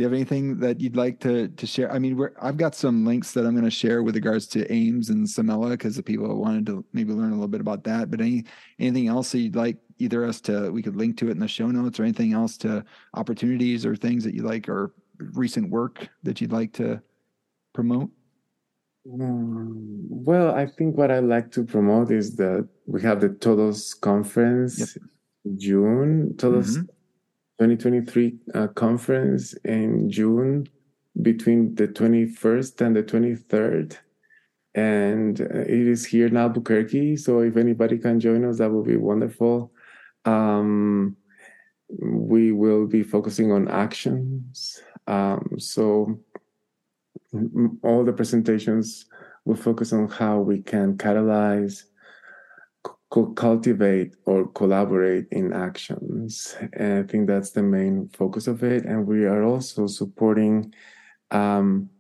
you 0.01 0.07
have 0.07 0.15
anything 0.15 0.59
that 0.59 0.81
you'd 0.81 0.97
like 0.97 1.21
to 1.21 1.49
to 1.49 1.67
share? 1.67 1.93
I 1.93 1.99
mean 1.99 2.19
i've 2.41 2.57
got 2.57 2.75
some 2.75 3.05
links 3.05 3.33
that 3.33 3.47
i'm 3.47 3.53
going 3.53 3.65
to 3.65 3.71
share 3.71 4.03
with 4.03 4.15
regards 4.15 4.47
to 4.49 4.71
ames 4.73 5.11
and 5.11 5.27
CEMELA 5.27 5.71
because 5.71 5.97
the 5.97 6.03
people 6.03 6.41
wanted 6.41 6.67
to 6.67 6.85
maybe 6.93 7.13
learn 7.13 7.31
a 7.31 7.35
little 7.35 7.49
bit 7.49 7.61
about 7.61 7.85
that 7.85 8.11
but 8.11 8.21
any 8.21 8.45
anything 8.79 9.09
else 9.09 9.33
that 9.33 9.41
you'd 9.41 9.57
like 9.57 9.77
either 9.99 10.25
us 10.25 10.41
to 10.43 10.71
we 10.71 10.83
could 10.83 10.97
link 10.97 11.17
to 11.19 11.29
it 11.29 11.33
in 11.33 11.39
the 11.39 11.49
show 11.49 11.67
notes 11.67 12.01
or 12.01 12.05
anything 12.05 12.33
else 12.33 12.57
to 12.57 12.85
opportunities 13.15 13.85
or 13.85 13.95
things 13.95 14.25
that 14.25 14.35
you 14.35 14.43
like 14.43 14.69
or 14.69 14.95
recent 15.19 15.69
work 15.71 16.09
that 16.23 16.41
you'd 16.41 16.53
like 16.53 16.73
to 16.73 17.01
promote? 17.75 18.11
Um, 19.11 20.07
well 20.09 20.55
i 20.55 20.67
think 20.67 20.97
what 20.97 21.11
i 21.11 21.21
like 21.21 21.51
to 21.53 21.65
promote 21.65 22.11
is 22.11 22.37
that 22.37 22.69
we 22.87 23.01
have 23.03 23.21
the 23.21 23.31
todos 23.31 23.95
conference 23.95 24.79
yep. 24.79 24.89
june. 25.57 26.35
Todos 26.37 26.79
mm-hmm 26.79 26.87
2023 27.61 28.39
uh, 28.55 28.69
conference 28.69 29.53
in 29.67 30.11
June 30.11 30.67
between 31.21 31.75
the 31.75 31.87
21st 31.87 32.81
and 32.81 32.97
the 32.97 33.03
23rd. 33.03 33.99
And 34.75 35.39
uh, 35.43 35.45
it 35.45 35.87
is 35.87 36.07
here 36.07 36.29
in 36.29 36.39
Albuquerque. 36.39 37.19
So 37.19 37.41
if 37.41 37.59
anybody 37.59 37.99
can 37.99 38.19
join 38.19 38.47
us, 38.47 38.57
that 38.59 38.71
would 38.71 38.87
be 38.87 38.97
wonderful. 38.97 39.73
Um, 40.25 41.19
we 41.91 42.53
will 42.53 42.87
be 42.87 43.03
focusing 43.03 43.53
on 43.53 43.69
actions. 43.69 44.81
Um, 45.07 45.57
so 45.59 46.19
all 47.83 48.05
the 48.07 48.15
presentations 48.15 49.05
will 49.45 49.57
focus 49.57 49.93
on 49.93 50.09
how 50.09 50.39
we 50.39 50.63
can 50.63 50.97
catalyze 50.97 51.83
cultivate 53.11 54.15
or 54.25 54.47
collaborate 54.49 55.27
in 55.33 55.53
actions. 55.53 56.57
And 56.75 57.05
I 57.05 57.07
think 57.07 57.27
that's 57.27 57.51
the 57.51 57.63
main 57.63 58.09
focus 58.13 58.47
of 58.47 58.63
it. 58.63 58.85
And 58.85 59.07
we 59.07 59.25
are 59.25 59.43
also 59.43 59.89
supporting 59.89 60.73
um, 61.33 61.91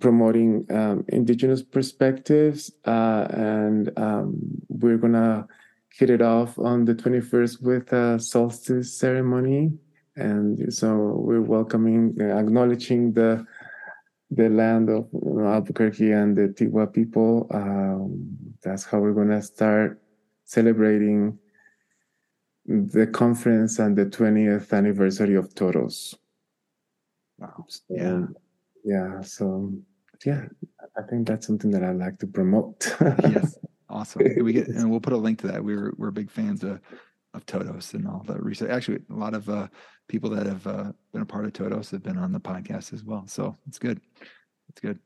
promoting 0.00 0.66
um, 0.70 1.04
indigenous 1.08 1.62
perspectives. 1.62 2.72
Uh, 2.86 3.26
and 3.30 3.92
um, 3.98 4.38
we're 4.68 4.96
going 4.96 5.12
to 5.12 5.46
hit 5.90 6.08
it 6.08 6.22
off 6.22 6.58
on 6.58 6.86
the 6.86 6.94
21st 6.94 7.62
with 7.62 7.92
a 7.92 8.18
solstice 8.18 8.98
ceremony. 8.98 9.72
And 10.16 10.72
so 10.72 10.94
we're 10.94 11.42
welcoming, 11.42 12.16
uh, 12.20 12.38
acknowledging 12.38 13.12
the 13.12 13.46
the 14.34 14.48
land 14.48 14.88
of 14.88 15.08
Albuquerque 15.38 16.10
and 16.10 16.34
the 16.34 16.48
Tiwa 16.48 16.90
people. 16.90 17.46
Um, 17.50 18.51
that's 18.62 18.84
how 18.84 18.98
we're 19.00 19.12
going 19.12 19.28
to 19.28 19.42
start 19.42 20.00
celebrating 20.44 21.38
the 22.66 23.06
conference 23.08 23.78
and 23.78 23.96
the 23.96 24.06
20th 24.06 24.72
anniversary 24.72 25.34
of 25.34 25.54
Todos. 25.54 26.14
Wow. 27.38 27.64
So, 27.68 27.80
Yeah. 27.90 28.26
yeah. 28.84 29.20
So 29.22 29.72
yeah, 30.24 30.46
I 30.96 31.02
think 31.02 31.26
that's 31.26 31.46
something 31.46 31.70
that 31.72 31.82
I'd 31.82 31.96
like 31.98 32.18
to 32.20 32.26
promote. 32.26 32.94
yes. 33.00 33.58
Awesome. 33.90 34.22
And 34.24 34.42
we 34.42 34.54
get 34.54 34.68
and 34.68 34.90
we'll 34.90 35.00
put 35.00 35.12
a 35.12 35.18
link 35.18 35.38
to 35.40 35.48
that. 35.48 35.62
We're 35.62 35.92
we're 35.98 36.10
big 36.10 36.30
fans 36.30 36.64
of 36.64 36.80
of 37.34 37.44
Todos 37.44 37.92
and 37.92 38.08
all 38.08 38.22
the 38.26 38.36
research. 38.38 38.70
Actually, 38.70 39.00
a 39.10 39.14
lot 39.14 39.34
of 39.34 39.46
uh, 39.50 39.68
people 40.08 40.30
that 40.30 40.46
have 40.46 40.66
uh, 40.66 40.92
been 41.12 41.20
a 41.20 41.26
part 41.26 41.44
of 41.44 41.52
Todos 41.52 41.90
have 41.90 42.02
been 42.02 42.16
on 42.16 42.32
the 42.32 42.40
podcast 42.40 42.94
as 42.94 43.04
well. 43.04 43.24
So 43.26 43.54
it's 43.68 43.78
good. 43.78 44.00
It's 44.70 44.80
good. 44.80 44.98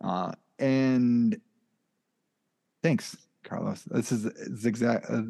Uh, 0.00 0.30
and 0.60 1.40
thanks, 2.82 3.16
Carlos. 3.44 3.82
This 3.84 4.12
is, 4.12 4.22
this 4.24 4.36
is 4.36 4.66
exact. 4.66 5.06
Uh, 5.08 5.22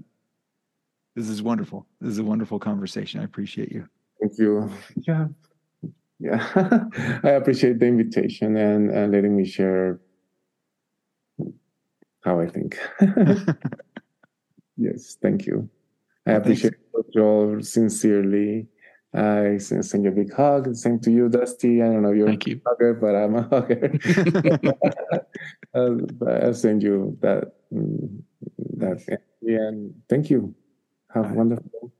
this 1.16 1.28
is 1.28 1.42
wonderful. 1.42 1.86
This 2.01 2.12
is 2.12 2.18
a 2.18 2.24
wonderful 2.24 2.59
conversation. 2.59 3.20
I 3.20 3.24
appreciate 3.24 3.72
you. 3.72 3.88
Thank 4.20 4.38
you. 4.38 4.70
Yeah. 5.07 5.26
Yeah. 6.20 6.46
I 7.24 7.30
appreciate 7.30 7.78
the 7.78 7.86
invitation 7.86 8.57
and, 8.57 8.90
and 8.90 9.12
letting 9.12 9.36
me 9.36 9.44
share 9.44 10.01
how 12.22 12.40
I 12.40 12.49
think. 12.49 12.78
yes, 14.76 15.16
thank 15.22 15.46
you. 15.46 15.68
I 16.26 16.32
Well, 16.32 16.42
thanks. 16.42 16.64
appreciate 16.64 16.74
you 17.14 17.22
all 17.22 17.62
sincerely. 17.62 18.66
I 19.14 19.56
send 19.59 20.04
you 20.04 20.11
a 20.11 20.14
big 20.14 20.32
hug. 20.32 20.74
Same 20.76 21.00
to 21.00 21.11
you, 21.11 21.28
Dusty. 21.28 21.82
I 21.82 21.86
don't 21.86 22.02
know 22.02 22.11
if 22.11 22.16
you're 22.18 22.26
Thank 22.26 22.46
you. 22.46 22.61
a 22.66 22.68
hugger, 22.68 22.94
but 22.94 23.14
I'm 23.14 23.36
a 23.36 23.42
hugger. 23.42 23.98
uh, 25.74 25.90
but 26.18 26.44
I 26.44 26.52
send 26.52 26.82
you 26.82 27.16
that 27.20 27.52
that 27.70 29.02
energy 29.09 29.56
and 29.56 29.94
thank 30.09 30.30
you. 30.30 30.54
Have 31.14 31.24
a 31.24 31.28
right. 31.28 31.36
wonderful. 31.36 31.92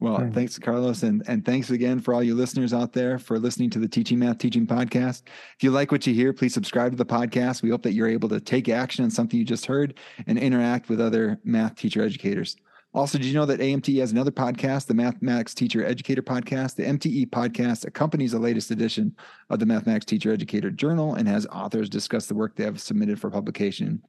Well, 0.00 0.18
Thanks. 0.18 0.34
thanks, 0.34 0.58
Carlos, 0.60 1.02
and 1.02 1.24
and 1.26 1.44
thanks 1.44 1.70
again 1.70 1.98
for 2.00 2.14
all 2.14 2.22
you 2.22 2.34
listeners 2.34 2.72
out 2.72 2.92
there 2.92 3.18
for 3.18 3.38
listening 3.38 3.70
to 3.70 3.80
the 3.80 3.88
Teaching 3.88 4.18
Math 4.18 4.38
Teaching 4.38 4.64
podcast. 4.66 5.22
If 5.56 5.64
you 5.64 5.72
like 5.72 5.90
what 5.90 6.06
you 6.06 6.14
hear, 6.14 6.32
please 6.32 6.54
subscribe 6.54 6.92
to 6.92 6.96
the 6.96 7.06
podcast. 7.06 7.62
We 7.62 7.70
hope 7.70 7.82
that 7.82 7.94
you're 7.94 8.08
able 8.08 8.28
to 8.28 8.38
take 8.40 8.68
action 8.68 9.04
on 9.04 9.10
something 9.10 9.38
you 9.38 9.44
just 9.44 9.66
heard 9.66 9.98
and 10.28 10.38
interact 10.38 10.88
with 10.88 11.00
other 11.00 11.40
math 11.42 11.74
teacher 11.74 12.02
educators. 12.02 12.56
Also, 12.98 13.16
did 13.16 13.28
you 13.28 13.34
know 13.34 13.46
that 13.46 13.60
AMTE 13.60 14.00
has 14.00 14.10
another 14.10 14.32
podcast, 14.32 14.86
the 14.86 14.92
Mathematics 14.94 15.54
Teacher 15.54 15.86
Educator 15.86 16.20
Podcast? 16.20 16.74
The 16.74 16.82
MTE 16.82 17.30
podcast 17.30 17.86
accompanies 17.86 18.32
the 18.32 18.40
latest 18.40 18.72
edition 18.72 19.14
of 19.50 19.60
the 19.60 19.66
Mathematics 19.66 20.06
Teacher 20.06 20.32
Educator 20.32 20.72
Journal 20.72 21.14
and 21.14 21.28
has 21.28 21.46
authors 21.46 21.88
discuss 21.88 22.26
the 22.26 22.34
work 22.34 22.56
they 22.56 22.64
have 22.64 22.80
submitted 22.80 23.20
for 23.20 23.30
publication. 23.30 24.02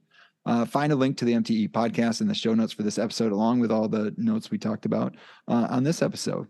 Uh, 0.48 0.66
find 0.66 0.92
a 0.92 0.96
link 0.96 1.18
to 1.18 1.26
the 1.26 1.34
MTE 1.34 1.70
podcast 1.70 2.22
in 2.22 2.28
the 2.28 2.34
show 2.34 2.56
notes 2.56 2.74
for 2.74 2.82
this 2.82 2.98
episode, 2.98 3.32
along 3.32 3.60
with 3.60 3.72
all 3.72 3.88
the 3.88 4.12
notes 4.18 4.50
we 4.50 4.58
talked 4.58 4.88
about 4.88 5.14
uh, 5.48 5.68
on 5.70 5.84
this 5.84 6.02
episode. 6.02 6.48